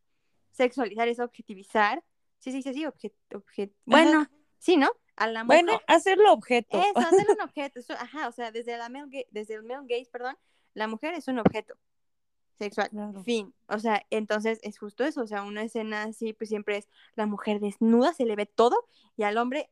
sexualizar, 0.53 1.09
es 1.09 1.19
objetivizar. 1.19 2.03
Sí, 2.39 2.53
sí, 2.53 2.63
sí, 2.63 2.73
sí, 2.75 2.85
obje- 2.85 3.13
obje- 3.31 3.73
bueno, 3.85 4.29
sí, 4.59 4.77
¿no? 4.77 4.91
A 5.17 5.27
la 5.29 5.45
mujer. 5.45 5.65
Bueno, 5.65 5.81
hacerlo 5.87 6.33
objeto. 6.33 6.81
Eso, 6.81 6.99
hacer 6.99 7.27
un 7.31 7.41
objeto. 7.49 7.81
Eso, 7.81 7.93
ajá, 7.95 8.29
o 8.29 8.33
sea, 8.33 8.51
desde, 8.51 8.77
la 8.77 8.89
male 8.89 9.27
desde 9.31 9.55
el 9.55 9.63
male 9.63 9.87
gaze, 9.89 10.11
perdón, 10.11 10.37
la 10.75 10.89
mujer 10.89 11.15
es 11.15 11.29
un 11.29 11.39
objeto 11.39 11.75
sexual. 12.59 12.91
Claro. 12.91 13.23
Fin. 13.23 13.55
O 13.69 13.79
sea, 13.79 14.05
entonces 14.11 14.59
es 14.63 14.79
justo 14.79 15.05
eso. 15.05 15.23
O 15.23 15.27
sea, 15.27 15.43
una 15.43 15.63
escena 15.63 16.05
así, 16.05 16.33
pues 16.33 16.49
siempre 16.49 16.79
es 16.79 16.89
la 17.15 17.27
mujer 17.27 17.61
desnuda, 17.61 18.13
se 18.13 18.25
le 18.25 18.37
ve 18.37 18.47
todo, 18.47 18.89
y 19.17 19.23
al 19.23 19.39
hombre, 19.39 19.71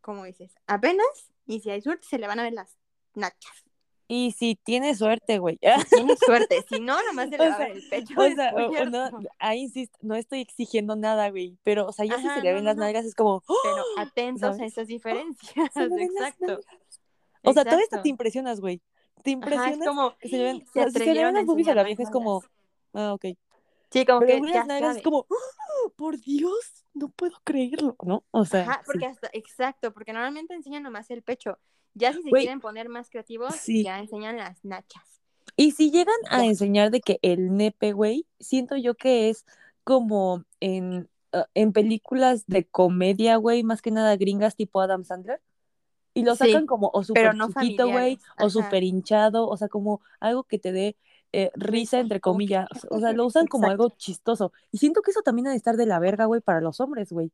como 0.00 0.24
dices, 0.24 0.54
apenas, 0.66 1.32
y 1.46 1.60
si 1.60 1.70
hay 1.70 1.80
suerte, 1.80 2.06
se 2.08 2.18
le 2.18 2.26
van 2.26 2.40
a 2.40 2.42
ver 2.42 2.52
las 2.52 2.76
nachas. 3.14 3.65
Y 4.08 4.32
si 4.32 4.54
tiene 4.54 4.94
suerte, 4.94 5.38
güey. 5.38 5.58
Si 5.88 5.96
tiene 5.96 6.16
suerte, 6.50 6.64
si 6.68 6.80
no, 6.80 6.96
nomás 7.04 7.28
se 7.28 7.38
le 7.38 7.46
O 7.46 7.50
va 7.50 7.56
sea, 7.56 7.66
ver 7.66 7.76
el 7.76 7.88
pecho. 7.88 8.14
O 8.20 8.30
sea, 8.30 8.52
o- 8.54 8.82
o 8.82 8.84
no, 8.84 9.10
ahí 9.38 9.60
insisto, 9.62 9.98
no 10.02 10.14
estoy 10.14 10.40
exigiendo 10.40 10.94
nada, 10.94 11.28
güey. 11.30 11.56
Pero, 11.64 11.86
o 11.86 11.92
sea, 11.92 12.04
ya 12.04 12.16
si 12.18 12.28
se 12.28 12.40
le 12.40 12.52
ven 12.52 12.62
no, 12.62 12.68
las 12.70 12.76
no. 12.76 12.82
nalgas 12.84 13.04
es 13.04 13.14
como, 13.14 13.42
¡oh! 13.46 13.56
Pero 13.64 13.84
atentos 13.98 14.60
a 14.60 14.64
esas 14.64 14.86
diferencias. 14.86 15.70
ven 15.74 15.90
las 16.18 16.28
Exacto. 16.34 16.60
O 17.42 17.52
sea, 17.52 17.62
hasta 17.62 17.76
Exacto. 17.76 18.02
te 18.02 18.08
impresionas, 18.08 18.60
güey. 18.60 18.80
Te 19.22 19.30
Ajá, 19.30 19.32
impresionas 19.32 19.78
es 19.80 19.86
como, 19.86 20.16
que 20.18 20.28
se 20.28 20.36
le 20.38 20.44
ven, 20.44 20.58
se 20.58 20.64
o 20.64 20.72
sea, 20.72 20.86
si 20.86 20.92
se 20.92 20.98
le 20.98 21.02
atrevieron 21.04 21.28
ven 21.32 21.36
a 21.36 21.40
las 21.40 21.46
boobies 21.46 21.68
a 21.68 21.74
la 21.74 21.82
vieja 21.82 22.02
es 22.02 22.10
como, 22.10 22.44
ah, 22.94 23.12
ok. 23.14 23.24
Sí, 23.90 24.04
como 24.04 24.20
Pero 24.20 24.44
que 24.44 24.52
ya 24.52 24.64
nalgas 24.64 24.96
es 24.98 25.02
como, 25.02 25.26
¡oh! 25.28 25.90
por 25.96 26.18
Dios, 26.18 26.84
no 26.94 27.08
puedo 27.08 27.36
creerlo, 27.44 27.96
¿no? 28.04 28.24
O 28.30 28.44
sea, 28.44 28.62
Ajá, 28.62 28.74
sí. 28.80 28.82
porque 28.86 29.06
hasta, 29.06 29.30
exacto, 29.32 29.92
porque 29.92 30.12
normalmente 30.12 30.54
enseñan 30.54 30.82
nomás 30.84 31.10
el 31.10 31.22
pecho. 31.22 31.58
Ya 31.96 32.12
si 32.12 32.22
se 32.22 32.30
quieren 32.30 32.60
poner 32.60 32.90
más 32.90 33.08
creativos, 33.08 33.54
sí. 33.56 33.82
ya 33.82 33.98
enseñan 33.98 34.36
las 34.36 34.62
nachas. 34.64 35.22
Y 35.56 35.70
si 35.72 35.90
llegan 35.90 36.14
a 36.28 36.44
enseñar 36.44 36.90
de 36.90 37.00
que 37.00 37.18
el 37.22 37.56
nepe, 37.56 37.92
güey, 37.92 38.26
siento 38.38 38.76
yo 38.76 38.94
que 38.94 39.30
es 39.30 39.46
como 39.82 40.44
en, 40.60 41.08
ah, 41.32 41.46
en 41.54 41.72
películas 41.72 42.44
de 42.46 42.66
comedia, 42.66 43.36
güey, 43.36 43.62
más 43.62 43.80
que 43.80 43.90
nada 43.90 44.14
gringas 44.16 44.56
tipo 44.56 44.82
Adam 44.82 45.04
Sandler. 45.04 45.40
Y 46.12 46.24
lo 46.24 46.36
Sí, 46.36 46.50
sacan 46.50 46.66
como 46.66 46.90
o 46.92 47.02
súper 47.02 47.34
no 47.34 47.48
chiquito, 47.48 47.88
güey, 47.88 48.18
o 48.38 48.50
súper 48.50 48.82
hinchado, 48.82 49.48
o 49.48 49.56
sea, 49.56 49.68
como 49.68 50.02
algo 50.20 50.44
que 50.44 50.58
te 50.58 50.72
dé 50.72 50.96
eh, 51.32 51.50
risa, 51.54 51.98
entre 51.98 52.20
comillas. 52.20 52.68
O 52.90 53.00
sea, 53.00 53.12
lo 53.12 53.24
usan 53.24 53.46
como 53.46 53.66
Exacto. 53.66 53.84
algo 53.84 53.96
chistoso. 53.96 54.52
Y 54.70 54.78
siento 54.78 55.00
que 55.00 55.12
eso 55.12 55.22
también 55.22 55.46
ha 55.46 55.50
de 55.50 55.56
estar 55.56 55.76
de 55.76 55.86
la 55.86 55.98
verga, 55.98 56.26
güey, 56.26 56.42
para 56.42 56.60
los 56.60 56.80
hombres, 56.80 57.10
güey. 57.10 57.30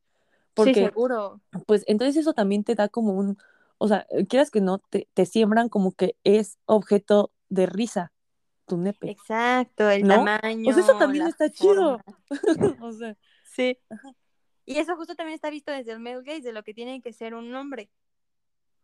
Sí, 0.57 0.75
seguro. 0.75 1.41
pues, 1.67 1.83
entonces 1.87 2.17
eso 2.17 2.33
también 2.33 2.63
te 2.63 2.75
da 2.75 2.89
como 2.89 3.15
un, 3.15 3.39
o 3.83 3.89
sea, 3.89 4.07
quieras 4.29 4.51
que 4.51 4.61
no, 4.61 4.79
te, 4.79 5.09
te 5.15 5.27
siembran 5.27 5.69
como 5.69 5.93
que 5.93 6.17
es 6.25 6.59
objeto 6.67 7.33
de 7.49 7.67
risa 7.67 8.13
tu 8.67 8.77
nepe, 8.77 9.11
Exacto, 9.11 9.91
el 9.91 10.07
¿no? 10.07 10.25
tamaño. 10.25 10.71
O 10.71 10.73
sea, 10.73 10.83
eso 10.83 10.97
también 10.99 11.27
está 11.27 11.51
chido. 11.51 12.01
o 12.81 12.93
sea, 12.93 13.17
Sí. 13.45 13.79
Ajá. 13.91 14.13
Y 14.65 14.79
eso 14.79 14.97
justo 14.97 15.15
también 15.17 15.35
está 15.35 15.51
visto 15.51 15.73
desde 15.73 15.93
el 15.93 15.99
male 16.01 16.23
gaze, 16.23 16.43
de 16.43 16.53
lo 16.53 16.63
que 16.63 16.73
tiene 16.75 17.03
que 17.03 17.13
ser 17.13 17.35
un 17.35 17.53
hombre. 17.55 17.91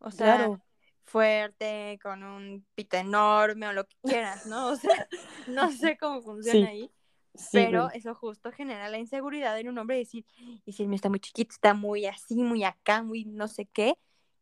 O 0.00 0.10
sea, 0.10 0.36
claro. 0.36 0.64
fuerte, 1.04 1.98
con 2.02 2.22
un 2.24 2.66
pito 2.74 2.96
enorme 2.96 3.68
o 3.68 3.72
lo 3.72 3.86
que 3.86 3.96
quieras, 4.02 4.46
¿no? 4.46 4.68
O 4.70 4.76
sea, 4.76 5.08
no 5.46 5.70
sé 5.72 5.96
cómo 5.96 6.20
funciona 6.22 6.66
Sí. 6.66 6.66
ahí, 6.66 6.90
Sí, 7.34 7.48
pero 7.52 7.84
güey. 7.84 7.98
eso 7.98 8.14
justo 8.14 8.50
genera 8.52 8.88
la 8.88 8.98
inseguridad 8.98 9.58
en 9.58 9.68
un 9.68 9.78
hombre 9.78 9.96
de 9.96 10.00
decir, 10.00 10.26
y 10.66 10.72
si 10.72 10.82
el 10.82 10.88
mío 10.88 10.96
está 10.96 11.08
muy 11.08 11.20
chiquito, 11.20 11.52
está 11.54 11.72
muy 11.72 12.06
así, 12.06 12.34
muy 12.42 12.64
acá, 12.64 13.02
muy 13.04 13.24
no 13.26 13.46
sé 13.48 13.66
qué, 13.66 13.94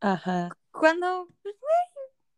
Ajá. 0.06 0.56
cuando, 0.72 1.28
pues, 1.42 1.54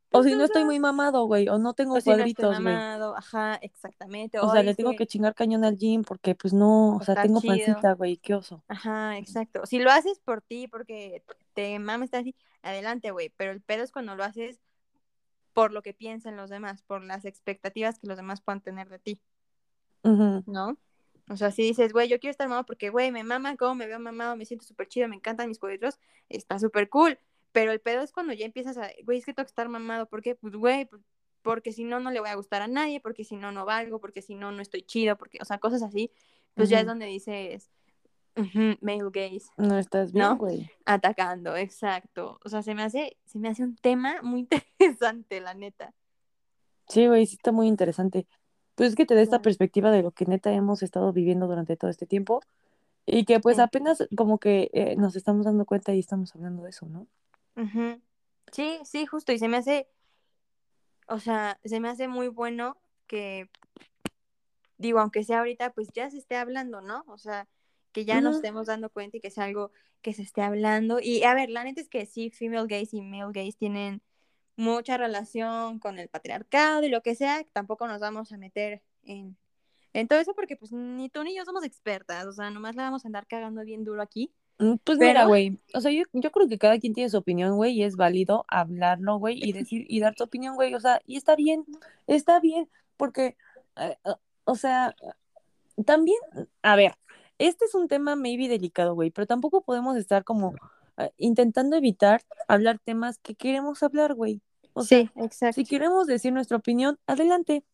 O 0.09 0.11
pues, 0.11 0.27
si 0.27 0.37
no 0.37 0.45
estoy 0.45 0.63
sea, 0.63 0.67
muy 0.67 0.81
mamado, 0.81 1.25
güey, 1.27 1.49
o 1.49 1.59
no 1.59 1.75
tengo 1.75 1.97
o 1.97 2.01
si 2.01 2.09
no 2.09 2.25
estoy 2.25 2.45
cuadritos, 2.45 2.63
güey. 2.63 2.75
mamado, 2.75 3.17
ajá, 3.17 3.59
exactamente, 3.61 4.39
O 4.41 4.51
sea, 4.51 4.63
le 4.63 4.75
tengo 4.75 4.97
que 4.97 5.07
chingar 5.07 5.35
cañón 5.35 5.65
al 5.65 5.77
gym 5.77 6.03
porque, 6.03 6.35
pues, 6.35 6.55
no, 6.55 6.97
o 6.97 7.01
sea, 7.03 7.15
está 7.15 7.23
tengo 7.27 7.41
chido. 7.41 7.53
pancita, 7.53 7.93
güey, 7.93 8.17
qué 8.17 8.35
oso. 8.35 8.63
Ajá, 8.69 9.19
exacto. 9.19 9.67
Si 9.67 9.79
lo 9.79 9.91
haces 9.91 10.19
por 10.21 10.41
ti, 10.41 10.67
porque 10.69 11.23
te 11.55 11.79
mames, 11.79 12.07
está 12.07 12.19
así, 12.19 12.35
adelante, 12.63 13.11
güey. 13.11 13.31
Pero 13.37 13.53
el 13.53 13.61
pedo 13.61 13.83
es 13.83 13.93
cuando 13.93 14.17
lo 14.17 14.25
haces 14.25 14.61
por 15.53 15.73
lo 15.73 15.83
que 15.83 15.93
piensan 15.93 16.37
los 16.37 16.51
demás, 16.51 16.83
por 16.83 17.03
las 17.05 17.25
expectativas 17.25 17.99
que 17.99 18.07
los 18.07 18.17
demás 18.17 18.41
puedan 18.41 18.61
tener 18.63 18.89
de 18.89 18.99
ti, 18.99 19.21
Ujú. 20.05 20.45
¿no? 20.47 20.79
O 21.31 21.37
sea, 21.37 21.51
si 21.51 21.63
dices, 21.63 21.93
güey, 21.93 22.09
yo 22.09 22.19
quiero 22.21 22.31
estar 22.31 22.49
mamado 22.49 22.65
porque, 22.65 22.89
güey, 22.91 23.11
me 23.13 23.25
mama, 23.25 23.57
como 23.57 23.75
me 23.75 23.87
veo 23.87 23.99
mamado, 23.99 24.37
me 24.37 24.47
siento 24.47 24.65
súper 24.65 24.89
chido, 24.89 25.09
me 25.09 25.17
encantan 25.17 25.49
mis 25.49 25.59
cuadritos, 25.59 25.99
está 26.29 26.59
súper 26.59 26.89
cool. 26.89 27.19
Pero 27.53 27.73
el 27.73 27.81
pedo 27.81 28.03
es 28.03 28.13
cuando 28.13 28.33
ya 28.33 28.45
empiezas 28.47 28.77
a, 28.79 28.91
güey, 29.05 29.19
es 29.19 29.25
que 29.25 29.33
tengo 29.35 29.47
que 29.47 29.51
estar 29.51 29.69
mamado, 29.69 30.07
¿por 30.07 30.23
qué? 30.23 30.35
Pues, 30.35 30.55
güey, 30.55 30.85
pues, 30.87 31.03
porque 31.43 31.73
si 31.73 31.85
no, 31.85 31.99
no 32.01 32.11
le 32.11 32.21
voy 32.21 32.29
a 32.29 32.35
gustar 32.35 32.63
a 32.63 32.69
nadie, 32.69 33.01
porque 33.01 33.25
si 33.25 33.37
no, 33.37 33.53
no 33.53 33.65
valgo, 33.65 34.01
porque 34.01 34.23
si 34.23 34.35
no, 34.35 34.53
no 34.53 34.61
estoy 34.61 34.83
chido, 34.83 35.17
porque, 35.17 35.39
o 35.41 35.45
sea, 35.45 35.59
cosas 35.59 35.83
así, 35.83 36.11
pues 36.55 36.69
ya 36.69 36.81
es 36.81 36.87
donde 36.87 37.07
dices, 37.07 37.71
male 38.81 39.05
gaze 39.13 39.47
No 39.57 39.79
estás 39.79 40.13
bien, 40.13 40.27
¿No? 40.27 40.37
güey. 40.37 40.71
atacando, 40.85 41.57
exacto. 41.57 42.39
O 42.45 42.49
sea, 42.49 42.63
se 42.63 42.75
me 42.75 42.83
hace, 42.83 43.17
se 43.25 43.39
me 43.39 43.49
hace 43.49 43.63
un 43.63 43.77
tema 43.77 44.21
muy 44.23 44.41
interesante, 44.81 45.41
la 45.41 45.55
neta. 45.55 45.95
Sí, 46.89 47.07
güey, 47.07 47.27
sí 47.27 47.35
está 47.37 47.53
muy 47.53 47.67
interesante. 47.69 48.27
Pues 48.75 48.91
es 48.91 48.95
que 48.95 49.07
te 49.07 49.15
da 49.15 49.23
esta 49.23 49.43
perspectiva 49.43 49.91
de 49.91 50.03
lo 50.03 50.13
que 50.13 50.25
neta 50.27 50.53
hemos 50.53 50.83
estado 50.83 51.13
viviendo 51.13 51.47
durante 51.47 51.77
todo 51.77 51.91
este 51.91 52.07
tiempo 52.07 52.41
y 53.07 53.25
que 53.25 53.41
pues 53.41 53.57
Sí. 53.57 53.63
apenas 53.63 54.07
como 54.17 54.39
que 54.39 54.71
eh, 54.73 54.95
nos 54.97 55.17
estamos 55.17 55.47
dando 55.47 55.65
cuenta 55.65 55.93
y 55.95 55.99
estamos 55.99 56.35
hablando 56.35 56.63
de 56.63 56.71
eso, 56.71 56.87
¿no? 56.87 57.07
Ujú. 57.59 58.01
Sí, 58.53 58.79
sí, 58.85 59.05
justo. 59.07 59.33
Y 59.33 59.38
se 59.38 59.49
me 59.49 59.57
hace, 59.57 59.88
o 61.09 61.18
sea, 61.18 61.59
se 61.64 61.81
me 61.81 61.88
hace 61.88 62.09
muy 62.09 62.29
bueno 62.29 62.81
que, 63.07 63.51
digo, 64.79 65.01
aunque 65.01 65.25
sea 65.25 65.38
ahorita, 65.40 65.73
pues 65.73 65.88
ya 65.92 66.09
se 66.11 66.18
esté 66.18 66.37
hablando, 66.37 66.81
¿no? 66.81 67.05
O 67.09 67.18
sea, 67.18 67.49
que 67.92 68.05
ya 68.05 68.21
nos 68.21 68.37
estemos 68.37 68.66
dando 68.66 68.90
cuenta 68.90 69.16
y 69.16 69.21
que 69.21 69.31
sea 69.31 69.44
algo 69.44 69.73
que 70.03 70.14
se 70.14 70.23
esté 70.23 70.42
hablando. 70.42 71.01
Y 71.01 71.25
a 71.25 71.35
ver, 71.35 71.51
la 71.51 71.64
neta 71.64 71.81
es 71.81 71.88
que 71.88 72.07
sí, 72.07 72.31
female 72.31 72.68
gays 72.68 72.94
y 72.94 73.03
male 73.03 73.33
gays 73.33 73.57
tienen 73.57 74.03
mucha 74.57 74.97
relación 74.97 75.79
con 75.79 75.99
el 75.99 76.09
patriarcado 76.09 76.85
y 76.85 76.88
lo 76.88 77.03
que 77.03 77.14
sea, 77.14 77.44
tampoco 77.53 77.87
nos 77.88 78.01
vamos 78.01 78.33
a 78.33 78.38
meter 78.38 78.83
en, 79.03 79.37
en 79.92 80.09
todo 80.09 80.21
eso 80.21 80.35
porque 80.35 80.57
pues 80.57 80.73
ni 80.73 81.09
tú 81.11 81.25
ni 81.25 81.37
yo 81.37 81.44
somos 81.44 81.64
expertas, 81.64 82.27
o 82.27 82.33
sea, 82.33 82.51
nomás 82.51 82.77
la 82.77 82.85
vamos 82.85 83.05
a 83.05 83.09
andar 83.09 83.27
cagando 83.27 83.62
bien 83.64 83.85
duro 83.85 84.03
aquí. 84.03 84.33
Mm, 84.59 84.75
Pues 84.85 84.99
mira, 84.99 85.25
güey, 85.25 85.59
o 85.75 85.81
sea, 85.81 85.90
yo, 85.92 86.03
yo 86.12 86.31
creo 86.33 86.49
que 86.49 86.59
cada 86.59 86.79
quien 86.79 86.94
tiene 86.94 87.11
su 87.11 87.16
opinión, 87.18 87.57
güey, 87.57 87.75
y 87.75 87.85
es 87.85 87.97
válido 87.97 88.44
hablarlo, 88.49 89.16
güey, 89.18 89.38
y 89.42 89.53
decir, 89.53 89.87
y 89.88 90.01
dar 90.01 90.14
tu 90.14 90.25
opinión, 90.25 90.57
güey, 90.57 90.75
o 90.75 90.81
sea, 90.81 91.01
y 91.07 91.16
está 91.16 91.37
bien, 91.37 91.64
está 92.07 92.40
bien, 92.40 92.68
porque, 92.97 93.37
eh, 93.77 93.97
eh, 94.05 94.14
o 94.44 94.55
sea, 94.57 94.97
también, 95.87 96.18
a 96.62 96.77
ver, 96.77 96.94
este 97.38 97.66
es 97.66 97.75
un 97.75 97.88
tema 97.88 98.16
maybe 98.16 98.49
delicado, 98.49 98.94
güey, 98.94 99.11
pero 99.11 99.27
tampoco 99.27 99.62
podemos 99.62 99.97
estar 99.97 100.25
como 100.25 100.55
eh, 100.97 101.12
intentando 101.18 101.77
evitar 101.77 102.23
hablar 102.49 102.81
temas 102.81 103.18
que 103.18 103.37
queremos 103.37 103.83
hablar, 103.83 104.14
güey. 104.14 104.42
O 104.73 104.83
sea, 104.83 104.99
sí, 104.99 105.11
exacto. 105.16 105.55
si 105.55 105.64
queremos 105.64 106.07
decir 106.07 106.33
nuestra 106.33 106.57
opinión, 106.57 106.99
adelante, 107.07 107.64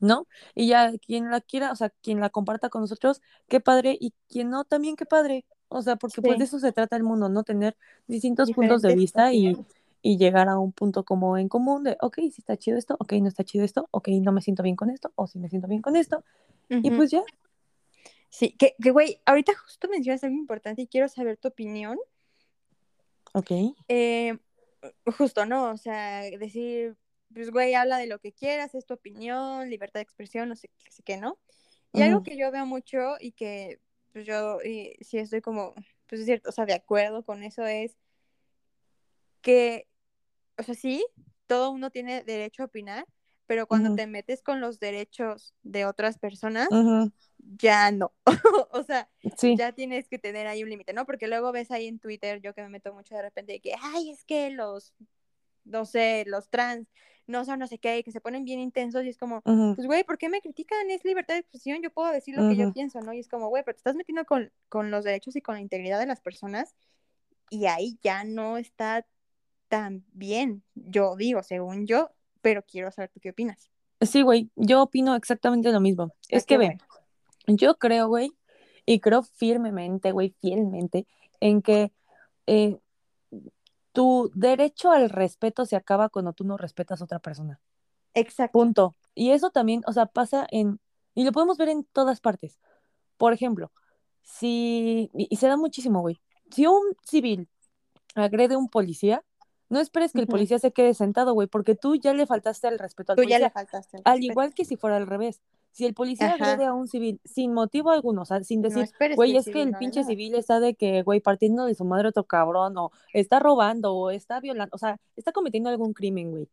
¿no? 0.00 0.26
Y 0.54 0.68
ya 0.68 0.92
quien 0.98 1.30
la 1.30 1.40
quiera, 1.40 1.72
o 1.72 1.76
sea, 1.76 1.90
quien 2.02 2.20
la 2.20 2.30
comparta 2.30 2.68
con 2.70 2.80
nosotros, 2.82 3.20
qué 3.48 3.60
padre, 3.60 3.96
y 4.00 4.12
quien 4.28 4.50
no, 4.50 4.64
también 4.64 4.96
qué 4.96 5.06
padre. 5.06 5.44
O 5.68 5.82
sea, 5.82 5.96
porque 5.96 6.22
pues 6.22 6.38
de 6.38 6.44
eso 6.44 6.58
se 6.58 6.72
trata 6.72 6.96
el 6.96 7.02
mundo, 7.02 7.28
¿no? 7.28 7.42
Tener 7.42 7.76
distintos 8.06 8.50
puntos 8.52 8.82
de 8.82 8.94
vista 8.94 9.32
y, 9.32 9.56
y 10.02 10.16
llegar 10.16 10.48
a 10.48 10.58
un 10.58 10.72
punto 10.72 11.04
como 11.04 11.36
en 11.38 11.48
común 11.48 11.82
de, 11.82 11.96
ok, 12.00 12.16
sí 12.16 12.34
está 12.38 12.56
chido 12.56 12.78
esto, 12.78 12.96
ok, 13.00 13.12
no 13.14 13.28
está 13.28 13.42
chido 13.44 13.64
esto, 13.64 13.88
ok, 13.90 14.08
no 14.22 14.30
me 14.32 14.40
siento 14.42 14.62
bien 14.62 14.76
con 14.76 14.90
esto, 14.90 15.12
o 15.16 15.26
sí 15.26 15.38
me 15.38 15.48
siento 15.48 15.66
bien 15.68 15.82
con 15.82 15.96
esto, 15.96 16.22
y 16.68 16.90
pues 16.96 17.10
ya. 17.10 17.22
Sí, 18.30 18.52
que, 18.52 18.74
que 18.82 18.90
güey, 18.90 19.20
ahorita 19.24 19.54
justo 19.54 19.88
mencionas 19.88 20.22
algo 20.24 20.36
importante 20.36 20.82
y 20.82 20.86
quiero 20.86 21.08
saber 21.08 21.36
tu 21.36 21.48
opinión. 21.48 21.98
Ok. 23.32 23.50
Eh, 23.88 24.38
justo, 25.16 25.46
¿no? 25.46 25.70
O 25.70 25.76
sea, 25.76 26.20
decir, 26.22 26.96
pues, 27.32 27.50
güey, 27.50 27.74
habla 27.74 27.98
de 27.98 28.06
lo 28.06 28.18
que 28.18 28.32
quieras, 28.32 28.74
es 28.74 28.84
tu 28.86 28.94
opinión, 28.94 29.68
libertad 29.70 30.00
de 30.00 30.04
expresión, 30.04 30.48
no 30.48 30.56
sé, 30.56 30.68
qué- 30.78 30.90
sé 30.92 31.02
qué, 31.02 31.16
¿no? 31.16 31.38
Y 31.92 32.02
algo 32.02 32.22
que 32.22 32.36
yo 32.36 32.50
veo 32.50 32.66
mucho 32.66 32.98
y 33.20 33.32
que, 33.32 33.80
pues, 34.16 34.24
yo 34.24 34.62
y, 34.64 34.96
sí 35.02 35.18
estoy 35.18 35.42
como, 35.42 35.74
pues, 36.08 36.22
es 36.22 36.24
cierto, 36.24 36.48
o 36.48 36.52
sea, 36.52 36.64
de 36.64 36.72
acuerdo 36.72 37.22
con 37.22 37.42
eso 37.42 37.66
es 37.66 37.98
que, 39.42 39.86
o 40.56 40.62
sea, 40.62 40.74
sí, 40.74 41.04
todo 41.46 41.70
uno 41.70 41.90
tiene 41.90 42.24
derecho 42.24 42.62
a 42.62 42.66
opinar, 42.66 43.06
pero 43.44 43.66
cuando 43.66 43.94
te 43.94 44.06
metes 44.06 44.40
con 44.40 44.62
los 44.62 44.80
derechos 44.80 45.54
de 45.64 45.84
otras 45.84 46.16
personas, 46.16 46.70
ya 47.58 47.90
no. 47.90 48.14
o 48.70 48.82
sea, 48.84 49.10
Sí, 49.36 49.54
ya 49.54 49.72
tienes 49.72 50.08
que 50.08 50.18
tener 50.18 50.46
ahí 50.46 50.62
un 50.62 50.70
límite, 50.70 50.94
¿no? 50.94 51.04
Porque 51.04 51.28
luego 51.28 51.52
ves 51.52 51.70
ahí 51.70 51.86
en 51.86 51.98
Twitter, 51.98 52.40
yo 52.40 52.54
que 52.54 52.62
me 52.62 52.70
meto 52.70 52.94
mucho 52.94 53.14
de 53.14 53.20
repente, 53.20 53.52
de 53.52 53.60
que, 53.60 53.74
ay, 53.78 54.12
es 54.12 54.24
que 54.24 54.48
los, 54.48 54.94
no 55.66 55.84
sé, 55.84 56.24
los 56.26 56.48
trans 56.48 56.88
no 57.26 57.44
son 57.44 57.58
no 57.58 57.66
sé 57.66 57.78
qué, 57.78 58.02
que 58.04 58.12
se 58.12 58.20
ponen 58.20 58.44
bien 58.44 58.60
intensos 58.60 59.04
y 59.04 59.08
es 59.08 59.18
como, 59.18 59.42
pues, 59.42 59.86
güey, 59.86 60.04
¿por 60.04 60.16
qué 60.16 60.28
me 60.28 60.40
critican? 60.40 60.90
Es 60.90 61.04
libertad 61.04 61.34
de 61.34 61.40
expresión, 61.40 61.82
yo 61.82 61.90
puedo 61.90 62.12
decir 62.12 62.36
lo 62.36 62.48
que 62.48 62.56
yo 62.56 62.72
pienso, 62.72 63.00
¿no? 63.00 63.12
Y 63.12 63.18
es 63.18 63.28
como, 63.28 63.48
güey, 63.48 63.64
pero 63.64 63.74
te 63.74 63.80
estás 63.80 63.96
metiendo 63.96 64.24
con, 64.24 64.52
con 64.68 64.90
los 64.90 65.04
derechos 65.04 65.34
y 65.34 65.40
con 65.42 65.56
la 65.56 65.60
integridad 65.60 65.98
de 65.98 66.06
las 66.06 66.20
personas 66.20 66.76
y 67.50 67.66
ahí 67.66 67.98
ya 68.02 68.24
no 68.24 68.58
está 68.58 69.06
tan 69.68 70.04
bien, 70.12 70.62
yo 70.74 71.16
digo, 71.16 71.42
según 71.42 71.86
yo, 71.86 72.10
pero 72.40 72.62
quiero 72.62 72.90
saber 72.92 73.10
tú 73.10 73.20
qué 73.20 73.30
opinas. 73.30 73.70
Sí, 74.00 74.22
güey, 74.22 74.50
yo 74.54 74.82
opino 74.82 75.16
exactamente 75.16 75.72
lo 75.72 75.80
mismo. 75.80 76.12
Es 76.28 76.46
que 76.46 76.58
ve, 76.58 76.78
yo 77.46 77.76
creo, 77.76 78.08
güey, 78.08 78.30
y 78.84 79.00
creo 79.00 79.22
firmemente, 79.22 80.12
güey, 80.12 80.34
fielmente, 80.40 81.06
en 81.40 81.62
que 81.62 81.92
eh, 82.46 82.78
tu 83.96 84.30
derecho 84.34 84.90
al 84.90 85.08
respeto 85.08 85.64
se 85.64 85.74
acaba 85.74 86.10
cuando 86.10 86.34
tú 86.34 86.44
no 86.44 86.58
respetas 86.58 87.00
a 87.00 87.04
otra 87.04 87.18
persona. 87.18 87.58
Exacto. 88.12 88.52
Punto. 88.52 88.94
Y 89.14 89.30
eso 89.30 89.48
también, 89.48 89.80
o 89.86 89.92
sea, 89.94 90.04
pasa 90.04 90.46
en, 90.50 90.78
y 91.14 91.24
lo 91.24 91.32
podemos 91.32 91.56
ver 91.56 91.70
en 91.70 91.82
todas 91.94 92.20
partes. 92.20 92.58
Por 93.16 93.32
ejemplo, 93.32 93.72
si, 94.20 95.10
y, 95.14 95.28
y 95.30 95.36
se 95.36 95.48
da 95.48 95.56
muchísimo, 95.56 96.02
güey, 96.02 96.20
si 96.50 96.66
un 96.66 96.82
civil 97.06 97.48
agrede 98.14 98.56
a 98.56 98.58
un 98.58 98.68
policía, 98.68 99.24
no 99.68 99.80
esperes 99.80 100.12
que 100.12 100.20
el 100.20 100.26
policía 100.26 100.58
se 100.58 100.72
quede 100.72 100.94
sentado, 100.94 101.32
güey, 101.34 101.48
porque 101.48 101.74
tú 101.74 101.96
ya 101.96 102.14
le 102.14 102.26
faltaste 102.26 102.68
el 102.68 102.78
respeto 102.78 103.12
al 103.12 103.16
Tú 103.16 103.22
ya 103.22 103.38
le 103.38 103.50
policía. 103.50 103.50
faltaste 103.50 103.96
el 103.98 104.02
Al 104.04 104.22
igual 104.22 104.54
que 104.54 104.64
si 104.64 104.76
fuera 104.76 104.96
al 104.96 105.06
revés. 105.06 105.40
Si 105.72 105.84
el 105.84 105.92
policía 105.92 106.28
Ajá. 106.28 106.36
agrede 106.52 106.64
a 106.64 106.72
un 106.72 106.88
civil 106.88 107.20
sin 107.24 107.52
motivo 107.52 107.90
alguno, 107.90 108.22
o 108.22 108.24
sea, 108.24 108.42
sin 108.42 108.62
decir, 108.62 108.88
güey, 109.14 109.36
es 109.36 109.44
que 109.44 109.60
el 109.62 109.72
no 109.72 109.78
pinche 109.78 110.04
civil 110.04 110.34
está 110.34 110.58
de 110.60 110.74
que, 110.74 111.02
güey, 111.02 111.20
partiendo 111.20 111.66
de 111.66 111.74
su 111.74 111.84
madre 111.84 112.08
otro 112.08 112.24
cabrón, 112.24 112.78
o 112.78 112.92
está 113.12 113.40
robando, 113.40 113.94
o 113.94 114.10
está 114.10 114.40
violando, 114.40 114.74
o 114.74 114.78
sea, 114.78 114.98
está 115.16 115.32
cometiendo 115.32 115.68
algún 115.68 115.92
crimen, 115.92 116.30
güey, 116.30 116.48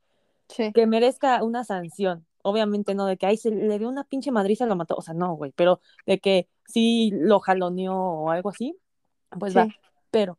Sí. 0.50 0.74
que 0.74 0.86
merezca 0.88 1.42
una 1.44 1.64
sanción. 1.64 2.26
Obviamente 2.42 2.96
no 2.96 3.06
de 3.06 3.16
que, 3.16 3.26
ay, 3.26 3.38
se 3.38 3.50
le 3.52 3.80
dio 3.80 3.88
una 3.88 4.04
pinche 4.04 4.30
madriza, 4.32 4.66
lo 4.66 4.76
mató, 4.76 4.96
o 4.98 5.02
sea, 5.02 5.14
no, 5.14 5.36
güey, 5.36 5.54
pero 5.56 5.80
de 6.06 6.20
que 6.20 6.50
sí 6.68 7.12
lo 7.14 7.40
jaloneó 7.40 7.96
o 7.96 8.30
algo 8.30 8.50
así, 8.50 8.76
pues 9.40 9.56
va. 9.56 9.66
Sí. 9.68 9.72
Pero 10.12 10.38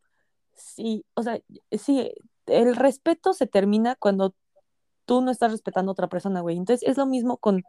sí, 0.52 1.04
o 1.14 1.22
sea, 1.22 1.40
sí, 1.72 2.12
el 2.46 2.76
respeto 2.76 3.32
se 3.32 3.46
termina 3.46 3.96
cuando 3.96 4.34
tú 5.04 5.20
no 5.20 5.30
estás 5.30 5.52
respetando 5.52 5.90
a 5.90 5.92
otra 5.94 6.08
persona, 6.08 6.40
güey. 6.40 6.56
Entonces 6.56 6.88
es 6.88 6.96
lo 6.96 7.06
mismo 7.06 7.36
con, 7.36 7.62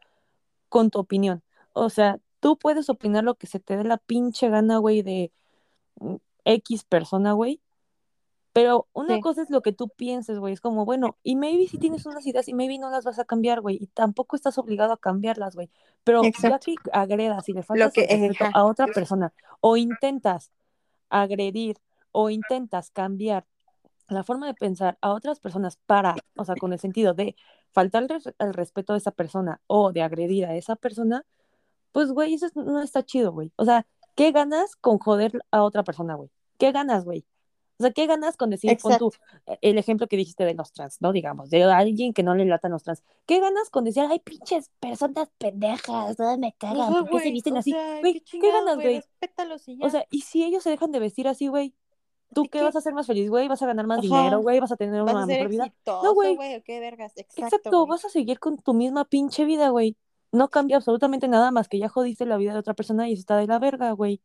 con 0.70 0.90
tu 0.90 1.00
opinión. 1.00 1.44
O 1.74 1.90
sea, 1.90 2.20
tú 2.40 2.58
puedes 2.58 2.90
opinar 2.90 3.24
lo 3.24 3.36
que 3.36 3.48
se 3.48 3.60
te 3.60 3.76
dé 3.78 3.84
la 3.84 3.98
pinche 3.98 4.50
gana, 4.50 4.78
güey, 4.78 5.02
de 5.02 5.32
mm, 6.00 6.16
X 6.46 6.84
persona, 6.86 7.34
güey. 7.34 7.62
Pero 8.54 8.88
una 8.94 9.16
Sí. 9.16 9.22
cosa 9.22 9.42
es 9.42 9.50
lo 9.50 9.62
que 9.62 9.74
tú 9.74 9.90
pienses, 9.90 10.40
güey. 10.40 10.54
Es 10.54 10.62
como, 10.62 10.86
bueno, 10.86 11.18
y 11.24 11.36
maybe 11.36 11.68
si 11.68 11.78
tienes 11.78 12.06
unas 12.06 12.26
ideas 12.26 12.48
y 12.48 12.54
maybe 12.54 12.78
no 12.80 12.90
las 12.90 13.04
vas 13.04 13.20
a 13.20 13.26
cambiar, 13.26 13.60
güey. 13.60 13.78
Y 13.82 13.88
tampoco 13.88 14.38
estás 14.38 14.58
obligado 14.58 14.94
a 14.94 14.98
cambiarlas, 14.98 15.56
güey. 15.56 15.70
Pero 16.06 16.22
ya 16.22 16.30
Exacto. 16.30 16.72
que 16.72 16.76
agredas 16.94 17.50
y 17.50 17.52
le 17.54 17.60
Lo 17.60 17.64
faltas 17.64 17.92
que, 17.92 18.04
el 18.06 18.30
respeto 18.30 18.46
ajá. 18.46 18.60
a 18.60 18.64
otra 18.64 18.88
persona 18.88 19.34
o 19.60 19.76
intentas 19.76 20.52
agredir 21.10 21.80
o 22.14 22.30
intentas 22.30 22.92
cambiar 22.92 23.46
la 24.08 24.24
forma 24.24 24.48
de 24.48 24.54
pensar 24.54 24.98
a 25.02 25.14
otras 25.14 25.40
personas 25.40 25.78
para, 25.86 26.16
o 26.36 26.46
sea, 26.46 26.56
con 26.56 26.74
el 26.74 26.80
sentido 26.80 27.14
de 27.14 27.36
faltar 27.72 28.08
el 28.40 28.54
respeto 28.54 28.94
a 28.94 28.98
esa 28.98 29.12
persona 29.12 29.62
o 29.68 29.92
de 29.92 30.02
agredir 30.02 30.46
a 30.46 30.56
esa 30.56 30.76
persona, 30.76 31.26
pues, 31.92 32.12
güey, 32.12 32.34
eso 32.34 32.48
no 32.56 32.82
está 32.82 33.04
chido, 33.04 33.32
güey. 33.32 33.52
O 33.56 33.66
sea, 33.66 33.86
¿qué 34.16 34.32
ganas 34.32 34.76
con 34.76 35.00
joder 35.00 35.32
a 35.52 35.64
otra 35.64 35.84
persona, 35.84 36.16
güey? 36.16 36.30
¿Qué 36.58 36.72
ganas, 36.72 37.06
güey? 37.06 37.26
O 37.78 37.84
sea, 37.84 37.92
¿qué 37.92 38.08
ganas 38.08 38.38
con 38.38 38.50
decir, 38.50 38.78
pon 38.82 38.98
tú, 38.98 39.08
Exacto. 39.08 39.58
el 39.62 39.78
ejemplo 39.78 40.08
que 40.08 40.16
dijiste 40.16 40.46
de 40.46 40.54
los 40.54 40.72
trans, 40.72 41.02
¿no? 41.02 41.12
Digamos, 41.12 41.50
de 41.50 41.64
alguien 41.64 42.14
que 42.14 42.24
no 42.24 42.34
le 42.34 42.46
latan 42.46 42.72
los 42.72 42.84
trans. 42.84 43.04
¿Qué 43.26 43.42
ganas 43.42 43.70
con 43.70 43.84
decir, 43.84 44.04
ay, 44.10 44.20
pinches 44.20 44.70
personas 44.80 45.30
pendejas, 45.38 46.18
no 46.18 46.38
me 46.38 46.54
cagan, 46.54 46.80
Ajá, 46.82 46.92
¿por 46.92 47.04
qué 47.04 47.10
se 47.10 47.12
güey, 47.24 47.32
visten 47.34 47.58
así? 47.58 47.72
sea, 47.72 48.00
Güey, 48.00 48.14
qué 48.14 48.20
¿qué 48.22 48.26
chingados, 48.26 48.66
ganas, 48.66 48.76
güey. 48.78 49.04
O 49.82 49.90
sea, 49.90 50.06
y 50.10 50.22
si 50.22 50.46
ellos 50.46 50.64
se 50.64 50.70
dejan 50.70 50.92
de 50.94 51.00
vestir 51.00 51.28
así, 51.28 51.48
güey, 51.48 51.74
¿tú 52.34 52.44
¿Sí 52.44 52.50
qué 52.50 52.60
qué? 52.60 52.64
vas 52.64 52.76
a 52.76 52.82
ser 52.82 52.94
más 52.94 53.08
feliz, 53.08 53.30
güey? 53.30 53.48
¿Vas 53.48 53.62
a 53.62 53.68
ganar 53.68 53.88
más 53.88 54.00
Ajá. 54.00 54.10
dinero, 54.20 54.40
güey? 54.42 54.60
¿Vas 54.60 54.72
a 54.72 54.78
tener 54.78 55.02
¿Vas 55.04 55.16
a 55.16 55.18
una 55.18 55.26
ser 55.26 55.40
mejor 55.40 55.50
vida? 55.50 55.74
No, 56.02 56.14
güey. 56.14 56.38
qué 56.64 56.80
vergas? 56.80 57.14
Exacto, 57.36 57.86
vas 57.88 58.06
a 58.06 58.10
seguir 58.10 58.40
con 58.40 58.58
tu 58.58 58.74
misma 58.74 59.06
pinche 59.06 59.46
vida, 59.46 59.70
güey. 59.70 59.98
No 60.32 60.50
cambia 60.50 60.78
absolutamente 60.78 61.28
nada 61.28 61.52
más 61.52 61.68
que 61.70 61.80
ya 61.80 61.90
jodiste 61.90 62.26
la 62.26 62.38
vida 62.38 62.54
de 62.54 62.60
otra 62.60 62.74
persona 62.74 63.08
y 63.10 63.14
está 63.14 63.38
de 63.38 63.48
la 63.48 63.60
verga, 63.60 63.92
güey. 63.92 64.22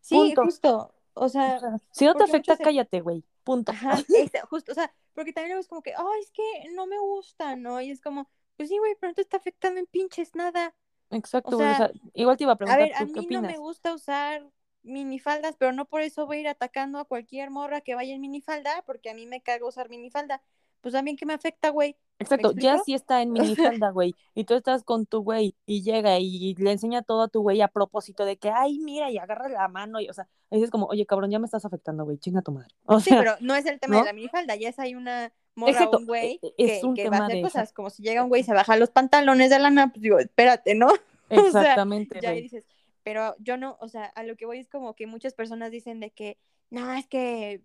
Sí, 0.00 0.34
Punto. 0.34 0.42
justo, 0.42 0.94
o 1.14 1.24
O 1.24 1.28
sea, 1.28 1.60
si 1.90 2.04
no 2.04 2.14
te 2.16 2.24
afecta, 2.24 2.56
se- 2.56 2.64
cállate, 2.64 3.00
güey. 3.00 3.24
Punto. 3.44 3.72
Ajá, 3.72 3.96
este, 4.12 4.40
justo, 4.42 4.72
o 4.72 4.74
sea, 4.74 4.94
porque 5.14 5.32
también 5.32 5.58
es 5.58 5.68
como 5.68 5.82
que, 5.82 5.94
ay, 5.96 6.20
es 6.22 6.30
que 6.32 6.42
no 6.74 6.86
me 6.86 6.98
gusta, 6.98 7.56
¿no? 7.56 7.80
Y 7.80 7.90
es 7.90 8.00
como, 8.00 8.28
pues 8.56 8.68
sí, 8.68 8.78
güey, 8.78 8.94
pero 9.00 9.10
no 9.10 9.14
te 9.14 9.22
está 9.22 9.38
afectando 9.38 9.80
en 9.80 9.86
pinches 9.86 10.34
nada. 10.34 10.74
Exacto, 11.10 11.56
O. 11.56 11.62
O 11.70 11.74
sea, 11.74 11.90
igual 12.14 12.36
te 12.36 12.44
iba 12.44 12.52
a 12.52 12.56
A 12.64 12.76
preguntar, 12.76 12.78
ver, 12.78 12.94
a 12.94 13.04
¿tú 13.04 13.10
qué 13.12 13.20
mí 13.20 13.26
no 13.28 13.42
me 13.42 13.58
gusta 13.58 13.94
usar 13.94 14.50
minifaldas, 14.82 15.56
pero 15.56 15.72
no 15.72 15.84
por 15.86 16.02
eso 16.02 16.26
voy 16.26 16.38
a 16.38 16.40
ir 16.40 16.48
atacando 16.48 16.98
a 16.98 17.04
cualquier 17.04 17.50
morra 17.50 17.80
que 17.80 17.94
vaya 17.94 18.14
en 18.14 18.20
minifalda, 18.20 18.82
porque 18.86 19.10
a 19.10 19.14
mí 19.14 19.26
me 19.26 19.42
caga 19.42 19.66
usar 19.66 19.88
minifalda. 19.88 20.42
Pues 20.80 20.94
también 20.94 21.16
que 21.16 21.26
me 21.26 21.32
afecta, 21.32 21.70
güey. 21.70 21.96
¿Me 22.18 22.24
Exacto, 22.24 22.52
ya 22.52 22.78
si 22.78 22.94
está 22.94 23.22
en 23.22 23.32
minifalda, 23.32 23.90
güey, 23.92 24.14
y 24.34 24.44
tú 24.44 24.54
estás 24.54 24.84
con 24.84 25.06
tu 25.06 25.22
güey 25.22 25.54
y 25.66 25.82
llega 25.82 26.18
y 26.18 26.54
le 26.56 26.72
enseña 26.72 27.02
todo 27.02 27.22
a 27.22 27.28
tu 27.28 27.40
güey 27.40 27.60
a 27.60 27.68
propósito 27.68 28.24
de 28.24 28.36
que, 28.36 28.50
ay, 28.50 28.78
mira, 28.78 29.10
y 29.10 29.18
agarra 29.18 29.48
la 29.48 29.66
mano, 29.68 30.00
y, 30.00 30.08
o 30.08 30.12
sea, 30.12 30.28
ahí 30.50 30.58
dices 30.58 30.70
como, 30.70 30.86
oye, 30.86 31.06
cabrón, 31.06 31.30
ya 31.30 31.38
me 31.38 31.46
estás 31.46 31.64
afectando, 31.64 32.04
güey, 32.04 32.18
chinga 32.18 32.42
tu 32.42 32.52
madre. 32.52 32.68
O 32.86 33.00
sí, 33.00 33.10
sea, 33.10 33.18
pero 33.18 33.36
no 33.40 33.54
es 33.54 33.66
el 33.66 33.80
tema 33.80 33.98
de 33.98 34.04
la 34.04 34.12
minifalda, 34.12 34.56
ya 34.56 34.68
es 34.68 34.78
ahí 34.78 34.94
una 34.94 35.32
morra 35.54 35.72
Exacto, 35.72 35.98
un 35.98 36.06
güey 36.06 36.40
e- 36.42 36.46
e- 36.46 36.54
es 36.58 36.80
que, 36.80 36.86
un 36.86 36.94
que 36.94 37.08
va 37.08 37.18
a 37.18 37.24
hacer 37.26 37.36
de 37.36 37.42
cosas, 37.42 37.72
como 37.72 37.90
si 37.90 38.02
llega 38.02 38.22
un 38.22 38.28
güey 38.28 38.42
y 38.42 38.44
se 38.44 38.54
baja 38.54 38.76
los 38.76 38.90
pantalones 38.90 39.50
de 39.50 39.58
lana, 39.58 39.88
pues 39.88 40.02
digo, 40.02 40.18
espérate, 40.18 40.74
¿no? 40.74 40.88
O 41.30 41.34
sea, 41.34 41.46
Exactamente, 41.46 42.20
ya 42.20 42.30
ahí 42.30 42.42
dices, 42.42 42.66
pero 43.02 43.34
yo 43.38 43.56
no, 43.56 43.76
o 43.80 43.88
sea, 43.88 44.04
a 44.06 44.22
lo 44.22 44.36
que 44.36 44.46
voy 44.46 44.58
es 44.58 44.68
como 44.68 44.94
que 44.94 45.06
muchas 45.06 45.34
personas 45.34 45.70
dicen 45.70 46.00
de 46.00 46.10
que, 46.10 46.38
no, 46.70 46.92
es 46.94 47.06
que 47.06 47.62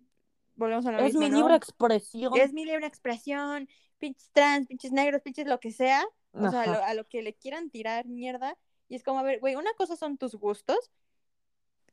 volvemos 0.56 0.86
a 0.86 0.92
lo 0.92 0.98
Es 0.98 1.04
mismo, 1.14 1.20
mi 1.20 1.30
¿no? 1.30 1.36
libre 1.38 1.54
expresión. 1.56 2.32
es 2.36 2.52
mi 2.52 2.64
libre 2.64 2.86
expresión, 2.86 3.68
pinches 3.98 4.30
trans, 4.32 4.66
pinches 4.66 4.92
negros, 4.92 5.22
pinches 5.22 5.46
lo 5.46 5.60
que 5.60 5.72
sea, 5.72 6.04
o 6.32 6.48
sea, 6.48 6.62
a 6.62 6.66
lo, 6.66 6.82
a 6.82 6.94
lo 6.94 7.06
que 7.08 7.22
le 7.22 7.34
quieran 7.34 7.70
tirar 7.70 8.06
mierda, 8.06 8.56
y 8.88 8.94
es 8.96 9.02
como, 9.02 9.18
a 9.20 9.22
ver, 9.22 9.40
güey, 9.40 9.54
una 9.56 9.72
cosa 9.74 9.96
son 9.96 10.18
tus 10.18 10.34
gustos, 10.34 10.90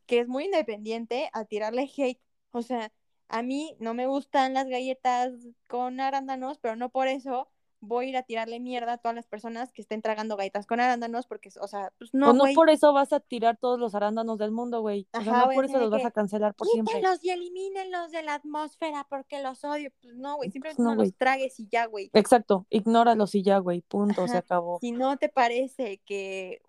que 0.06 0.20
es 0.20 0.28
muy 0.28 0.46
independiente 0.46 1.30
a 1.34 1.46
tirarle 1.46 1.90
hate, 1.98 2.22
o 2.52 2.62
sea, 2.62 2.92
a 3.28 3.42
mí 3.42 3.76
no 3.80 3.94
me 3.94 4.08
gustan 4.08 4.54
las 4.54 4.68
galletas 4.68 5.34
con 5.68 6.00
arándanos, 6.00 6.60
pero 6.60 6.76
no 6.76 6.90
por 6.90 7.08
eso 7.08 7.50
voy 7.86 8.06
a 8.06 8.10
ir 8.10 8.18
a 8.18 8.24
tirarle 8.24 8.60
mierda 8.60 8.94
a 8.94 8.98
todas 8.98 9.16
las 9.16 9.28
personas 9.28 9.72
que 9.72 9.82
estén 9.82 10.02
tragando 10.02 10.36
galletas 10.36 10.66
con 10.66 10.80
arándanos, 10.80 11.28
porque, 11.28 11.50
o 11.60 11.68
sea, 11.68 11.92
pues 11.98 12.14
o 12.14 12.18
no, 12.18 12.34
no 12.34 12.40
güey. 12.42 12.56
por 12.56 12.70
eso 12.70 12.94
vas 12.94 13.14
a 13.14 13.20
tirar 13.20 13.58
todos 13.58 13.80
los 13.80 13.96
arándanos 13.96 14.38
del 14.38 14.52
mundo, 14.52 14.82
güey. 14.82 15.08
O 15.14 15.24
sea, 15.24 15.46
no 15.46 15.50
por 15.52 15.66
eso 15.66 15.80
los 15.80 15.90
vas 15.90 16.06
a 16.06 16.12
cancelar 16.12 16.54
por 16.54 16.68
siempre. 16.68 16.96
Quítenlos 16.96 17.24
y 17.24 17.30
elimínenlos 17.30 18.12
de 18.12 18.24
la 18.24 18.36
atmósfera 18.36 19.06
porque 19.10 19.42
los 19.42 19.64
odio. 19.64 19.92
Pues 20.02 20.16
no, 20.16 20.38
güey, 20.38 20.52
simplemente 20.52 20.82
no, 20.82 20.96
no, 20.96 21.04
los 21.04 21.16
tragues 21.16 21.60
y 21.60 21.68
ya, 21.68 21.86
güey. 21.86 22.10
Exacto, 22.14 22.66
ignóralos 22.70 23.36
y 23.36 23.44
ya, 23.44 23.60
güey, 23.60 23.82
punto, 23.82 24.28
se 24.28 24.38
acabó. 24.38 24.80
Si 24.82 24.92
no 24.92 25.18
te 25.18 25.30
parece 25.30 26.02
que 26.06 26.62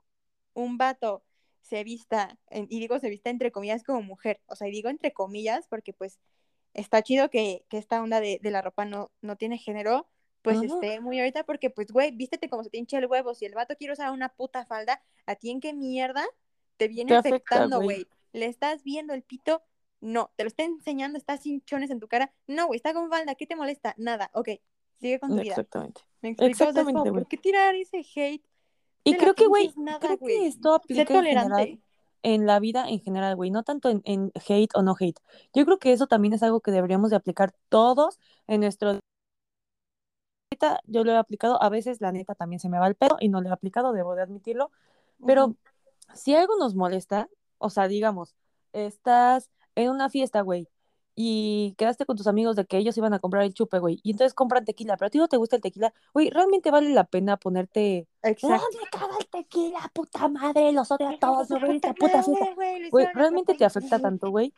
un 0.55 0.79
vato 0.79 1.23
se 1.63 1.83
vista, 1.85 2.39
y 2.51 2.81
digo 2.81 2.99
se 3.01 3.11
vista 3.11 3.31
entre 3.31 3.51
comillas 3.51 3.83
como 3.83 4.01
mujer, 4.03 4.41
o 4.47 4.55
sea, 4.55 4.69
y 4.69 4.71
digo 4.71 4.89
entre 4.89 5.13
comillas 5.13 5.67
porque 5.69 5.93
pues 5.93 6.21
está 6.75 7.03
chido 7.03 7.29
que, 7.31 7.65
que 7.69 7.79
esta 7.79 8.03
onda 8.03 8.21
de, 8.21 8.39
de 8.43 8.51
la 8.51 8.63
ropa 8.63 8.85
no, 8.85 9.11
no 9.21 9.37
tiene 9.37 9.59
género, 9.59 10.09
pues 10.47 10.63
esté 10.63 11.01
muy 11.01 11.19
ahorita 11.19 11.45
porque 11.45 11.71
pues, 11.71 11.89
güey, 11.93 12.11
vístete 12.13 12.49
como 12.49 12.63
se 12.63 12.71
te 12.71 12.79
hincha 12.79 12.99
el 12.99 13.07
huevo, 13.07 13.35
si 13.35 13.45
el 13.45 13.55
vato 13.55 13.77
quiere 13.77 13.93
usar 13.93 14.13
una 14.13 14.29
puta 14.29 14.65
falda, 14.67 15.03
¿a 15.27 15.35
ti 15.35 15.51
en 15.51 15.61
qué 15.61 15.73
mierda 15.73 16.25
te 16.77 16.89
viene 16.89 17.11
Te 17.11 17.17
afectando, 17.17 17.81
güey. 17.81 18.07
¿Le 18.33 18.47
estás 18.47 18.83
viendo 18.83 19.15
el 19.15 19.23
pito? 19.23 19.63
No, 20.01 20.31
te 20.37 20.45
lo 20.45 20.49
está 20.49 20.63
enseñando, 20.63 21.19
está 21.19 21.39
hinchones 21.43 21.91
en 21.91 22.01
tu 22.01 22.07
cara. 22.07 22.33
No, 22.47 22.67
güey, 22.67 22.77
está 22.77 22.93
con 22.93 23.09
falda, 23.09 23.35
¿qué 23.35 23.47
te 23.47 23.57
molesta? 23.57 23.95
Nada, 23.97 24.31
ok, 24.35 24.51
sigue 25.01 25.19
con 25.19 25.31
tu 25.31 25.37
vida. 25.37 25.53
Exactamente. 25.53 26.03
¿Me 26.21 26.31
explico? 26.31 26.53
O 26.53 26.57
sea, 26.57 26.69
Exactamente. 26.69 27.11
¿por 27.11 27.27
qué 27.27 27.37
tirar 27.39 27.75
ese 27.75 28.05
hate? 28.15 28.45
Y 29.05 29.17
creo 29.17 29.35
que, 29.35 29.47
güey, 29.47 29.73
creo 30.01 30.19
que 30.19 30.47
esto 30.47 30.75
aplica 30.75 31.03
en 31.03 31.07
general 31.07 31.49
tolerante. 31.49 31.81
en 32.23 32.47
la 32.47 32.59
vida 32.59 32.89
en 32.89 33.01
general, 33.01 33.37
güey, 33.37 33.51
no 33.51 33.63
tanto 33.63 33.89
en, 33.89 34.03
en 34.05 34.33
hate 34.35 34.75
o 34.75 34.83
no 34.83 34.97
hate. 34.99 35.21
Yo 35.55 35.65
creo 35.65 35.79
que 35.79 35.93
eso 35.93 36.07
también 36.07 36.35
es 36.35 36.43
algo 36.43 36.61
que 36.61 36.73
deberíamos 36.73 37.11
de 37.11 37.17
aplicar 37.17 37.55
todos 37.69 38.19
en 38.49 38.61
nuestro... 38.61 38.99
Neta, 40.57 40.81
Yo 40.87 41.05
lo 41.05 41.13
he 41.13 41.17
aplicado, 41.17 41.63
a 41.63 41.69
veces 41.69 42.01
la 42.01 42.13
neta 42.13 42.35
también 42.35 42.61
se 42.61 42.71
me 42.71 42.79
va 42.79 42.87
el 42.87 42.95
pedo 42.95 43.19
y 43.21 43.29
no 43.29 43.43
lo 43.43 43.51
he 43.51 43.53
aplicado, 43.53 43.93
debo 43.93 44.15
de 44.15 44.23
admitirlo, 44.23 44.71
pero 45.27 45.49
Ujú. 45.49 45.57
si 46.15 46.35
algo 46.35 46.57
nos 46.59 46.75
molesta, 46.75 47.29
o 47.59 47.69
sea, 47.69 47.89
digamos, 47.89 48.35
estás 48.73 49.51
en 49.75 49.91
una 49.91 50.09
fiesta, 50.09 50.41
güey, 50.41 50.67
y 51.15 51.75
quedaste 51.77 52.07
con 52.07 52.17
tus 52.17 52.27
amigos 52.27 52.57
de 52.57 52.65
que 52.65 52.79
ellos 52.79 52.97
iban 52.97 53.13
a 53.13 53.19
comprar 53.19 53.43
el 53.43 53.53
chupe, 53.53 53.79
güey, 53.81 54.01
y 54.03 54.13
entonces 54.13 54.33
compran 54.33 54.65
tequila, 54.65 54.97
pero 54.97 55.09
a 55.09 55.11
ti 55.11 55.19
no 55.19 55.29
te 55.29 55.37
gusta 55.37 55.57
el 55.57 55.63
tequila, 55.63 55.93
güey, 56.15 56.31
realmente 56.31 56.71
vale 56.71 56.89
la 56.91 57.05
pena 57.05 57.37
ponerte, 57.37 58.09
Exacto. 58.23 58.79
me 58.83 58.89
caga 58.99 59.19
el 59.21 59.27
tequila, 59.27 59.91
puta 59.93 60.29
madre, 60.29 60.73
los 60.73 60.91
odio 60.91 61.09
a 61.09 61.19
todos, 61.19 61.51
a 61.51 61.67
esta 61.67 61.93
puta 61.93 62.23
fiesta. 62.23 62.55
güey, 62.55 62.91
Güey, 62.91 63.09
¿realmente 63.13 63.55
te 63.55 63.67
afecta 63.67 63.99
tanto, 64.01 64.31
güey? 64.31 64.55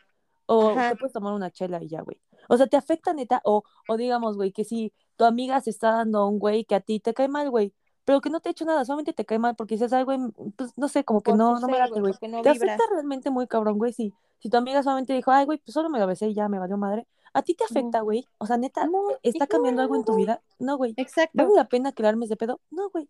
O 0.46 0.70
Ajá. 0.70 0.90
te 0.90 0.96
puedes 0.96 1.12
tomar 1.12 1.34
una 1.34 1.50
chela 1.50 1.82
y 1.82 1.88
ya, 1.88 2.00
güey. 2.02 2.20
O 2.48 2.56
sea, 2.56 2.66
te 2.66 2.76
afecta 2.76 3.12
neta, 3.12 3.42
o, 3.44 3.64
o 3.86 3.96
digamos, 3.96 4.36
güey, 4.36 4.50
que 4.52 4.64
si 4.64 4.92
tu 5.18 5.24
amiga 5.24 5.60
se 5.60 5.70
está 5.70 5.90
dando 5.90 6.20
a 6.20 6.28
un 6.28 6.38
güey 6.38 6.64
que 6.64 6.76
a 6.76 6.80
ti 6.80 7.00
te 7.00 7.12
cae 7.12 7.28
mal, 7.28 7.50
güey, 7.50 7.74
pero 8.04 8.20
que 8.20 8.30
no 8.30 8.40
te 8.40 8.48
ha 8.48 8.52
hecho 8.52 8.64
nada, 8.64 8.84
solamente 8.84 9.12
te 9.12 9.26
cae 9.26 9.38
mal 9.38 9.56
porque 9.56 9.74
dices, 9.74 9.92
ay, 9.92 10.04
güey, 10.04 10.18
pues 10.56 10.72
no 10.76 10.88
sé, 10.88 11.04
como 11.04 11.20
que 11.20 11.32
Por 11.32 11.38
no, 11.38 11.58
no 11.58 11.66
me 11.66 11.76
late, 11.76 12.00
güey, 12.00 12.14
no 12.28 12.40
Te 12.40 12.50
afecta 12.50 12.84
realmente 12.90 13.28
muy 13.28 13.48
cabrón, 13.48 13.76
güey, 13.78 13.92
si, 13.92 14.14
si 14.38 14.48
tu 14.48 14.56
amiga 14.56 14.82
solamente 14.82 15.12
dijo, 15.12 15.32
ay, 15.32 15.44
güey, 15.44 15.58
pues 15.58 15.74
solo 15.74 15.90
me 15.90 15.98
lo 15.98 16.06
besé 16.06 16.28
y 16.28 16.34
ya 16.34 16.48
me 16.48 16.58
valió 16.58 16.78
madre. 16.78 17.06
¿A 17.34 17.42
ti 17.42 17.54
te 17.54 17.64
afecta, 17.64 18.00
güey? 18.00 18.26
O 18.38 18.46
sea, 18.46 18.56
neta, 18.56 18.86
No, 18.86 19.02
¿está 19.22 19.46
cambiando 19.46 19.82
algo 19.82 19.96
en 19.96 20.04
tu 20.04 20.14
vida? 20.14 20.40
No, 20.58 20.76
güey. 20.76 20.92
¿Vale 20.92 21.02
Exacto, 21.02 21.54
la 21.54 21.68
pena 21.68 21.92
que 21.92 22.06
armes 22.06 22.28
de 22.28 22.36
pedo? 22.36 22.60
No, 22.70 22.88
güey. 22.90 23.08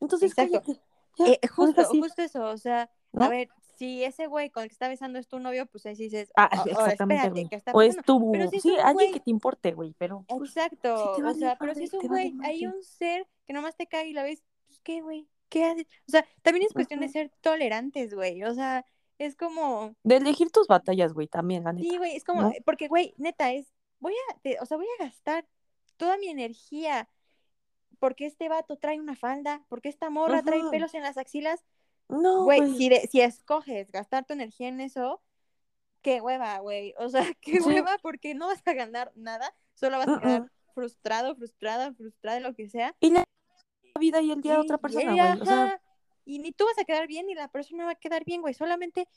Entonces 0.00 0.30
exacto. 0.30 0.60
cállate. 0.62 0.80
Ya, 1.18 1.26
Eh, 1.26 1.40
justo, 1.48 2.22
eso, 2.22 2.44
o 2.48 2.56
sea, 2.58 2.90
a 3.18 3.28
ver, 3.28 3.48
si 3.78 4.04
ese 4.04 4.26
güey 4.26 4.50
con 4.50 4.62
el 4.64 4.68
que 4.68 4.72
está 4.74 4.88
besando 4.88 5.18
es 5.18 5.28
tu 5.28 5.38
novio, 5.38 5.66
pues 5.66 5.86
ahí 5.86 5.96
sí 5.96 6.04
dices, 6.04 6.30
Ah, 6.36 6.44
"A- 6.44 6.48
ahora 6.76 6.92
exactamente, 6.92 7.26
espérate. 7.28 7.48
¿qué 7.50 7.56
está 7.56 7.72
O 7.72 7.82
es? 7.82 7.96
Pero 7.96 8.04
tu, 8.04 8.50
si 8.50 8.56
es 8.56 8.62
sí, 8.62 8.70
un 8.70 8.80
alguien 8.80 9.12
que 9.12 9.20
te 9.20 9.30
importe, 9.30 9.72
güey, 9.72 9.94
pero 9.98 10.24
pues, 10.28 10.50
exacto, 10.50 10.94
o 11.12 11.34
sea, 11.34 11.56
pero 11.58 11.74
si 11.74 11.84
es 11.84 11.94
un 11.94 12.06
güey, 12.08 12.34
hay 12.44 12.66
un 12.66 12.82
ser 12.82 13.26
que 13.46 13.52
nomás 13.52 13.76
te 13.76 13.86
caga 13.86 14.04
y 14.04 14.12
la 14.12 14.22
ves, 14.22 14.42
pues 14.66 14.80
qué, 14.80 15.00
güey, 15.00 15.28
¿qué 15.48 15.64
haces? 15.64 15.86
O 16.08 16.10
sea, 16.10 16.26
también 16.42 16.66
es 16.66 16.72
cuestión 16.74 17.00
de 17.00 17.08
ser 17.08 17.30
tolerantes, 17.40 18.14
güey, 18.14 18.42
o 18.44 18.54
sea, 18.54 18.84
es 19.18 19.36
como, 19.36 19.94
De 20.04 20.16
elegir 20.16 20.50
tus 20.50 20.66
batallas, 20.66 21.12
güey, 21.12 21.28
también, 21.28 21.64
la 21.64 21.72
sí, 21.72 21.96
güey, 21.96 22.16
es 22.16 22.24
como, 22.24 22.42
¿no? 22.42 22.52
porque, 22.64 22.88
güey, 22.88 23.14
neta, 23.18 23.52
es, 23.52 23.72
voy 24.00 24.14
a, 24.30 24.38
te- 24.40 24.58
o 24.60 24.66
sea, 24.66 24.76
voy 24.76 24.86
a 24.98 25.04
gastar 25.04 25.46
toda 25.96 26.18
mi 26.18 26.28
energía 26.28 27.08
porque 27.98 28.26
este 28.26 28.48
vato 28.48 28.76
trae 28.76 29.00
una 29.00 29.16
falda, 29.16 29.64
porque 29.68 29.88
esta 29.88 30.10
morra 30.10 30.42
trae 30.42 30.60
pelos 30.70 30.94
en 30.94 31.02
las 31.02 31.16
axilas, 31.18 31.64
No, 32.08 32.44
güey, 32.44 32.76
si, 32.76 32.88
de- 32.88 33.08
si 33.10 33.20
escoges 33.20 33.90
gastar 33.90 34.24
tu 34.24 34.32
energía 34.34 34.68
en 34.68 34.80
eso, 34.80 35.22
qué 36.02 36.20
hueva, 36.20 36.58
güey. 36.58 36.94
O 36.98 37.08
sea, 37.08 37.20
qué 37.40 37.60
Sí. 37.60 37.60
hueva 37.60 37.98
porque 38.02 38.34
no 38.34 38.46
vas 38.46 38.62
a 38.66 38.72
ganar 38.74 39.12
nada, 39.16 39.52
solo 39.74 39.98
vas 39.98 40.08
a 40.08 40.20
quedar 40.20 40.52
frustrado, 40.74 41.34
frustrada, 41.34 41.92
frustrada, 41.94 42.40
lo 42.40 42.54
que 42.54 42.68
sea. 42.68 42.94
Y 43.00 43.10
la 43.10 43.24
vida 43.98 44.20
y 44.20 44.30
el 44.30 44.40
día 44.42 44.52
de 44.52 44.58
Y, 44.58 44.62
otra 44.62 44.76
y 44.76 44.80
persona, 44.80 45.12
güey. 45.30 45.40
O 45.42 45.44
sea, 45.44 45.80
y 46.24 46.38
ni 46.38 46.52
tú 46.52 46.64
vas 46.66 46.78
a 46.78 46.84
quedar 46.84 47.06
bien 47.06 47.26
ni 47.26 47.34
la 47.34 47.48
persona 47.48 47.84
va 47.86 47.92
a 47.92 47.94
quedar 47.94 48.24
bien, 48.24 48.40
güey. 48.42 48.52
Solamente, 48.54 49.08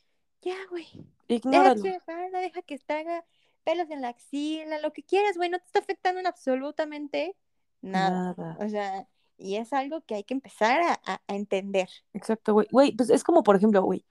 ya, 0.41 0.55
güey. 0.69 0.85
Deja 1.27 1.47
ignóralo. 1.49 1.83
que 1.83 1.91
se 1.93 1.99
falda, 1.99 2.39
deja 2.39 2.61
que 2.61 2.79
traiga 2.79 3.25
pelos 3.65 3.89
en 3.91 4.01
la 4.01 4.07
axila, 4.09 4.79
lo 4.79 4.93
que 4.93 5.03
quieras, 5.03 5.35
güey. 5.37 5.49
No 5.49 5.59
te 5.59 5.65
está 5.65 5.79
afectando 5.79 6.19
en 6.21 6.27
absolutamente 6.27 7.35
nada. 7.81 8.33
Nada. 8.37 8.57
O 8.59 8.69
sea, 8.69 9.07
y 9.37 9.55
es 9.55 9.71
algo 9.73 10.01
que 10.01 10.15
hay 10.15 10.23
que 10.23 10.33
empezar 10.33 10.81
a, 10.81 10.99
a- 11.05 11.21
a 11.27 11.35
entender. 11.35 11.89
Exacto, 12.13 12.53
güey. 12.53 12.67
Güey, 12.71 12.91
pues 12.93 13.09
es 13.09 13.23
como, 13.23 13.43
por 13.43 13.55
ejemplo, 13.55 13.81
güey. 13.83 14.05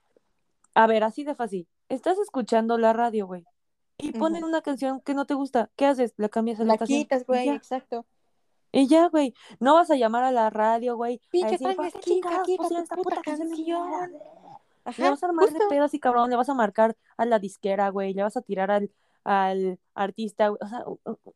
A 0.75 0.87
ver, 0.87 1.05
así 1.05 1.25
de 1.25 1.35
fácil. 1.35 1.67
Estás 1.89 2.19
escuchando 2.19 2.79
la 2.79 2.93
radio, 2.93 3.27
güey. 3.27 3.45
Y 3.99 4.13
ponen 4.13 4.45
una 4.45 4.63
canción 4.63 5.01
que 5.01 5.13
no 5.15 5.25
te 5.27 5.35
gusta. 5.35 5.71
¿Qué 5.77 5.87
haces? 5.87 6.15
Le 6.19 6.31
cambias 6.31 6.61
a 6.61 6.65
la 6.65 6.77
La 6.79 6.87
quitas, 6.87 7.23
Y 7.23 7.25
güey, 7.25 7.47
ya. 7.47 7.55
exacto. 7.55 8.07
Y 8.71 8.87
ya, 8.87 9.09
güey. 9.09 9.35
No 9.61 9.75
vas 9.75 9.91
a 9.91 9.97
llamar 9.97 10.23
a 10.25 10.31
la 10.31 10.51
radio, 10.51 10.97
güey. 10.97 11.21
Pinche 11.31 11.53
decir, 11.53 11.67
Toño 11.67 11.77
¿por 11.77 11.85
qué 11.91 11.99
Esquinca, 11.99 12.29
chingados 12.29 12.47
quita 12.47 12.63
pusieron 12.63 12.87
tu 12.87 12.95
esta 12.95 12.97
puta 12.97 13.23
canción 13.23 13.49
canción. 13.49 14.11
Le 14.13 14.19
Ajá, 14.85 15.11
vas 15.11 15.23
a 15.23 15.27
armar 15.27 15.51
de 15.51 15.59
pedo 15.69 15.85
así, 15.85 15.99
cabrón. 15.99 16.31
Le 16.31 16.37
vas 16.37 16.49
a 16.49 16.55
marcar 16.55 16.97
a 17.17 17.25
la 17.27 17.39
disquera, 17.39 17.89
güey. 17.91 18.15
Le 18.15 18.23
vas 18.23 18.37
a 18.37 18.41
tirar 18.43 18.71
al, 18.71 18.91
al 19.29 19.79
artista. 19.95 20.51
O 20.51 20.67
sea, 20.67 20.85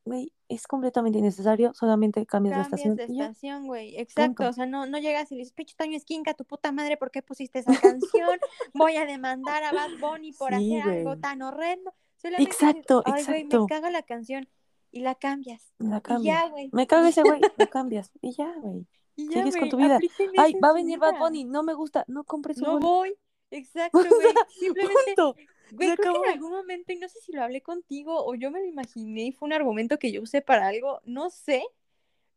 güey, 0.05 0.32
es 0.49 0.66
completamente 0.66 1.18
innecesario. 1.18 1.74
Solamente 1.74 2.24
cambias 2.24 2.55
Cambias 2.55 2.66
estación 2.66 2.97
de 2.97 3.05
y 3.12 3.18
ya. 3.18 3.24
estación, 3.26 3.66
güey. 3.66 3.97
Exacto. 3.99 4.49
O 4.49 4.53
sea, 4.53 4.64
no, 4.66 4.86
no 4.86 4.99
llegas 4.99 5.30
y 5.30 5.34
le 5.34 5.40
dices, 5.40 5.53
pinche 5.53 5.74
Toño 5.76 5.97
Esquinca, 5.97 6.32
tu 6.34 6.45
puta 6.45 6.72
madre, 6.72 6.97
¿por 6.97 7.11
qué 7.11 7.20
pusiste 7.22 7.59
esa 7.59 7.78
canción? 7.80 8.38
Voy 8.74 8.97
a 8.97 9.05
demandar 9.05 9.62
a 9.62 9.72
Bad 9.72 9.90
Bunny 10.01 10.32
por 10.32 10.55
Sí, 10.57 10.78
hacer 10.78 10.90
algo 10.90 11.18
tan 11.18 11.43
horrendo. 11.43 11.93
Solamente 12.16 12.51
dices, 12.51 12.62
Exacto, 12.68 13.03
ay, 13.05 13.12
güey, 13.12 13.26
me 13.26 13.38
exacto. 13.40 13.66
caga 13.66 13.90
la 13.90 14.03
canción. 14.03 14.49
Y 14.90 15.01
la 15.01 15.14
cambias. 15.14 15.72
La 15.78 15.99
Y 15.99 16.01
cambias. 16.01 16.43
ya, 16.43 16.49
güey. 16.49 16.70
Me 16.72 16.86
caga 16.86 17.09
ese 17.09 17.22
güey, 17.22 17.40
la 17.57 17.66
cambias. 17.66 18.11
Y 18.22 18.32
ya, 18.32 18.55
güey. 18.59 18.86
Y 19.16 19.26
Sigues 19.26 19.59
con 19.59 19.68
tu 19.68 19.76
vida. 19.76 19.99
Ay, 20.38 20.55
va 20.55 20.70
a 20.70 20.72
venir 20.72 20.99
Bad. 20.99 21.18
Bunny, 21.18 21.45
no 21.45 21.62
me 21.62 21.74
gusta. 21.74 22.05
No 22.09 22.24
compres 22.24 22.57
su 22.57 22.64
No 22.64 22.80
voy. 22.80 23.14
Exacto, 23.51 23.99
güey. 23.99 24.34
Simplemente 24.59 25.14
Punto. 25.14 25.36
Güey, 25.77 25.95
creo 25.95 26.12
que 26.12 26.18
en 26.18 26.35
algún 26.35 26.51
momento, 26.53 26.93
y 26.93 26.97
no 26.97 27.09
sé 27.09 27.20
si 27.20 27.33
lo 27.33 27.43
hablé 27.43 27.62
contigo 27.62 28.25
o 28.27 28.35
yo 28.35 28.51
me 28.51 28.61
lo 28.61 28.66
imaginé 28.66 29.23
y 29.25 29.33
fue 29.33 29.47
un 29.47 29.53
argumento 29.53 29.99
que 29.99 30.12
yo 30.12 30.23
usé 30.23 30.43
para 30.43 30.68
algo, 30.68 31.01
no 31.05 31.31
sé, 31.31 31.64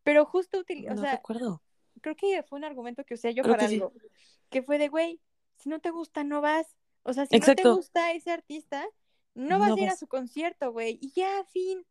pero 0.04 0.26
justo 0.26 0.60
util- 0.64 0.86
o 0.92 0.96
No 0.96 1.02
sea, 1.02 1.18
recuerdo. 1.18 1.62
creo 2.02 2.16
que 2.16 2.44
fue 2.44 2.58
un 2.58 2.64
argumento 2.66 3.04
que 3.04 3.14
usé 3.16 3.34
yo 3.34 3.44
Creo 3.44 3.54
para 3.56 3.64
que 3.66 3.70
sí. 3.70 3.76
algo, 3.76 3.94
que 4.50 4.62
fue 4.64 4.78
de, 4.78 4.88
güey, 4.88 5.20
si 5.58 5.70
no 5.70 5.80
te 5.80 5.92
gusta, 5.92 6.24
no 6.24 6.42
vas. 6.42 6.76
O 7.04 7.14
sea, 7.14 7.26
si 7.26 7.38
no 7.40 7.46
te 7.46 7.64
gusta 7.66 8.12
ese 8.14 8.32
artista, 8.32 8.86
no 9.36 9.60
vas 9.60 9.70
No 9.70 9.76
a 9.76 9.80
ir 9.80 9.90
a 9.90 9.96
su 9.96 10.08
concierto, 10.08 10.72
güey, 10.72 10.98
y 11.02 11.12
ya, 11.12 11.44
fin. 11.52 11.86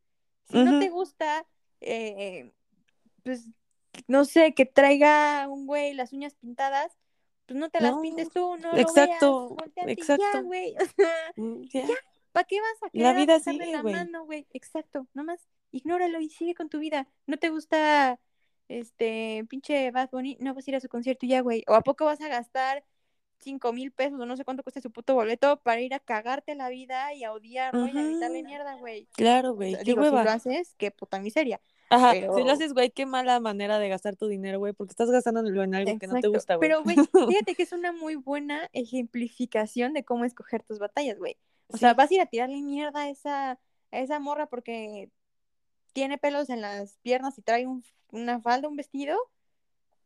Si 0.44 0.56
no 0.56 0.78
te 0.78 0.90
gusta, 0.90 1.46
eh, 1.80 2.52
pues, 3.22 3.48
no 4.08 4.24
sé, 4.24 4.54
que 4.54 4.66
traiga 4.66 5.46
un 5.48 5.66
güey 5.66 5.94
las 5.94 6.12
uñas 6.12 6.34
pintadas, 6.34 6.92
pues 7.46 7.58
no 7.58 7.70
te 7.70 7.80
las 7.80 7.92
No. 7.94 8.02
pintes 8.02 8.30
tú, 8.30 8.56
no 8.58 8.70
lo 8.72 8.78
Exacto. 8.80 9.48
veas, 9.52 9.56
volteate 9.56 9.92
y 9.92 9.96
ya, 9.96 10.02
Exacto. 10.02 10.42
güey. 10.42 10.74
O 10.82 10.86
sea, 10.96 11.34
Mm, 11.36 11.62
ya. 11.72 11.86
ya, 11.88 11.94
¿Para 12.32 12.44
qué 12.44 12.60
vas 12.60 12.82
a 12.82 12.90
La 12.92 13.12
querer 13.12 13.16
vida 13.16 13.34
agarrarle 13.34 13.66
sigue, 13.66 13.72
la 13.72 13.82
güey. 13.82 13.94
mano, 13.94 14.24
güey? 14.24 14.46
Exacto, 14.52 15.06
nomás 15.14 15.40
ignóralo 15.72 16.20
y 16.20 16.28
sigue 16.30 16.54
con 16.54 16.68
tu 16.68 16.78
vida. 16.78 17.08
¿No 17.26 17.36
te 17.38 17.50
gusta 17.50 18.18
este 18.68 19.44
pinche 19.48 19.90
Bad 19.90 20.10
Bunny? 20.10 20.36
No 20.40 20.54
vas 20.54 20.66
a 20.66 20.70
ir 20.70 20.76
a 20.76 20.80
su 20.80 20.88
concierto 20.88 21.26
ya, 21.26 21.40
güey. 21.42 21.64
¿O 21.68 21.74
a 21.74 21.82
poco 21.82 22.04
vas 22.06 22.20
a 22.20 22.28
gastar 22.28 22.84
cinco 23.40 23.72
mil 23.72 23.92
pesos 23.92 24.20
o 24.20 24.26
no 24.26 24.36
sé 24.36 24.44
cuánto 24.44 24.62
cuesta 24.62 24.80
su 24.80 24.90
puto 24.90 25.14
boleto 25.14 25.60
para 25.62 25.80
ir 25.80 25.94
a 25.94 26.00
cagarte 26.00 26.54
la 26.54 26.68
vida 26.70 27.12
y 27.14 27.24
a 27.24 27.32
odiarlo 27.32 27.88
y 27.88 27.98
a 27.98 28.04
gritarle 28.04 28.42
mierda, 28.42 28.74
güey? 28.76 29.08
Claro, 29.12 29.50
O 29.50 29.56
güey. 29.56 29.70
sea, 29.70 29.80
Qué 29.80 29.84
digo, 29.84 30.04
si 30.04 30.10
lo 30.18 30.30
haces, 30.30 30.74
qué 30.78 30.90
puta 30.90 31.20
miseria. 31.20 31.60
Ajá. 31.94 32.12
Si 32.12 32.20
lo 32.44 32.50
haces, 32.52 32.72
güey, 32.72 32.90
qué 32.90 33.06
mala 33.06 33.40
manera 33.40 33.78
de 33.78 33.88
gastar 33.88 34.16
tu 34.16 34.26
dinero, 34.28 34.58
güey, 34.58 34.72
porque 34.72 34.92
estás 34.92 35.10
gastándolo 35.10 35.62
en 35.62 35.74
algo 35.74 35.98
que 35.98 36.06
no 36.06 36.20
te 36.20 36.28
gusta, 36.28 36.56
güey. 36.56 36.68
Pero, 36.68 36.82
güey, 36.82 36.96
fíjate 37.28 37.54
que 37.54 37.62
es 37.62 37.72
una 37.72 37.92
muy 37.92 38.16
buena 38.16 38.68
ejemplificación 38.72 39.92
de 39.92 40.04
cómo 40.04 40.24
escoger 40.24 40.62
tus 40.62 40.78
batallas, 40.78 41.18
güey. 41.18 41.36
O 41.68 41.76
sea, 41.76 41.94
vas 41.94 42.10
a 42.10 42.14
ir 42.14 42.20
a 42.20 42.26
tirarle 42.26 42.60
mierda 42.62 43.02
a 43.02 43.08
esa, 43.08 43.50
a 43.52 43.58
esa 44.00 44.18
morra 44.18 44.46
porque 44.46 45.10
tiene 45.92 46.18
pelos 46.18 46.50
en 46.50 46.60
las 46.60 46.98
piernas 47.02 47.38
y 47.38 47.42
trae 47.42 47.66
un- 47.66 47.84
una 48.10 48.40
falda, 48.40 48.68
un 48.68 48.76
vestido. 48.76 49.16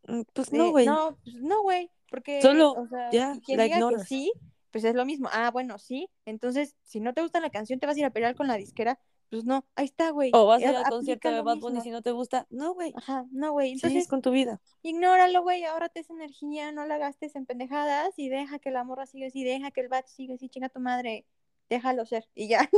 Mm, 0.07 0.23
Pues 0.33 0.53
no, 0.53 0.67
Eh, 0.67 0.71
güey. 0.71 0.87
no, 0.87 1.19
pues 1.25 1.37
no, 1.37 1.63
güey, 1.63 1.91
porque, 2.11 2.41
Solo, 2.43 2.73
o 2.73 2.87
sea, 2.89 3.11
quien 3.45 3.59
la 3.59 3.65
diga 3.65 3.79
que 3.89 3.99
sí, 4.05 4.33
pues 4.71 4.85
es 4.85 4.95
lo 4.95 5.05
mismo. 5.05 5.29
Ah, 5.33 5.51
bueno, 5.51 5.79
sí. 5.79 6.09
Entonces, 6.27 6.75
si 6.83 7.01
no 7.01 7.15
te 7.15 7.23
gusta 7.23 7.41
la 7.41 7.51
canción, 7.51 7.81
te 7.81 7.87
vas 7.87 7.97
a 7.97 8.01
ir 8.01 8.05
a 8.05 8.11
pelear 8.11 8.35
con 8.35 8.47
la 8.47 8.57
disquera. 8.57 8.99
Pues 9.31 9.45
no, 9.45 9.65
ahí 9.77 9.85
está, 9.85 10.11
güey. 10.11 10.31
O 10.33 10.47
vas 10.47 10.63
a 10.63 10.67
Eh, 10.67 10.71
ir 10.71 10.77
al 10.77 10.85
concierto 10.91 11.31
de 11.31 11.43
Bad 11.43 11.59
Bunny 11.59 11.81
si 11.83 11.91
no 11.91 12.01
te 12.03 12.13
gusta. 12.13 12.47
No, 12.51 12.73
güey. 12.75 12.93
Ajá, 12.97 13.27
no, 13.31 13.53
güey. 13.53 13.73
Entonces, 13.73 14.09
con 14.09 14.23
tu 14.23 14.31
vida. 14.31 14.61
ignóralo, 14.83 15.43
güey, 15.43 15.65
ahórrate 15.65 16.01
esa 16.01 16.15
energía, 16.15 16.73
no 16.73 16.87
la 16.87 16.97
gastes 16.99 17.35
en 17.37 17.45
pendejadas 17.45 18.15
y 18.17 18.29
deja 18.31 18.59
que 18.59 18.71
la 18.71 18.85
morra 18.85 19.05
siga 19.07 19.27
así, 19.27 19.45
deja 19.45 19.71
que 19.71 19.83
el 19.83 19.89
vato 19.89 20.09
siga 20.09 20.35
así, 20.35 20.49
chinga 20.49 20.69
tu 20.71 20.81
madre, 20.81 21.27
déjalo 21.69 22.07
ser 22.07 22.27
y 22.35 22.49
ya. 22.49 22.69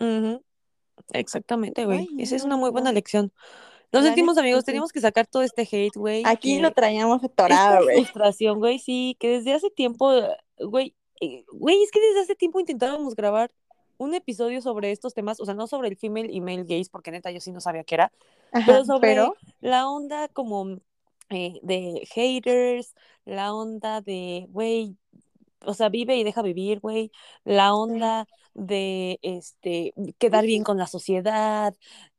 Ujú. 0.00 0.42
Exactamente, 1.12 1.84
güey. 1.84 2.08
Esa 2.18 2.36
es 2.36 2.44
una 2.44 2.56
muy 2.56 2.70
buena 2.70 2.90
no. 2.90 2.94
lección. 2.94 3.32
Nos 3.92 4.04
sentimos 4.04 4.38
amigos, 4.38 4.64
teníamos 4.64 4.90
que 4.92 5.00
sacar 5.02 5.26
todo 5.26 5.42
este 5.42 5.68
hate, 5.70 5.94
güey. 5.96 6.22
Aquí 6.24 6.56
que 6.56 6.62
lo 6.62 6.72
traíamos 6.72 7.22
atorado, 7.24 7.84
güey. 7.84 7.96
frustración, 7.96 8.58
güey, 8.58 8.78
sí, 8.78 9.16
que 9.20 9.28
desde 9.28 9.52
hace 9.52 9.68
tiempo, 9.70 10.10
güey, 10.58 10.94
eh, 11.20 11.44
güey, 11.52 11.82
es 11.82 11.90
que 11.90 12.00
desde 12.00 12.20
hace 12.20 12.34
tiempo 12.34 12.58
intentábamos 12.58 13.14
grabar 13.14 13.50
un 13.98 14.14
episodio 14.14 14.60
sobre 14.60 14.92
estos 14.92 15.14
temas, 15.14 15.40
o 15.40 15.44
sea, 15.44 15.54
no 15.54 15.66
sobre 15.66 15.88
el 15.88 15.96
female 15.96 16.32
y 16.32 16.40
male 16.40 16.64
gaze, 16.64 16.90
porque 16.90 17.10
neta 17.10 17.30
yo 17.30 17.40
sí 17.40 17.52
no 17.52 17.60
sabía 17.60 17.84
qué 17.84 17.96
era, 17.96 18.12
Ajá, 18.52 18.66
pero 18.66 18.84
sobre 18.84 19.08
pero, 19.08 19.34
la 19.60 19.88
onda 19.88 20.28
como 20.28 20.78
eh, 21.30 21.60
de 21.62 22.06
haters, 22.12 22.94
la 23.24 23.54
onda 23.54 24.00
de, 24.00 24.46
güey, 24.50 24.96
o 25.64 25.74
sea, 25.74 25.88
vive 25.88 26.16
y 26.16 26.24
deja 26.24 26.42
vivir, 26.42 26.80
güey, 26.80 27.10
la 27.44 27.74
onda 27.74 28.26
de, 28.54 29.18
este, 29.22 29.94
quedar 30.18 30.44
bien 30.44 30.64
con 30.64 30.78
la 30.78 30.86
sociedad, 30.86 31.74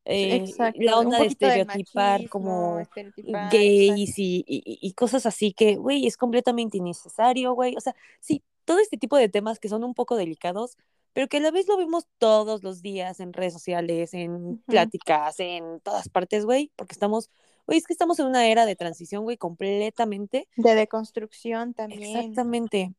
eh, 0.05 0.45
la 0.76 0.97
onda 0.97 1.19
de 1.19 1.28
estereotipar 1.28 2.21
machismo, 2.21 2.30
como 2.30 2.80
estereotipar, 2.80 3.51
gays 3.51 4.09
exacto. 4.09 4.21
y, 4.21 4.43
y, 4.47 4.80
y 4.82 4.93
cosas 4.93 5.26
así 5.26 5.53
que, 5.53 5.76
güey, 5.76 6.07
es 6.07 6.17
completamente 6.17 6.78
innecesario, 6.78 7.53
güey. 7.53 7.76
O 7.78 7.82
sea, 7.82 7.95
sí, 8.19 8.43
todo 8.65 8.80
este 8.80 8.97
tipo 8.97 9.17
de 9.17 9.30
temas 9.30 9.59
que 9.59 9.69
son 9.69 9.84
un 9.84 9.93
poco 9.93 10.15
delicados, 10.15 10.78
pero 11.14 11.28
que 11.28 11.38
a 11.38 11.39
la 11.39 11.51
vez 11.51 11.68
lo 11.68 11.78
vemos 11.78 12.07
todos 12.18 12.64
los 12.64 12.82
días 12.82 13.20
en 13.20 13.34
redes 13.34 13.53
sociales, 13.53 14.14
en 14.14 14.57
pláticas, 14.66 15.39
en 15.39 15.80
todas 15.82 16.09
partes, 16.09 16.45
güey, 16.45 16.72
porque 16.76 16.93
estamos, 16.93 17.30
güey, 17.68 17.78
es 17.80 17.86
que 17.86 17.93
estamos 17.93 18.20
en 18.20 18.26
una 18.28 18.47
era 18.47 18.66
de 18.66 18.76
transición, 18.76 19.24
güey, 19.24 19.38
completamente. 19.38 20.47
De 20.57 20.76
deconstrucción 20.76 21.74
también. 21.74 22.18
Exactamente. 22.18 22.93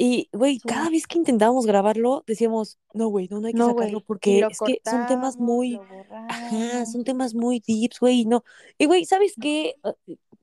Y, 0.00 0.28
güey, 0.32 0.56
Sí. 0.60 0.68
cada 0.68 0.90
vez 0.90 1.06
que 1.08 1.18
intentábamos 1.18 1.66
grabarlo, 1.66 2.22
decíamos, 2.26 2.78
no, 2.94 3.08
güey, 3.08 3.26
no, 3.30 3.40
no 3.40 3.48
hay 3.48 3.52
que 3.52 3.58
No, 3.58 3.70
sacarlo 3.70 4.00
porque 4.00 4.46
es 4.48 4.58
que 4.60 4.80
son 4.88 5.06
temas 5.08 5.38
muy, 5.38 5.80
ajá, 6.28 6.86
son 6.86 7.02
temas 7.02 7.34
muy 7.34 7.60
deeps, 7.66 7.98
güey, 7.98 8.24
no. 8.24 8.44
Y, 8.78 8.86
güey, 8.86 9.04
¿sabes 9.06 9.34
qué? 9.40 9.74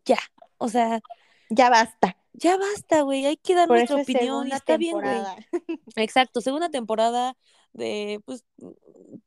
Ya, 0.03 0.19
o 0.57 0.67
sea, 0.67 1.01
Ya 1.49 1.69
basta. 1.69 2.17
Ya 2.37 2.57
basta, 2.57 3.01
güey, 3.01 3.25
hay 3.25 3.37
que 3.37 3.55
dar 3.55 3.67
Por 3.67 3.77
nuestra 3.77 4.01
opinión 4.01 4.51
está 4.51 4.77
bien, 4.77 4.99
güey. 4.99 5.15
Exacto, 5.95 6.41
segunda 6.41 6.69
temporada 6.69 7.35
de, 7.73 8.21
pues, 8.25 8.45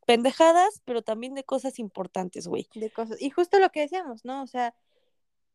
pendejadas, 0.06 0.82
pero 0.84 1.02
también 1.02 1.34
de 1.34 1.44
cosas 1.44 1.78
importantes, 1.78 2.46
güey. 2.46 2.68
de 2.74 2.90
cosas. 2.90 3.20
Y 3.20 3.30
justo 3.30 3.58
lo 3.58 3.70
que 3.70 3.80
decíamos, 3.80 4.24
¿no? 4.24 4.42
O 4.42 4.46
sea, 4.46 4.74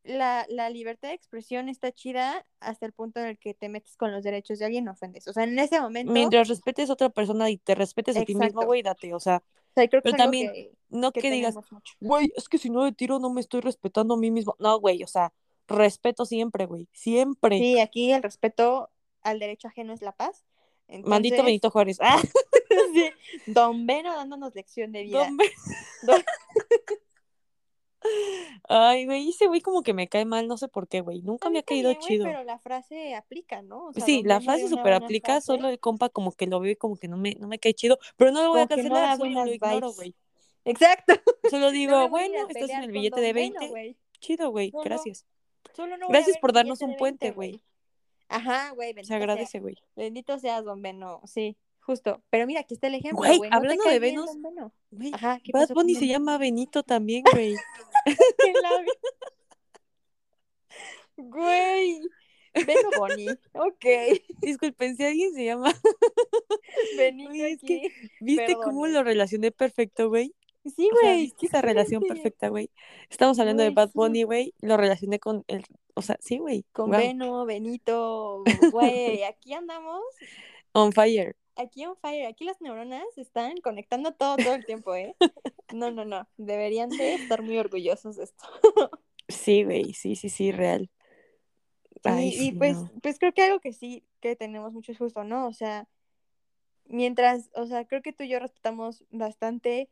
la, 0.03 0.45
la 0.49 0.69
libertad 0.69 1.09
de 1.09 1.15
expresión 1.15 1.69
está 1.69 1.91
chida 1.91 2.45
hasta 2.59 2.85
el 2.85 2.93
punto 2.93 3.19
en 3.19 3.27
el 3.27 3.39
que 3.39 3.53
te 3.53 3.69
metes 3.69 3.95
con 3.95 4.11
los 4.11 4.23
derechos 4.23 4.59
de 4.59 4.65
alguien 4.65 4.85
y 4.85 4.89
ofendes. 4.89 5.27
O 5.27 5.33
sea, 5.33 5.43
en 5.43 5.57
ese 5.57 5.79
momento, 5.79 6.11
Mientras 6.11 6.47
respetes 6.47 6.89
a 6.89 6.93
otra 6.93 7.09
persona 7.09 7.49
y 7.49 7.57
te 7.57 7.73
respetes 7.73 8.17
a 8.17 8.25
ti 8.25 8.35
mismo, 8.35 8.63
güey, 8.63 8.81
date, 8.83 9.13
o 9.13 9.19
sea, 9.19 9.37
o 9.37 9.73
sea, 9.73 9.87
creo 9.87 10.03
que 10.03 10.11
pero 10.11 10.17
también 10.17 10.53
que, 10.53 10.71
no 10.89 11.11
que 11.11 11.21
que 11.21 11.31
digas, 11.31 11.55
güey, 11.99 12.31
es 12.35 12.47
que 12.47 12.59
si 12.59 12.69
no 12.69 12.85
le 12.85 12.91
tiro 12.91 13.17
no 13.17 13.31
me 13.31 13.41
estoy 13.41 13.61
respetando 13.61 14.13
a 14.13 14.17
mí 14.17 14.29
mismo. 14.29 14.55
No, 14.59 14.79
güey, 14.79 15.03
o 15.03 15.07
sea, 15.07 15.33
respeto 15.67 16.25
siempre, 16.25 16.65
güey, 16.65 16.87
siempre. 16.91 17.57
Sí, 17.57 17.79
aquí 17.79 18.11
el 18.11 18.23
respeto 18.23 18.89
al 19.21 19.39
derecho 19.39 19.67
ajeno 19.67 19.93
es 19.93 20.01
la 20.01 20.11
paz. 20.11 20.43
Entonces, 20.87 21.43
Benito 21.43 21.71
Juárez. 21.71 21.97
Ah, 22.01 22.21
sí, 22.93 23.09
Don 23.47 23.85
Beno 23.85 24.13
dándonos 24.15 24.53
lección 24.53 24.91
de 24.91 25.03
vida. 25.03 25.25
don 25.25 25.37
Ben- 25.37 25.49
Don- 26.03 26.23
Ay, 28.67 29.05
güey, 29.05 29.29
ese 29.29 29.47
güey 29.47 29.61
como 29.61 29.81
que 29.81 29.93
me 29.93 30.09
cae 30.09 30.25
mal, 30.25 30.47
no 30.47 30.57
sé 30.57 30.67
por 30.67 30.87
qué, 30.87 30.99
güey. 31.01 31.21
Nunca 31.21 31.49
me 31.49 31.59
ha 31.59 31.63
caído 31.63 31.93
chido. 31.93 32.25
pero 32.25 32.43
la 32.43 32.59
frase 32.59 33.15
aplica, 33.15 33.61
¿no? 33.61 33.87
O 33.87 33.93
sea, 33.93 34.05
Sí, 34.05 34.23
la 34.23 34.41
frase 34.41 34.67
buena 34.75 34.97
aplica, 34.97 35.33
frase, 35.33 35.45
solo 35.45 35.69
el 35.69 35.79
compa 35.79 36.09
como 36.09 36.33
que 36.33 36.45
lo 36.47 36.59
veo 36.59 36.71
y 36.71 36.75
como 36.75 36.97
que 36.97 37.07
no 37.07 37.17
me, 37.17 37.35
no 37.35 37.47
me 37.47 37.59
cae 37.59 37.73
chido, 37.73 37.97
pero 38.17 38.31
no 38.31 38.43
lo 38.43 38.49
voy 38.49 38.61
a 38.61 38.67
como 38.67 38.75
cancelar, 38.75 39.17
solo 39.17 39.45
lo 39.45 39.53
ignoro, 39.53 39.93
güey. 39.93 40.15
Exacto. 40.65 41.13
Solo 41.49 41.71
digo, 41.71 41.91
No 41.93 42.09
bueno, 42.09 42.45
estás 42.49 42.69
en 42.69 42.83
el 42.83 42.91
billete 42.91 43.21
de 43.21 43.33
Beno, 43.33 43.59
20, 43.59 43.69
güey. 43.69 43.97
chido, 44.19 44.49
güey, 44.51 44.71
no. 44.71 44.81
gracias. 44.81 45.25
Solo 45.75 45.97
no 45.97 46.07
Gracias 46.09 46.37
por 46.37 46.53
darnos 46.53 46.81
un 46.81 46.95
puente, 46.97 47.27
20, 47.27 47.35
güey. 47.35 47.63
Ajá, 48.29 48.71
güey, 48.71 48.93
Se 49.03 49.13
agradece, 49.15 49.59
güey. 49.59 49.75
Bendito 49.95 50.37
seas, 50.39 50.63
Don 50.65 50.81
Beno. 50.81 51.21
Sí, 51.25 51.57
justo. 51.81 52.21
Pero 52.29 52.45
mira, 52.47 52.61
aquí 52.61 52.73
está 52.73 52.87
el 52.87 52.95
ejemplo, 52.95 53.17
Güey, 53.19 53.37
güey. 53.37 53.49
¿No 53.49 53.55
te 53.55 53.57
hablando 53.57 53.83
de 53.85 53.99
Beno? 53.99 54.25
Güey, 54.91 55.11
Ajá, 55.13 55.39
¿qué 55.43 55.51
Bad 55.51 55.69
Bunny 55.69 55.95
se 55.95 56.07
llama 56.07 56.37
Benito 56.37 56.83
también, 56.83 57.23
güey. 57.31 57.55
Güey. 61.17 62.01
Beno 62.53 62.89
Boni. 62.97 63.27
Ok. 63.53 63.85
Disculpen, 64.41 64.95
si 64.95 65.03
alguien 65.05 65.33
se 65.33 65.45
llama. 65.45 65.73
Benito 66.97 67.33
es 67.33 67.59
que-. 67.61 67.91
¿Viste 68.19 68.53
cómo 68.55 68.81
Perdone. 68.81 68.93
lo 68.93 69.03
relacioné 69.03 69.51
perfecto, 69.51 70.09
güey? 70.09 70.33
Sí, 70.65 70.89
O 70.91 70.97
sea, 70.99 71.11
güey. 71.11 71.21
¿viste 71.23 71.45
esa 71.47 71.61
relación 71.61 72.01
perfecta, 72.03 72.47
güey? 72.49 72.69
Estamos 73.09 73.39
hablando 73.39 73.63
de 73.63 73.71
Bad. 73.71 73.91
Bunny, 73.93 74.23
güey. 74.23 74.53
Lo 74.61 74.77
relacioné 74.77 75.19
con 75.19 75.43
el. 75.47 75.65
O 75.95 76.01
sea, 76.01 76.17
sí, 76.21 76.37
güey. 76.37 76.65
Con 76.71 76.89
Wow. 76.91 76.99
Beno, 76.99 77.45
Benito, 77.45 78.43
güey. 78.71 79.23
Aquí 79.23 79.53
andamos. 79.53 80.01
On 80.73 80.91
fire. 80.91 81.35
Aquí 81.55 81.85
on 81.85 81.95
fire. 81.97 82.25
Aquí 82.27 82.45
las 82.45 82.59
neuronas 82.61 83.05
están 83.17 83.57
conectando 83.61 84.13
todo, 84.13 84.37
todo 84.37 84.55
el 84.55 84.65
tiempo, 84.65 84.95
¿eh? 84.95 85.15
No, 85.73 85.91
no, 85.91 86.05
no. 86.05 86.27
Deberían 86.37 86.89
de 86.89 87.15
estar 87.15 87.41
muy 87.43 87.57
orgullosos 87.57 88.15
de 88.17 88.23
esto. 88.25 88.43
Sí, 89.29 89.63
güey. 89.63 89.93
Sí, 89.93 90.15
sí, 90.17 90.29
sí, 90.29 90.51
real. 90.51 90.89
Ay, 92.03 92.31
Sí, 92.31 92.37
sí, 92.37 92.47
y 92.47 92.51
pues, 92.51 92.75
no. 92.77 92.91
pues 93.01 93.17
creo 93.17 93.33
que 93.33 93.41
algo 93.43 93.61
que 93.61 93.71
sí 93.71 94.03
que 94.19 94.35
tenemos 94.35 94.73
mucho 94.73 94.91
es 94.91 94.97
justo, 94.97 95.23
¿no? 95.23 95.47
O 95.47 95.53
sea, 95.53 95.87
mientras, 96.85 97.49
o 97.55 97.65
sea, 97.65 97.85
creo 97.85 98.01
que 98.01 98.11
tú 98.11 98.23
y 98.23 98.29
yo 98.29 98.39
respetamos 98.39 99.05
bastante 99.11 99.89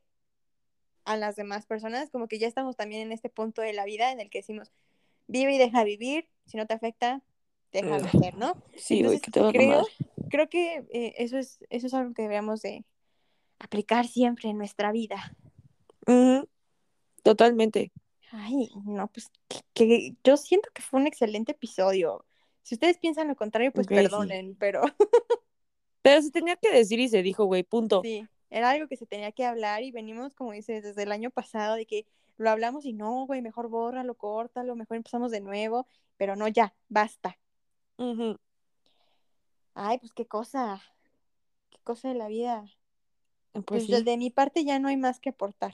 a 1.13 1.17
las 1.17 1.35
demás 1.35 1.65
personas, 1.65 2.09
como 2.09 2.27
que 2.27 2.39
ya 2.39 2.47
estamos 2.47 2.75
también 2.75 3.01
en 3.03 3.11
este 3.11 3.29
punto 3.29 3.61
de 3.61 3.73
la 3.73 3.85
vida 3.85 4.11
en 4.11 4.19
el 4.19 4.29
que 4.29 4.39
decimos, 4.39 4.71
vive 5.27 5.55
y 5.55 5.57
deja 5.57 5.83
vivir, 5.83 6.27
si 6.45 6.57
no 6.57 6.67
te 6.67 6.73
afecta, 6.73 7.21
déjalo 7.71 8.03
Mm. 8.03 8.07
hacer, 8.07 8.37
¿no? 8.37 8.55
Sí, 8.75 8.97
Entonces, 8.99 9.21
que 9.21 9.31
te 9.31 9.39
va 9.39 9.49
a 9.49 9.51
creo, 9.51 9.69
mamar. 9.69 9.85
creo 10.29 10.49
que 10.49 10.85
eh, 10.91 11.13
eso 11.17 11.37
es, 11.37 11.59
eso 11.69 11.87
es 11.87 11.93
algo 11.93 12.13
que 12.13 12.23
deberíamos 12.23 12.61
de 12.61 12.83
aplicar 13.59 14.07
siempre 14.07 14.49
en 14.49 14.57
nuestra 14.57 14.91
vida. 14.91 15.35
Totalmente. 17.23 17.91
Ay, 18.31 18.69
no, 18.85 19.07
pues 19.07 19.29
que, 19.47 19.59
que 19.73 20.15
yo 20.23 20.37
siento 20.37 20.69
que 20.73 20.81
fue 20.81 20.99
un 20.99 21.07
excelente 21.07 21.51
episodio. 21.51 22.25
Si 22.63 22.75
ustedes 22.75 22.97
piensan 22.97 23.27
lo 23.27 23.35
contrario, 23.35 23.71
pues 23.71 23.87
sí. 23.87 23.93
perdonen, 23.93 24.55
pero 24.55 24.81
Pero 26.01 26.21
se 26.21 26.31
tenía 26.31 26.55
que 26.55 26.71
decir 26.71 26.99
y 26.99 27.09
se 27.09 27.21
dijo, 27.21 27.45
güey, 27.45 27.63
punto. 27.63 28.01
Sí, 28.03 28.27
era 28.51 28.69
algo 28.69 28.87
que 28.87 28.97
se 28.97 29.05
tenía 29.05 29.31
que 29.31 29.45
hablar 29.45 29.81
y 29.81 29.91
venimos, 29.91 30.35
como 30.35 30.51
dices, 30.51 30.83
desde 30.83 31.03
el 31.03 31.11
año 31.11 31.31
pasado 31.31 31.75
de 31.75 31.85
que 31.85 32.05
lo 32.37 32.49
hablamos 32.49 32.85
y 32.85 32.93
no, 32.93 33.25
güey, 33.25 33.41
mejor 33.41 33.69
bórralo, 33.69 34.15
córtalo, 34.15 34.75
mejor 34.75 34.97
empezamos 34.97 35.31
de 35.31 35.41
nuevo, 35.41 35.87
pero 36.17 36.35
no, 36.35 36.47
ya, 36.47 36.75
basta. 36.89 37.37
Ay, 39.73 39.99
pues 39.99 40.11
qué 40.13 40.25
cosa, 40.25 40.81
qué 41.69 41.79
cosa 41.83 42.09
de 42.09 42.15
la 42.15 42.27
vida. 42.27 42.65
Pues 43.53 43.65
Pues, 43.65 43.85
sí. 43.85 44.03
de, 44.03 44.17
mi 44.17 44.29
parte 44.29 44.63
ya 44.65 44.79
no 44.79 44.87
hay 44.87 44.97
más 44.97 45.19
que 45.19 45.29
aportar, 45.29 45.73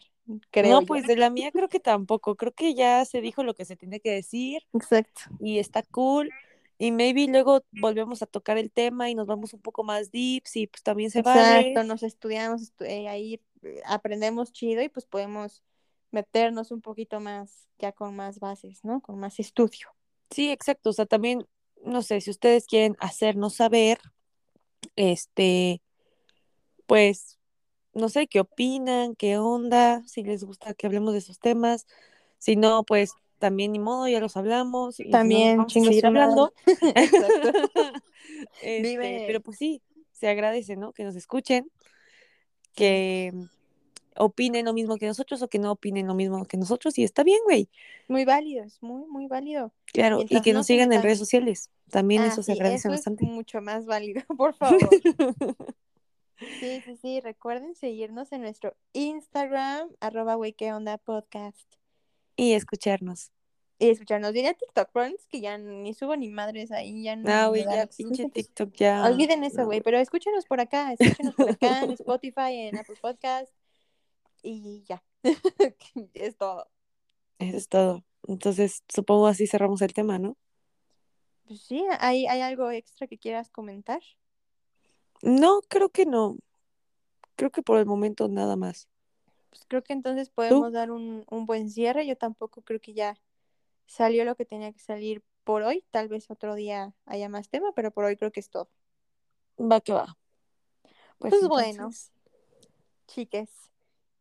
creo 0.52 0.72
No, 0.72 0.82
yo. 0.82 0.88
pues 0.88 1.08
de 1.08 1.16
la 1.16 1.30
mía 1.30 1.52
creo 1.52 1.70
que 1.70 1.80
tampoco. 1.80 2.36
Creo 2.36 2.54
que 2.54 2.74
ya 2.76 3.06
se 3.06 3.22
dijo 3.22 3.44
lo 3.44 3.56
que 3.56 3.66
se 3.66 3.76
tenía 3.76 4.00
que 4.00 4.12
decir 4.12 4.64
Exacto. 4.74 5.22
y 5.40 5.60
está 5.60 5.84
cool. 5.84 6.32
Y 6.80 6.92
maybe 6.92 7.28
luego 7.28 7.64
volvemos 7.72 8.22
a 8.22 8.28
tocar 8.28 8.58
el 8.58 8.72
tema 8.72 9.10
y 9.10 9.16
nos 9.16 9.26
vamos 9.28 9.54
un 9.54 9.62
poco 9.62 9.84
más 9.84 10.12
deep, 10.12 10.44
y 10.54 10.68
pues 10.68 10.84
también 10.84 11.10
se 11.10 11.20
Exacto, 11.20 11.40
vale. 11.40 11.84
nos 11.84 12.04
estudiamos, 12.04 12.62
estu- 12.62 12.86
eh, 12.86 13.08
ahí 13.08 13.42
eh, 13.64 13.82
aprendemos 13.86 14.52
chido 14.52 14.82
y 14.84 14.90
pues 14.90 15.06
podemos 15.06 15.64
meternos 16.12 16.72
un 16.72 16.82
poquito 16.82 17.20
más, 17.20 17.68
ya 17.80 17.92
con 17.92 18.16
más 18.16 18.40
bases, 18.40 18.84
¿no? 18.84 19.02
Con 19.02 19.20
más 19.20 19.40
estudio. 19.40 19.90
Sí, 20.30 20.52
exacto. 20.52 20.90
O 20.92 20.94
sea, 20.94 21.06
también, 21.06 21.48
no 21.84 22.02
sé, 22.02 22.22
si 22.22 22.30
ustedes 22.30 22.66
quieren 22.68 22.96
hacernos 23.00 23.56
saber, 23.56 24.00
este, 24.96 25.82
pues, 26.86 27.38
no 27.94 28.10
sé, 28.10 28.28
qué 28.28 28.40
opinan, 28.40 29.16
qué 29.16 29.38
onda, 29.38 30.04
si 30.06 30.24
les 30.24 30.44
gusta 30.44 30.74
que 30.74 30.88
hablemos 30.88 31.14
de 31.14 31.20
esos 31.20 31.40
temas. 31.40 31.86
Si 32.38 32.56
no, 32.56 32.84
pues 32.84 33.12
también 33.40 33.72
ni 33.72 33.80
modo, 33.80 34.08
ya 34.08 34.20
los 34.20 34.36
hablamos. 34.38 35.00
Y 35.00 35.06
no, 35.06 35.12
También, 35.12 35.66
chingue 35.68 35.90
seguir 35.90 36.06
hablando. 36.08 36.54
Este, 38.62 38.82
Vive- 38.82 39.24
pero 39.28 39.42
pues 39.42 39.58
sí, 39.58 39.82
se 40.12 40.28
agradece, 40.28 40.76
¿no? 40.76 40.92
Que 40.94 41.04
nos 41.04 41.16
escuchen, 41.16 41.72
que 42.76 43.34
opinen 44.16 44.66
lo 44.66 44.74
mismo 44.74 44.98
que 44.98 45.06
nosotros 45.08 45.42
o 45.42 45.48
que 45.48 45.60
no 45.60 45.72
opinen 45.72 46.08
lo 46.08 46.14
mismo 46.16 46.44
que 46.46 46.58
nosotros 46.58 46.98
y 46.98 47.04
está 47.04 47.24
bien, 47.24 47.40
güey. 47.46 47.70
Muy 48.08 48.26
válido, 48.26 48.64
es 48.64 48.82
muy, 48.82 49.06
muy 49.08 49.28
válido. 49.28 49.72
Claro, 49.86 50.22
y 50.28 50.42
que 50.42 50.54
no 50.54 50.60
nos 50.60 50.68
sigan 50.68 50.92
en 50.92 51.02
redes 51.04 51.20
sociales. 51.20 51.70
También 51.90 52.24
Ah, 52.24 52.28
eso 52.28 52.44
se 52.44 52.52
agradece 52.54 52.80
eso 52.80 52.90
es 52.90 52.96
bastante. 52.96 53.26
mucho 53.26 53.62
más 53.62 53.86
válido, 53.86 54.22
por 54.38 54.54
favor. 54.56 54.90
Sí, 56.60 56.82
sí, 56.86 56.98
sí. 57.02 57.20
Recuerden 57.22 57.76
seguirnos 57.76 58.32
en 58.32 58.42
nuestro 58.42 58.76
Instagram, 58.94 59.90
arroba 60.00 60.36
güey, 60.36 60.54
qué 60.54 60.74
onda 60.74 60.98
podcast. 60.98 61.77
Y 62.38 62.54
escucharnos. 62.54 63.32
Y 63.80 63.90
escucharnos 63.90 64.32
bien 64.32 64.48
a 64.48 64.54
TikTok, 64.54 64.90
pero 64.94 65.06
es 65.06 65.28
que 65.28 65.42
ya 65.42 65.58
ni 65.58 65.94
subo 65.94 66.16
ni 66.16 66.30
madres 66.30 66.72
ahí, 66.72 67.04
ya 67.04 67.16
no. 67.16 67.30
Ah, 67.30 67.48
güey, 67.48 67.64
ya 67.64 67.86
pinche. 67.86 68.30
TikTok 68.30 68.74
ya. 68.74 69.04
Olviden 69.06 69.44
eso, 69.44 69.60
no, 69.62 69.66
güey, 69.66 69.82
pero 69.82 70.00
escúchenos 70.00 70.46
por 70.46 70.62
acá, 70.62 70.94
escúchenos 70.94 71.36
por 71.36 71.50
acá 71.50 71.84
en 71.84 71.92
Spotify, 72.00 72.54
en 72.54 72.78
Apple 72.78 72.96
Podcast 73.02 73.54
y 74.42 74.84
ya. 74.88 75.04
es 76.14 76.38
todo. 76.38 76.68
Eso 77.40 77.58
es 77.58 77.68
todo. 77.68 78.04
Entonces, 78.28 78.84
supongo 78.88 79.28
así 79.28 79.46
cerramos 79.46 79.82
el 79.82 79.94
tema, 79.94 80.18
¿no? 80.18 80.38
Pues 81.46 81.62
sí, 81.62 81.86
¿hay, 82.00 82.26
¿hay 82.26 82.42
algo 82.42 82.72
extra 82.72 83.08
que 83.08 83.18
quieras 83.18 83.50
comentar? 83.50 84.02
No, 85.22 85.62
creo 85.68 85.90
que 85.90 86.06
no. 86.06 86.38
Creo 87.36 87.52
que 87.52 87.62
por 87.62 87.78
el 87.78 87.86
momento 87.86 88.28
nada 88.28 88.56
más. 88.56 88.88
Pues 89.50 89.66
creo 89.68 89.84
que 89.84 89.94
entonces 89.94 90.30
podemos 90.30 90.74
dar 90.74 90.92
un, 90.92 91.26
un 91.30 91.46
buen 91.46 91.70
cierre. 91.70 92.06
Yo 92.06 92.18
tampoco 92.18 92.62
creo 92.62 92.80
que 92.80 92.94
ya 92.94 93.18
salió 93.86 94.26
lo 94.26 94.36
que 94.36 94.46
tenía 94.46 94.72
que 94.72 94.80
salir 94.80 95.24
por 95.44 95.64
hoy. 95.64 95.86
Tal 95.92 96.08
vez 96.10 96.30
otro 96.30 96.56
día 96.56 96.94
haya 97.06 97.30
más 97.30 97.50
tema, 97.50 97.72
pero 97.74 97.92
por 97.92 98.06
hoy 98.06 98.18
creo 98.18 98.32
que 98.32 98.40
es 98.40 98.50
todo. 98.50 98.70
Va 99.60 99.82
que 99.82 99.94
va. 99.94 100.18
Pues 101.18 101.34
bueno. 101.48 101.68
entonces, 101.68 102.12
Chiques, 103.08 103.50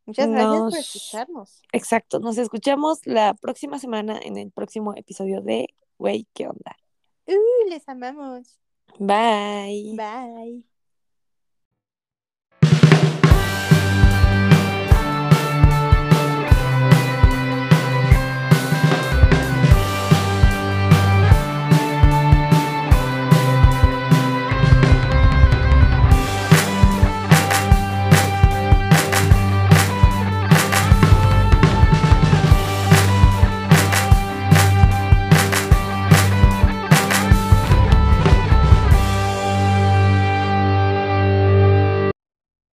muchas 0.06 0.30
gracias 0.30 0.54
por 0.54 0.70
Nos- 0.72 0.96
escucharnos. 0.96 1.62
Exacto. 1.72 2.20
Nos 2.20 2.38
escuchamos 2.38 3.06
la 3.06 3.34
próxima 3.34 3.78
semana 3.78 4.18
en 4.22 4.36
el 4.38 4.50
próximo 4.50 4.94
episodio 4.94 5.42
de 5.42 5.74
Güey, 5.98 6.26
¿qué 6.34 6.46
onda? 6.46 6.76
Uy, 7.26 7.70
les 7.70 7.88
amamos. 7.88 8.60
Bye. 8.98 9.94
Bye. 9.96 10.75